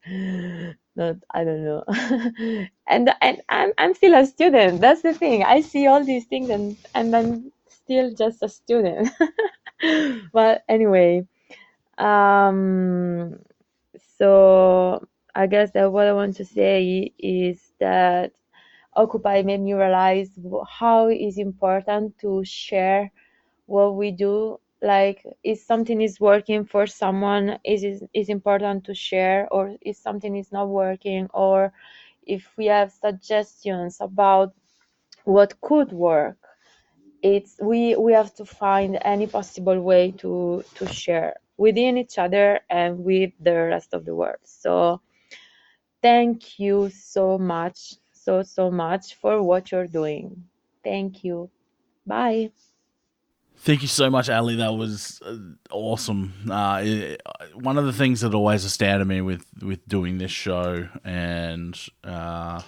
not 0.97 1.17
I 1.31 1.45
don't 1.45 1.65
know. 1.65 1.85
and 2.89 3.11
and 3.21 3.43
I'm 3.49 3.73
I'm 3.79 3.95
still 3.95 4.15
a 4.15 4.27
student. 4.27 4.81
That's 4.81 5.03
the 5.03 5.15
thing. 5.15 5.45
I 5.45 5.61
see 5.63 5.87
all 5.87 6.05
these 6.05 6.27
things 6.27 6.51
and 6.51 6.77
and 6.95 7.15
I'm 7.17 7.53
still 7.69 8.13
just 8.15 8.43
a 8.43 8.49
student. 8.49 9.11
but 10.33 10.63
anyway, 10.69 11.27
um, 11.99 13.39
so 14.19 15.07
I 15.35 15.47
guess 15.47 15.71
that 15.73 15.93
what 15.93 16.07
I 16.07 16.13
want 16.13 16.37
to 16.37 16.45
say 16.45 17.13
is 17.19 17.73
that 17.81 18.33
Occupy 18.95 19.43
made 19.43 19.61
me 19.61 19.73
realize 19.75 20.31
how 20.69 21.09
is 21.09 21.39
important 21.39 22.19
to 22.19 22.45
share 22.45 23.11
what 23.67 23.95
we 23.97 24.11
do. 24.11 24.59
Like, 24.83 25.25
if 25.45 25.59
something 25.61 26.01
is 26.01 26.21
working 26.21 26.65
for 26.65 26.87
someone, 26.87 27.59
is 27.65 27.83
is 27.85 28.05
is 28.15 28.29
important 28.29 28.85
to 28.85 28.95
share, 28.95 29.49
or 29.53 29.77
if 29.81 29.97
something 29.97 30.37
is 30.37 30.53
not 30.53 30.69
working, 30.69 31.29
or 31.35 31.73
if 32.27 32.57
we 32.57 32.67
have 32.67 32.91
suggestions 32.93 33.99
about 34.01 34.55
what 35.25 35.61
could 35.61 35.93
work, 35.93 36.39
it's 37.23 37.57
we 37.61 37.97
we 37.97 38.13
have 38.13 38.35
to 38.35 38.45
find 38.45 38.99
any 39.03 39.27
possible 39.27 39.81
way 39.81 40.13
to 40.13 40.65
to 40.77 40.87
share 40.87 41.37
within 41.57 41.97
each 41.99 42.19
other 42.19 42.61
and 42.71 43.05
with 43.05 43.33
the 43.41 43.55
rest 43.55 43.93
of 43.95 44.05
the 44.05 44.15
world. 44.15 44.41
So, 44.45 45.01
thank 46.03 46.59
you 46.59 46.91
so 46.91 47.39
much 47.39 47.95
so, 48.31 48.43
so 48.45 48.71
much 48.71 49.15
for 49.15 49.43
what 49.43 49.73
you're 49.73 49.89
doing. 49.89 50.45
Thank 50.85 51.25
you. 51.25 51.51
Bye. 52.07 52.53
Thank 53.57 53.83
you 53.83 53.89
so 53.89 54.09
much, 54.09 54.31
Ali. 54.31 54.57
That 54.57 54.75
was 54.75 55.21
uh, 55.27 55.37
awesome. 55.71 56.33
Uh, 56.49 56.81
it, 56.85 57.23
one 57.55 57.77
of 57.77 57.87
the 57.87 57.93
things 57.93 58.21
that 58.21 58.33
always 58.33 58.65
astounded 58.65 59.09
me 59.09 59.21
with, 59.21 59.45
with 59.61 59.87
doing 59.89 60.19
this 60.19 60.31
show 60.31 60.89
and 61.05 61.77
uh, 62.05 62.63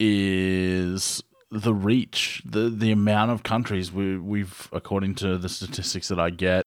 is 0.00 1.22
the 1.50 1.74
reach, 1.74 2.42
the 2.44 2.70
the 2.70 2.90
amount 2.90 3.30
of 3.30 3.42
countries 3.42 3.92
we 3.92 4.18
we've, 4.18 4.68
according 4.72 5.14
to 5.16 5.38
the 5.38 5.48
statistics 5.48 6.08
that 6.08 6.18
I 6.18 6.30
get 6.30 6.62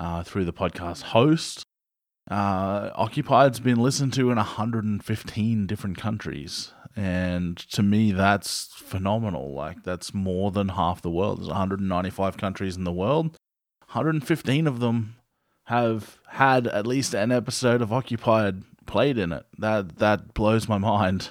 uh, 0.00 0.22
through 0.22 0.46
the 0.46 0.52
podcast 0.52 1.02
host, 1.02 1.64
uh, 2.30 2.90
Occupied's 2.94 3.60
been 3.60 3.80
listened 3.80 4.12
to 4.14 4.30
in 4.30 4.36
115 4.36 5.66
different 5.66 5.98
countries. 5.98 6.72
And 6.94 7.56
to 7.56 7.82
me, 7.82 8.12
that's 8.12 8.68
phenomenal. 8.74 9.54
Like, 9.54 9.82
that's 9.82 10.12
more 10.12 10.50
than 10.50 10.70
half 10.70 11.02
the 11.02 11.10
world. 11.10 11.38
There's 11.38 11.48
195 11.48 12.36
countries 12.36 12.76
in 12.76 12.84
the 12.84 12.92
world. 12.92 13.38
115 13.92 14.66
of 14.66 14.80
them 14.80 15.16
have 15.64 16.18
had 16.28 16.66
at 16.66 16.86
least 16.86 17.14
an 17.14 17.32
episode 17.32 17.80
of 17.80 17.92
Occupied 17.92 18.62
played 18.86 19.16
in 19.16 19.32
it. 19.32 19.46
That 19.58 19.98
that 19.98 20.34
blows 20.34 20.68
my 20.68 20.78
mind. 20.78 21.30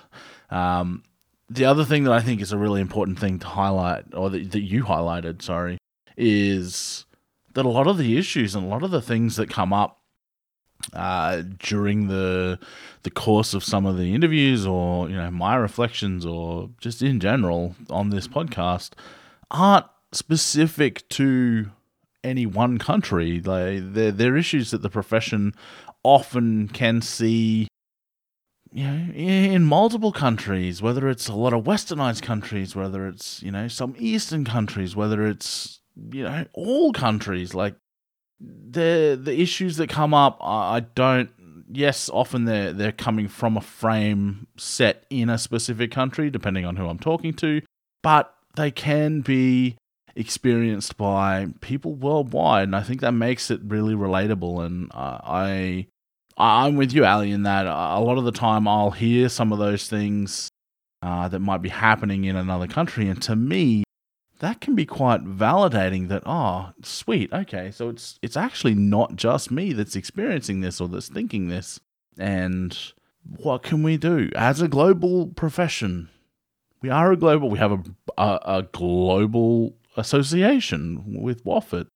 Um, 0.49 1.03
the 1.49 1.65
other 1.65 1.83
thing 1.83 2.05
that 2.05 2.13
I 2.13 2.21
think 2.21 2.41
is 2.41 2.51
a 2.51 2.57
really 2.57 2.81
important 2.81 3.19
thing 3.19 3.39
to 3.39 3.47
highlight, 3.47 4.05
or 4.13 4.29
that, 4.29 4.51
that 4.51 4.61
you 4.61 4.85
highlighted, 4.85 5.41
sorry, 5.41 5.77
is 6.15 7.05
that 7.53 7.65
a 7.65 7.69
lot 7.69 7.87
of 7.87 7.97
the 7.97 8.17
issues 8.17 8.55
and 8.55 8.65
a 8.65 8.69
lot 8.69 8.83
of 8.83 8.91
the 8.91 9.01
things 9.01 9.35
that 9.35 9.49
come 9.49 9.73
up 9.73 10.00
uh, 10.93 11.43
during 11.59 12.07
the 12.07 12.59
the 13.03 13.11
course 13.11 13.53
of 13.53 13.63
some 13.63 13.85
of 13.85 13.97
the 13.97 14.13
interviews, 14.13 14.65
or 14.65 15.09
you 15.09 15.15
know 15.15 15.31
my 15.31 15.55
reflections, 15.55 16.25
or 16.25 16.69
just 16.79 17.01
in 17.01 17.19
general 17.19 17.75
on 17.89 18.09
this 18.09 18.27
podcast, 18.27 18.91
aren't 19.49 19.85
specific 20.11 21.07
to 21.09 21.71
any 22.23 22.45
one 22.45 22.77
country. 22.77 23.41
Like 23.41 23.93
they're, 23.93 24.11
they're 24.11 24.37
issues 24.37 24.71
that 24.71 24.81
the 24.81 24.89
profession 24.89 25.53
often 26.03 26.67
can 26.67 27.01
see 27.01 27.67
you 28.73 28.85
know, 28.85 29.13
in 29.13 29.65
multiple 29.65 30.11
countries, 30.11 30.81
whether 30.81 31.09
it's 31.09 31.27
a 31.27 31.35
lot 31.35 31.53
of 31.53 31.65
westernized 31.65 32.21
countries, 32.21 32.75
whether 32.75 33.05
it's, 33.07 33.43
you 33.43 33.51
know, 33.51 33.67
some 33.67 33.95
eastern 33.97 34.45
countries, 34.45 34.95
whether 34.95 35.27
it's, 35.27 35.81
you 36.11 36.23
know, 36.23 36.45
all 36.53 36.93
countries, 36.93 37.53
like 37.53 37.75
the 38.41 39.19
the 39.21 39.39
issues 39.39 39.77
that 39.77 39.89
come 39.89 40.13
up, 40.13 40.37
I 40.41 40.81
don't. 40.95 41.29
Yes, 41.71 42.09
often 42.09 42.45
they're 42.45 42.73
they're 42.73 42.91
coming 42.91 43.27
from 43.27 43.57
a 43.57 43.61
frame 43.61 44.47
set 44.57 45.05
in 45.09 45.29
a 45.29 45.37
specific 45.37 45.91
country, 45.91 46.29
depending 46.29 46.65
on 46.65 46.75
who 46.75 46.87
I'm 46.87 46.99
talking 46.99 47.33
to, 47.35 47.61
but 48.03 48.33
they 48.55 48.71
can 48.71 49.21
be 49.21 49.77
experienced 50.15 50.97
by 50.97 51.47
people 51.61 51.93
worldwide, 51.93 52.63
and 52.63 52.75
I 52.75 52.81
think 52.81 53.01
that 53.01 53.13
makes 53.13 53.49
it 53.49 53.61
really 53.63 53.93
relatable. 53.93 54.65
And 54.65 54.91
uh, 54.93 55.19
I 55.23 55.87
I'm 56.37 56.75
with 56.75 56.93
you, 56.93 57.05
Ali, 57.05 57.31
in 57.31 57.43
that 57.43 57.65
a 57.65 57.99
lot 57.99 58.17
of 58.17 58.25
the 58.25 58.31
time 58.31 58.67
I'll 58.67 58.91
hear 58.91 59.29
some 59.29 59.53
of 59.53 59.59
those 59.59 59.87
things 59.87 60.49
uh, 61.01 61.27
that 61.27 61.39
might 61.39 61.61
be 61.61 61.69
happening 61.69 62.25
in 62.25 62.35
another 62.35 62.67
country, 62.67 63.07
and 63.07 63.21
to 63.23 63.35
me, 63.35 63.83
that 64.41 64.59
can 64.59 64.75
be 64.75 64.85
quite 64.85 65.23
validating 65.23 66.09
that 66.09 66.21
oh 66.25 66.71
sweet 66.83 67.31
okay 67.31 67.71
so 67.71 67.89
it's 67.89 68.19
it's 68.21 68.37
actually 68.37 68.75
not 68.75 69.15
just 69.15 69.49
me 69.49 69.73
that's 69.73 69.95
experiencing 69.95 70.61
this 70.61 70.81
or 70.81 70.87
that's 70.87 71.09
thinking 71.09 71.47
this 71.47 71.79
and 72.17 72.93
what 73.37 73.63
can 73.63 73.83
we 73.83 73.97
do 73.97 74.29
as 74.35 74.61
a 74.61 74.67
global 74.67 75.27
profession 75.27 76.09
we 76.81 76.89
are 76.89 77.11
a 77.11 77.17
global 77.17 77.49
we 77.49 77.59
have 77.59 77.71
a 77.71 77.83
a, 78.17 78.39
a 78.45 78.67
global 78.71 79.75
association 79.95 81.21
with 81.21 81.43
WFOT 81.45 81.87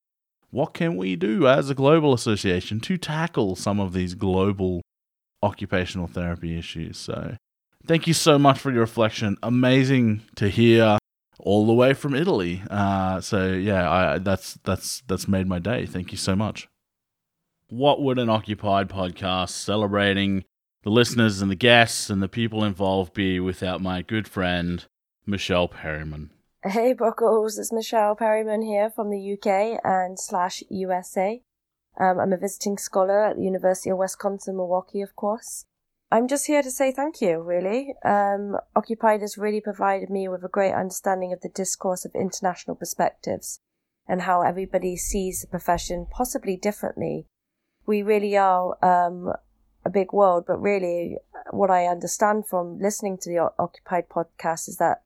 what 0.52 0.74
can 0.74 0.96
we 0.96 1.18
do 1.18 1.48
as 1.48 1.70
a 1.70 1.76
global 1.76 2.14
association 2.14 2.80
to 2.80 2.98
tackle 2.98 3.58
some 3.58 3.80
of 3.80 3.92
these 3.92 4.14
global 4.14 4.82
occupational 5.44 6.08
therapy 6.08 6.58
issues. 6.58 6.98
So, 6.98 7.36
thank 7.86 8.08
you 8.08 8.14
so 8.14 8.40
much 8.40 8.60
for 8.60 8.72
your 8.72 8.82
reflection. 8.82 9.38
Amazing 9.44 10.22
to 10.36 10.50
hear 10.50 10.98
all 11.40 11.66
the 11.66 11.74
way 11.74 11.94
from 11.94 12.16
Italy. 12.16 12.62
Uh, 12.70 13.22
so 13.22 13.52
yeah, 13.52 13.90
I, 13.90 14.18
that's 14.18 14.56
that's 14.64 15.02
that's 15.08 15.28
made 15.28 15.48
my 15.48 15.60
day. 15.60 15.86
Thank 15.86 16.12
you 16.12 16.18
so 16.18 16.36
much. 16.36 16.68
What 17.68 18.02
would 18.02 18.20
an 18.20 18.30
occupied 18.30 18.90
podcast 18.90 19.50
celebrating 19.50 20.46
the 20.84 20.92
listeners 20.92 21.42
and 21.42 21.50
the 21.50 21.56
guests 21.56 22.10
and 22.10 22.22
the 22.22 22.28
people 22.28 22.64
involved 22.64 23.14
be 23.14 23.40
without 23.40 23.82
my 23.82 24.02
good 24.02 24.28
friend 24.28 24.86
Michelle 25.26 25.68
Perryman? 25.68 26.30
Hey 26.64 26.94
Brockles, 26.94 27.60
it's 27.60 27.72
Michelle 27.72 28.16
Perryman 28.16 28.64
here 28.64 28.90
from 28.90 29.12
the 29.12 29.34
UK 29.34 29.80
and 29.84 30.20
slash 30.20 30.64
USA. 30.70 31.42
Um, 32.00 32.20
I'm 32.20 32.34
a 32.34 32.38
visiting 32.38 32.78
scholar 32.78 33.24
at 33.24 33.38
the 33.38 33.44
University 33.44 33.90
of 33.90 33.98
Wisconsin 33.98 34.58
Milwaukee, 34.58 35.02
of 35.02 35.16
course. 35.16 35.66
I'm 36.16 36.30
just 36.30 36.48
here 36.48 36.64
to 36.64 36.72
say 36.72 36.94
thank 36.94 37.20
you, 37.20 37.42
really. 37.42 37.94
Um, 38.06 38.56
Occupied 38.74 39.20
has 39.20 39.38
really 39.38 39.60
provided 39.60 40.10
me 40.10 40.30
with 40.30 40.46
a 40.46 40.48
great 40.48 40.72
understanding 40.72 41.34
of 41.34 41.42
the 41.42 41.50
discourse 41.50 42.06
of 42.06 42.16
international 42.16 42.78
perspectives 42.78 43.60
and 44.08 44.22
how 44.22 44.42
everybody 44.42 44.96
sees 44.96 45.42
the 45.42 45.48
profession 45.48 46.08
possibly 46.10 46.56
differently. 46.56 47.28
We 47.86 48.02
really 48.02 48.38
are 48.38 48.78
um, 48.82 49.34
a 49.84 49.90
big 49.90 50.14
world, 50.14 50.46
but 50.48 50.62
really, 50.62 51.18
what 51.52 51.70
I 51.70 51.86
understand 51.86 52.48
from 52.48 52.80
listening 52.80 53.18
to 53.18 53.30
the 53.30 53.52
Occupied 53.60 54.08
podcast 54.08 54.70
is 54.70 54.78
that 54.78 55.02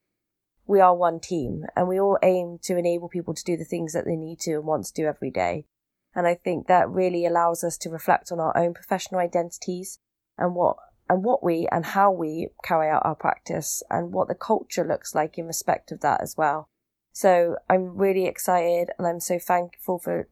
we 0.68 0.80
are 0.80 0.95
one 0.95 1.20
team 1.20 1.64
and 1.76 1.88
we 1.88 1.99
all 1.99 2.20
aim 2.22 2.60
to 2.66 2.78
enable 2.78 3.10
people 3.10 3.34
to 3.34 3.43
do 3.43 3.57
the 3.57 3.66
things 3.66 3.93
that 3.93 4.05
they 4.05 4.16
need 4.16 4.41
to 4.41 4.51
and 4.51 4.66
want 4.66 4.86
to 4.86 4.93
do 4.93 5.07
every 5.07 5.32
day. 5.32 5.66
And 6.14 6.28
I 6.28 6.36
think 6.36 6.68
that 6.68 6.88
really 6.88 7.26
allows 7.26 7.64
us 7.64 7.80
to 7.80 7.89
reflect 7.89 8.32
on 8.32 8.39
our 8.39 8.55
own 8.55 8.76
professional 8.76 9.20
identities 9.20 9.97
and 10.38 10.53
what 10.53 10.78
and 11.10 11.24
what 11.24 11.43
we 11.43 11.68
and 11.72 11.86
how 11.86 12.12
we 12.12 12.49
carry 12.64 12.88
out 12.89 13.05
our 13.05 13.16
practice 13.16 13.82
and 13.89 14.14
what 14.14 14.28
the 14.28 14.36
culture 14.36 14.86
looks 14.86 15.16
like 15.16 15.38
in 15.38 15.47
respect 15.47 15.91
of 15.91 16.01
that 16.01 16.22
as 16.22 16.38
well. 16.38 16.70
So 17.12 17.57
I'm 17.70 17.97
really 17.97 18.26
excited 18.26 18.91
and 18.97 19.07
I'm 19.07 19.20
so 19.20 19.39
thankful 19.39 19.99
for 19.99 20.28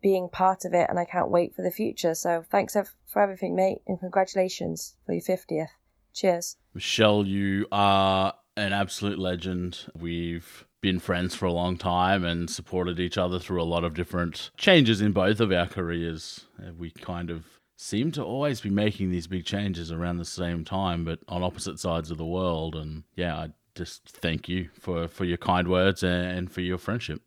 being 0.00 0.28
part 0.28 0.64
of 0.64 0.74
it 0.74 0.86
and 0.88 0.98
I 0.98 1.04
can't 1.04 1.30
wait 1.30 1.56
for 1.56 1.62
the 1.62 1.70
future. 1.70 2.14
So 2.14 2.44
thanks 2.50 2.76
for 3.06 3.22
everything, 3.22 3.56
mate, 3.56 3.78
and 3.86 3.98
congratulations 3.98 4.94
for 5.04 5.14
your 5.14 5.22
50th. 5.22 5.70
Cheers. 6.14 6.56
Michelle, 6.74 7.26
you 7.26 7.66
are 7.72 8.34
an 8.56 8.72
absolute 8.72 9.18
legend. 9.18 9.86
We've 9.98 10.66
been 10.80 11.00
friends 11.00 11.34
for 11.34 11.46
a 11.46 11.52
long 11.52 11.76
time 11.76 12.24
and 12.24 12.48
supported 12.48 13.00
each 13.00 13.18
other 13.18 13.38
through 13.38 13.62
a 13.62 13.64
lot 13.64 13.82
of 13.84 13.94
different 13.94 14.50
changes 14.56 15.00
in 15.00 15.12
both 15.12 15.40
of 15.40 15.50
our 15.50 15.66
careers. 15.66 16.46
We 16.76 16.90
kind 16.90 17.30
of 17.30 17.44
seem 17.80 18.10
to 18.10 18.24
always 18.24 18.60
be 18.60 18.70
making 18.70 19.10
these 19.10 19.28
big 19.28 19.44
changes 19.44 19.92
around 19.92 20.18
the 20.18 20.24
same 20.24 20.64
time, 20.64 21.04
but 21.04 21.20
on 21.28 21.44
opposite 21.44 21.78
sides 21.78 22.10
of 22.10 22.18
the 22.18 22.26
world. 22.26 22.74
And 22.74 23.04
yeah, 23.14 23.36
I 23.36 23.50
just 23.76 24.02
thank 24.08 24.48
you 24.48 24.68
for, 24.78 25.06
for 25.06 25.24
your 25.24 25.36
kind 25.38 25.68
words 25.68 26.02
and 26.02 26.50
for 26.50 26.60
your 26.60 26.76
friendship. 26.76 27.22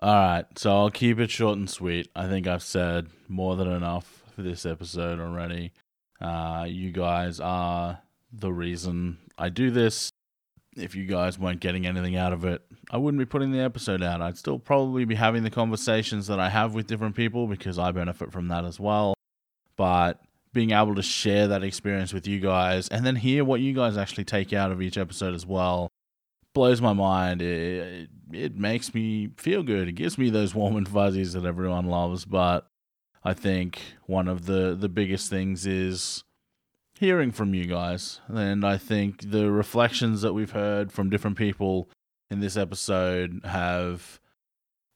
All 0.00 0.14
right, 0.14 0.46
so 0.56 0.70
I'll 0.70 0.90
keep 0.90 1.18
it 1.18 1.30
short 1.30 1.58
and 1.58 1.68
sweet. 1.68 2.08
I 2.16 2.28
think 2.28 2.46
I've 2.46 2.62
said 2.62 3.08
more 3.28 3.56
than 3.56 3.68
enough 3.68 4.22
for 4.34 4.42
this 4.42 4.64
episode 4.64 5.20
already. 5.20 5.72
Uh, 6.20 6.64
you 6.66 6.90
guys 6.90 7.38
are 7.38 8.00
the 8.32 8.52
reason 8.52 9.18
I 9.36 9.50
do 9.50 9.70
this 9.70 10.10
if 10.76 10.94
you 10.94 11.04
guys 11.06 11.38
weren't 11.38 11.60
getting 11.60 11.86
anything 11.86 12.16
out 12.16 12.32
of 12.32 12.44
it, 12.44 12.62
I 12.90 12.98
wouldn't 12.98 13.18
be 13.18 13.26
putting 13.26 13.50
the 13.50 13.60
episode 13.60 14.02
out. 14.02 14.22
I'd 14.22 14.38
still 14.38 14.60
probably 14.60 15.04
be 15.04 15.16
having 15.16 15.42
the 15.42 15.50
conversations 15.50 16.28
that 16.28 16.38
I 16.38 16.48
have 16.48 16.72
with 16.72 16.86
different 16.86 17.16
people 17.16 17.48
because 17.48 17.78
I 17.78 17.90
benefit 17.90 18.30
from 18.32 18.48
that 18.48 18.64
as 18.64 18.78
well. 18.78 19.17
But 19.78 20.20
being 20.52 20.72
able 20.72 20.94
to 20.96 21.02
share 21.02 21.48
that 21.48 21.62
experience 21.62 22.12
with 22.12 22.26
you 22.26 22.40
guys 22.40 22.88
and 22.88 23.06
then 23.06 23.16
hear 23.16 23.44
what 23.44 23.60
you 23.60 23.72
guys 23.72 23.96
actually 23.96 24.24
take 24.24 24.52
out 24.52 24.72
of 24.72 24.82
each 24.82 24.98
episode 24.98 25.34
as 25.34 25.46
well 25.46 25.88
blows 26.54 26.80
my 26.80 26.92
mind. 26.92 27.40
It, 27.40 28.08
it 28.32 28.56
makes 28.56 28.92
me 28.92 29.30
feel 29.36 29.62
good. 29.62 29.88
It 29.88 29.92
gives 29.92 30.18
me 30.18 30.30
those 30.30 30.54
warm 30.54 30.76
and 30.76 30.88
fuzzies 30.88 31.32
that 31.34 31.44
everyone 31.44 31.86
loves. 31.86 32.24
But 32.24 32.66
I 33.22 33.34
think 33.34 33.80
one 34.06 34.26
of 34.26 34.46
the, 34.46 34.74
the 34.74 34.88
biggest 34.88 35.30
things 35.30 35.66
is 35.66 36.24
hearing 36.98 37.30
from 37.30 37.54
you 37.54 37.66
guys. 37.66 38.20
And 38.26 38.64
I 38.64 38.76
think 38.76 39.30
the 39.30 39.52
reflections 39.52 40.22
that 40.22 40.32
we've 40.32 40.50
heard 40.50 40.90
from 40.90 41.10
different 41.10 41.36
people 41.36 41.88
in 42.30 42.40
this 42.40 42.56
episode 42.56 43.40
have 43.44 44.18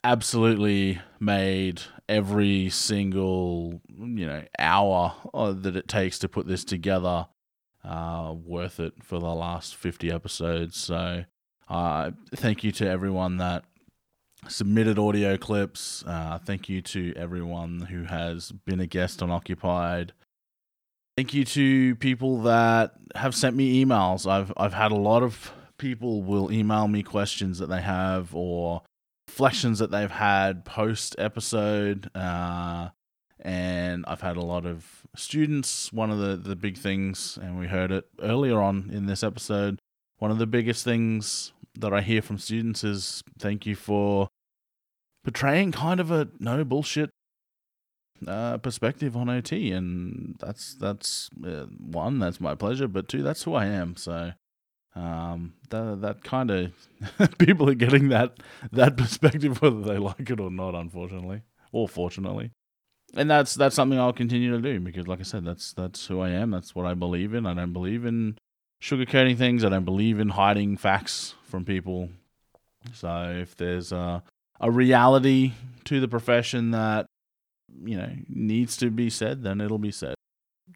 absolutely 0.05 1.01
made 1.21 1.83
every 2.09 2.69
single 2.69 3.81
you 3.97 4.27
know 4.27 4.43
hour 4.59 5.15
uh, 5.33 5.53
that 5.53 5.77
it 5.77 5.89
takes 5.89 6.19
to 6.19 6.29
put 6.29 6.47
this 6.47 6.65
together 6.65 7.27
uh, 7.85 8.35
worth 8.45 8.81
it 8.81 8.95
for 9.03 9.19
the 9.19 9.27
last 9.27 9.75
50 9.75 10.11
episodes. 10.11 10.77
So 10.77 11.25
uh, 11.69 12.11
thank 12.35 12.63
you 12.65 12.73
to 12.73 12.89
everyone 12.89 13.39
that 13.39 13.65
submitted 14.49 14.99
audio 14.99 15.37
clips. 15.37 16.05
Uh, 16.07 16.39
thank 16.39 16.69
you 16.69 16.81
to 16.83 17.13
everyone 17.17 17.83
who 17.83 18.05
has 18.05 18.53
been 18.53 18.81
a 18.81 18.87
guest 18.87 19.23
on 19.23 19.31
occupied. 19.31 20.13
Thank 21.17 21.35
you 21.35 21.45
to 21.45 21.95
people 21.97 22.43
that 22.43 22.93
have 23.15 23.35
sent 23.35 23.55
me 23.55 23.85
emails. 23.85 24.31
I've 24.31 24.53
I've 24.57 24.75
had 24.75 24.93
a 24.93 24.97
lot 24.97 25.23
of 25.23 25.53
people 25.79 26.23
will 26.23 26.53
email 26.53 26.89
me 26.89 27.03
questions 27.03 27.59
that 27.59 27.67
they 27.69 27.81
have 27.81 28.35
or 28.35 28.83
reflections 29.33 29.79
that 29.79 29.91
they've 29.91 30.11
had 30.11 30.63
post 30.65 31.17
episode. 31.19 32.11
Uh, 32.15 32.91
and 33.41 34.05
I've 34.07 34.21
had 34.21 34.37
a 34.37 34.43
lot 34.43 34.67
of 34.67 35.07
students. 35.17 35.91
One 35.91 36.11
of 36.11 36.19
the, 36.19 36.37
the 36.37 36.55
big 36.55 36.77
things, 36.77 37.39
and 37.41 37.59
we 37.59 37.67
heard 37.67 37.91
it 37.91 38.05
earlier 38.21 38.61
on 38.61 38.91
in 38.93 39.07
this 39.07 39.23
episode, 39.25 39.81
one 40.19 40.31
of 40.31 40.39
the 40.39 40.47
biggest 40.47 40.85
things 40.85 41.53
that 41.75 41.95
I 41.95 42.03
hear 42.03 42.21
from 42.21 42.37
students 42.37 42.85
is 42.85 43.23
thank 43.39 43.65
you 43.65 43.75
for 43.75 44.29
portraying 45.25 45.73
kind 45.73 45.99
of 45.99 46.11
a 46.11 46.29
no 46.39 46.63
bullshit 46.63 47.09
uh, 48.27 48.59
perspective 48.59 49.17
on 49.17 49.31
OT, 49.31 49.73
and 49.73 50.37
that's 50.41 50.75
that's 50.75 51.31
uh, 51.45 51.65
one, 51.81 52.19
that's 52.19 52.41
my 52.41 52.55
pleasure, 52.55 52.87
but 52.87 53.09
two, 53.09 53.23
that's 53.23 53.45
who 53.45 53.55
I 53.55 53.65
am. 53.65 53.97
So 53.97 54.33
um, 54.95 55.55
that 55.71 56.01
that 56.03 56.25
kind 56.25 56.51
of 56.51 56.73
people 57.39 57.69
are 57.69 57.75
getting 57.75 58.09
that 58.09 58.39
that 58.73 58.97
perspective 58.97 59.61
whether 59.63 59.81
they 59.81 59.99
like 59.99 60.31
it 60.31 60.41
or 60.41 60.51
not, 60.51 60.75
unfortunately 60.75 61.43
or 61.73 61.89
fortunately. 61.89 62.51
And 63.15 63.31
that's 63.31 63.55
that's 63.55 63.75
something 63.75 63.99
I'll 63.99 64.13
continue 64.13 64.53
to 64.53 64.61
do 64.61 64.81
because, 64.81 65.07
like 65.09 65.21
I 65.21 65.25
said, 65.25 65.45
that's 65.45 65.73
that's 65.73 66.07
who 66.07 66.21
I 66.21 66.31
am. 66.31 66.51
That's 66.51 66.75
what 66.75 66.87
I 66.87 66.95
believe 66.95 67.35
in. 67.35 67.47
I 67.47 67.55
don't 67.55 67.73
believe 67.73 68.07
in 68.07 68.39
sugarcoating 68.81 69.37
things. 69.37 69.65
I 69.65 69.69
don't 69.69 69.85
believe 69.85 70.19
in 70.19 70.31
hiding 70.31 70.77
facts 70.77 71.35
from 71.45 71.65
people. 71.65 72.11
So 72.95 73.37
if 73.39 73.57
there's 73.57 73.93
a 73.93 74.23
a 74.61 74.71
reality 74.71 75.53
to 75.85 76.01
the 76.01 76.09
profession 76.09 76.71
that 76.71 77.07
you 77.85 77.97
know 77.97 78.11
needs 78.29 78.77
to 78.79 78.91
be 78.91 79.11
said, 79.11 79.43
then 79.43 79.61
it'll 79.61 79.79
be 79.79 79.91
said. 79.91 80.15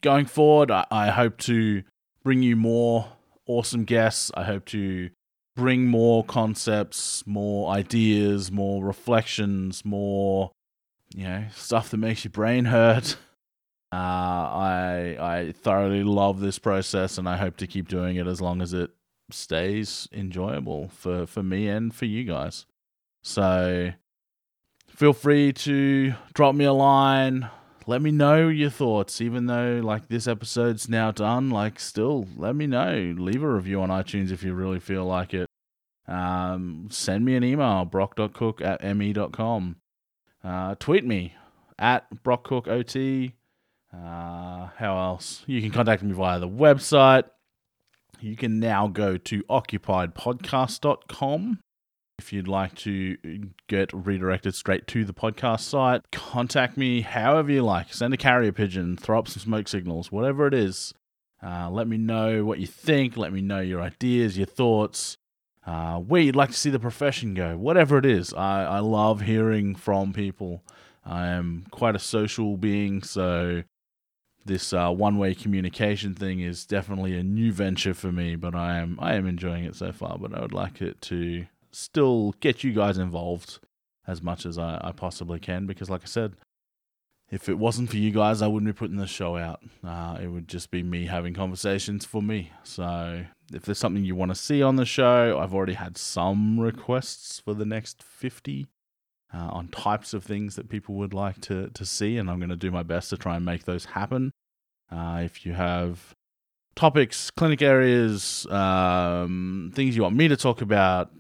Going 0.03 0.27
forward, 0.27 0.71
I, 0.71 0.85
I 0.91 1.09
hope 1.09 1.39
to 1.39 1.83
bring 2.23 2.43
you 2.43 2.55
more 2.55 3.16
awesome 3.47 3.85
guests. 3.85 4.31
I 4.35 4.45
hope 4.45 4.65
to 4.67 5.11
bring 5.55 5.87
more 5.87 6.23
concepts, 6.25 7.27
more 7.27 7.71
ideas, 7.71 8.53
more 8.53 8.85
reflections, 8.85 9.85
more 9.85 10.53
you 11.15 11.25
know 11.25 11.45
stuff 11.55 11.91
that 11.91 11.97
makes 11.99 12.25
your 12.25 12.33
brain 12.33 12.67
hurt. 12.67 13.17
Uh, 13.93 13.97
I 13.97 15.17
I 15.21 15.53
thoroughly 15.53 16.03
love 16.03 16.41
this 16.41 16.59
process, 16.59 17.19
and 17.19 17.29
I 17.29 17.37
hope 17.37 17.57
to 17.59 17.69
keep 17.69 17.89
doing 17.89 18.17
it 18.17 18.27
as 18.27 18.41
long 18.41 18.61
as 18.61 18.75
it 18.75 18.91
stays 19.31 20.09
enjoyable 20.13 20.89
for 20.89 21.25
for 21.25 21.43
me 21.43 21.69
and 21.69 21.95
for 21.95 22.05
you 22.05 22.25
guys. 22.25 22.67
So 23.23 23.93
feel 24.89 25.13
free 25.13 25.53
to 25.53 26.15
drop 26.35 26.57
me 26.57 26.65
a 26.65 26.73
line. 26.73 27.49
Let 27.89 28.03
me 28.03 28.11
know 28.11 28.49
your 28.49 28.71
thoughts, 28.71 29.21
even 29.21 29.47
though 29.47 29.81
like 29.83 30.09
this 30.09 30.27
episode's 30.27 30.89
now 30.89 31.13
done. 31.13 31.51
Like, 31.51 31.79
still, 31.79 32.27
let 32.37 32.57
me 32.57 32.67
know. 32.67 33.15
Leave 33.17 33.45
a 33.45 33.49
review 33.49 33.81
on 33.81 33.91
iTunes 33.91 34.33
if 34.33 34.43
you 34.43 34.55
really 34.55 34.81
feel 34.81 35.05
like 35.05 35.33
it. 35.33 35.47
Um, 36.09 36.89
send 36.91 37.25
me 37.25 37.37
an 37.37 37.45
email, 37.45 37.85
brock.cook 37.85 38.61
at 38.61 38.83
me.com. 38.97 39.77
Uh, 40.43 40.75
tweet 40.79 41.05
me 41.05 41.35
at 41.79 42.13
brockcookot. 42.25 43.33
Uh, 43.93 44.69
how 44.77 44.99
else? 44.99 45.45
You 45.47 45.61
can 45.61 45.71
contact 45.71 46.03
me 46.03 46.13
via 46.13 46.41
the 46.41 46.49
website. 46.49 47.27
You 48.21 48.35
can 48.37 48.59
now 48.59 48.89
go 48.89 49.17
to 49.17 49.45
occupiedpodcast.com 49.45 51.61
if 52.19 52.33
you'd 52.33 52.49
like 52.49 52.75
to 52.77 53.17
get 53.69 53.93
redirected 53.93 54.55
straight 54.55 54.87
to 54.89 55.05
the 55.05 55.13
podcast 55.13 55.61
site, 55.61 56.11
contact 56.13 56.77
me 56.77 57.03
however 57.03 57.53
you 57.53 57.63
like. 57.63 57.93
Send 57.93 58.15
a 58.15 58.17
carrier 58.17 58.53
pigeon, 58.53 58.97
throw 58.97 59.19
up 59.19 59.29
some 59.29 59.43
smoke 59.43 59.69
signals, 59.69 60.11
whatever 60.11 60.47
it 60.47 60.55
is. 60.55 60.95
Uh, 61.43 61.69
let 61.71 61.87
me 61.87 61.99
know 61.99 62.45
what 62.45 62.59
you 62.59 62.67
think. 62.67 63.17
Let 63.17 63.33
me 63.33 63.43
know 63.43 63.61
your 63.61 63.81
ideas, 63.83 64.37
your 64.39 64.47
thoughts. 64.47 65.19
uh, 65.67 65.99
where 65.99 66.23
you'd 66.23 66.37
like 66.37 66.51
to 66.51 66.57
see 66.57 66.71
the 66.71 66.79
profession 66.79 67.35
go, 67.35 67.57
whatever 67.57 67.99
it 67.99 68.07
is. 68.07 68.33
I, 68.33 68.65
I 68.65 68.79
love 68.79 69.23
hearing 69.23 69.75
from 69.75 70.13
people. 70.13 70.63
I 71.05 71.27
am 71.27 71.67
quite 71.71 71.97
a 71.97 72.01
social 72.01 72.57
being, 72.57 73.03
so 73.03 73.65
this 74.45 74.73
uh, 74.73 74.91
one-way 74.91 75.35
communication 75.35 76.15
thing 76.15 76.41
is 76.41 76.65
definitely 76.65 77.19
a 77.19 77.23
new 77.25 77.53
venture 77.53 77.95
for 77.95 78.13
me. 78.13 78.37
But 78.37 78.55
I 78.55 78.79
am 78.79 78.97
I 79.01 79.15
am 79.15 79.27
enjoying 79.27 79.65
it 79.65 79.75
so 79.75 79.91
far. 79.93 80.19
But 80.19 80.35
I 80.35 80.41
would 80.41 80.53
like 80.53 80.81
it 80.81 81.01
to 81.03 81.47
still 81.77 82.35
get 82.41 82.65
you 82.65 82.73
guys 82.73 82.97
involved 82.97 83.59
as 84.07 84.23
much 84.23 84.47
as 84.47 84.59
I, 84.59 84.81
I 84.83 84.93
possibly 84.93 85.39
can, 85.39 85.67
because 85.67 85.91
like 85.91 86.03
I 86.03 86.07
said, 86.07 86.35
if 87.31 87.49
it 87.49 87.59
wasn't 87.59 87.91
for 87.91 87.97
you 87.97 88.13
guys, 88.13 88.41
I 88.41 88.47
wouldn't 88.47 88.73
be 88.73 88.79
putting 88.79 88.97
the 88.97 89.07
show 89.07 89.37
out. 89.37 89.61
Uh, 89.85 90.17
it 90.23 90.29
would 90.29 90.49
just 90.49 90.71
be 90.71 90.83
me 90.83 91.07
having 91.07 91.35
conversations 91.35 92.05
for 92.05 92.23
me. 92.23 92.53
So 92.63 93.25
if 93.53 93.63
there's 93.63 93.79
something 93.79 94.05
you 94.05 94.15
want 94.15 94.31
to 94.31 94.37
see 94.37 94.63
on 94.63 94.77
the 94.77 94.87
show, 94.87 95.39
I've 95.39 95.53
already 95.53 95.75
had 95.75 95.99
some 95.99 96.61
requests 96.61 97.41
for 97.41 97.53
the 97.53 97.67
next 97.67 98.03
50 98.03 98.69
uh, 99.35 99.39
on 99.39 99.69
types 99.69 100.15
of 100.15 100.25
things 100.25 100.55
that 100.55 100.69
people 100.69 100.95
would 100.95 101.13
like 101.13 101.41
to, 101.43 101.69
to 101.71 101.85
see, 101.85 102.17
and 102.17 102.31
I'm 102.31 102.39
going 102.39 102.51
to 102.51 102.57
do 102.57 102.71
my 102.71 102.85
best 102.85 103.11
to 103.11 103.17
try 103.17 103.37
and 103.37 103.45
make 103.45 103.65
those 103.65 103.87
happen. 103.87 104.31
Uh, 104.91 105.21
if 105.25 105.45
you 105.45 105.53
have 105.55 106.15
topics, 106.77 107.31
clinic 107.31 107.63
areas, 107.63 108.47
um, 108.51 109.73
things 109.75 109.97
you 109.97 110.03
want 110.03 110.15
me 110.15 110.29
to 110.29 110.37
talk 110.37 110.61
about, 110.61 111.11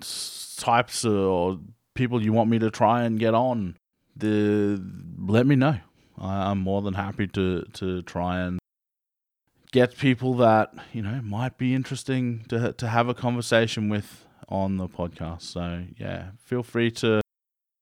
types 0.56 1.04
or 1.04 1.58
people 1.94 2.22
you 2.22 2.32
want 2.32 2.48
me 2.48 2.58
to 2.60 2.70
try 2.70 3.02
and 3.02 3.18
get 3.18 3.34
on, 3.34 3.76
the 4.14 4.80
let 5.18 5.46
me 5.46 5.56
know. 5.56 5.78
I'm 6.18 6.58
more 6.58 6.82
than 6.82 6.94
happy 6.94 7.26
to 7.28 7.62
to 7.74 8.02
try 8.02 8.40
and 8.40 8.58
get 9.72 9.98
people 9.98 10.34
that 10.34 10.72
you 10.92 11.02
know 11.02 11.20
might 11.22 11.58
be 11.58 11.74
interesting 11.74 12.44
to 12.48 12.72
to 12.74 12.88
have 12.88 13.08
a 13.08 13.14
conversation 13.14 13.88
with 13.88 14.24
on 14.48 14.76
the 14.76 14.88
podcast. 14.88 15.42
So 15.42 15.84
yeah, 15.98 16.30
feel 16.44 16.62
free 16.62 16.90
to 16.92 17.20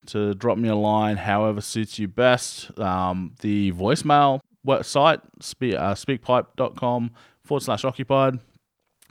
to 0.07 0.35
drop 0.35 0.59
me 0.59 0.69
a 0.69 0.77
line, 0.77 1.17
however 1.17 1.61
suits 1.61 1.99
you 1.99 2.09
best. 2.09 2.77
Um, 2.79 3.35
the 3.41 3.73
voicemail 3.73 4.41
website, 4.67 5.21
speak, 5.41 5.75
uh, 5.75 5.95
speakpipe.com 5.95 7.11
forward 7.45 7.63
slash 7.63 7.85
occupied, 7.85 8.39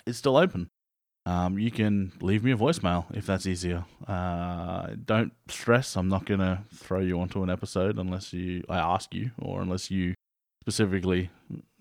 is 0.05 0.17
still 0.17 0.37
open. 0.37 0.69
Um, 1.25 1.57
you 1.57 1.71
can 1.71 2.11
leave 2.21 2.43
me 2.43 2.51
a 2.51 2.57
voicemail 2.57 3.05
if 3.15 3.25
that's 3.25 3.45
easier. 3.45 3.85
Uh, 4.07 4.87
don't 5.05 5.31
stress. 5.47 5.95
I'm 5.95 6.09
not 6.09 6.25
going 6.25 6.41
to 6.41 6.63
throw 6.73 6.99
you 6.99 7.19
onto 7.19 7.43
an 7.43 7.49
episode 7.49 7.97
unless 7.97 8.33
you 8.33 8.63
I 8.67 8.77
ask 8.77 9.13
you 9.13 9.31
or 9.39 9.61
unless 9.61 9.89
you 9.89 10.15
specifically 10.61 11.29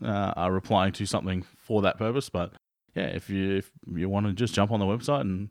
uh, 0.04 0.32
are 0.36 0.52
replying 0.52 0.92
to 0.92 1.06
something 1.06 1.44
for 1.56 1.82
that 1.82 1.98
purpose. 1.98 2.28
But 2.28 2.52
yeah, 2.94 3.06
if 3.06 3.28
you 3.30 3.56
if 3.56 3.70
you 3.92 4.08
want 4.08 4.26
to 4.26 4.32
just 4.32 4.54
jump 4.54 4.70
on 4.70 4.78
the 4.78 4.86
website 4.86 5.22
and 5.22 5.48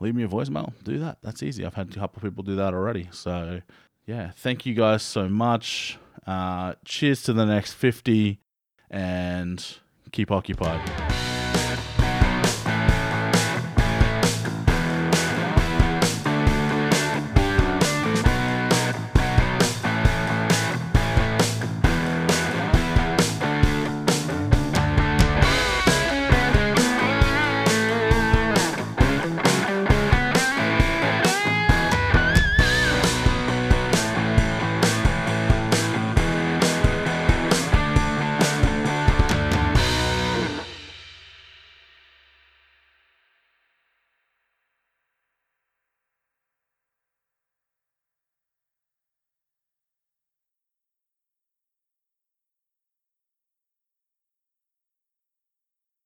leave 0.00 0.14
me 0.14 0.24
a 0.24 0.28
voicemail, 0.28 0.72
do 0.84 0.98
that. 0.98 1.18
That's 1.22 1.42
easy. 1.42 1.64
I've 1.64 1.74
had 1.74 1.90
a 1.90 1.98
couple 1.98 2.18
of 2.18 2.24
people 2.24 2.44
do 2.44 2.56
that 2.56 2.74
already. 2.74 3.08
So 3.10 3.62
yeah, 4.06 4.32
thank 4.36 4.66
you 4.66 4.74
guys 4.74 5.02
so 5.02 5.28
much. 5.28 5.98
Uh, 6.26 6.74
cheers 6.84 7.22
to 7.22 7.32
the 7.32 7.46
next 7.46 7.72
50 7.72 8.38
and 8.90 9.64
keep 10.10 10.30
occupied. 10.30 11.39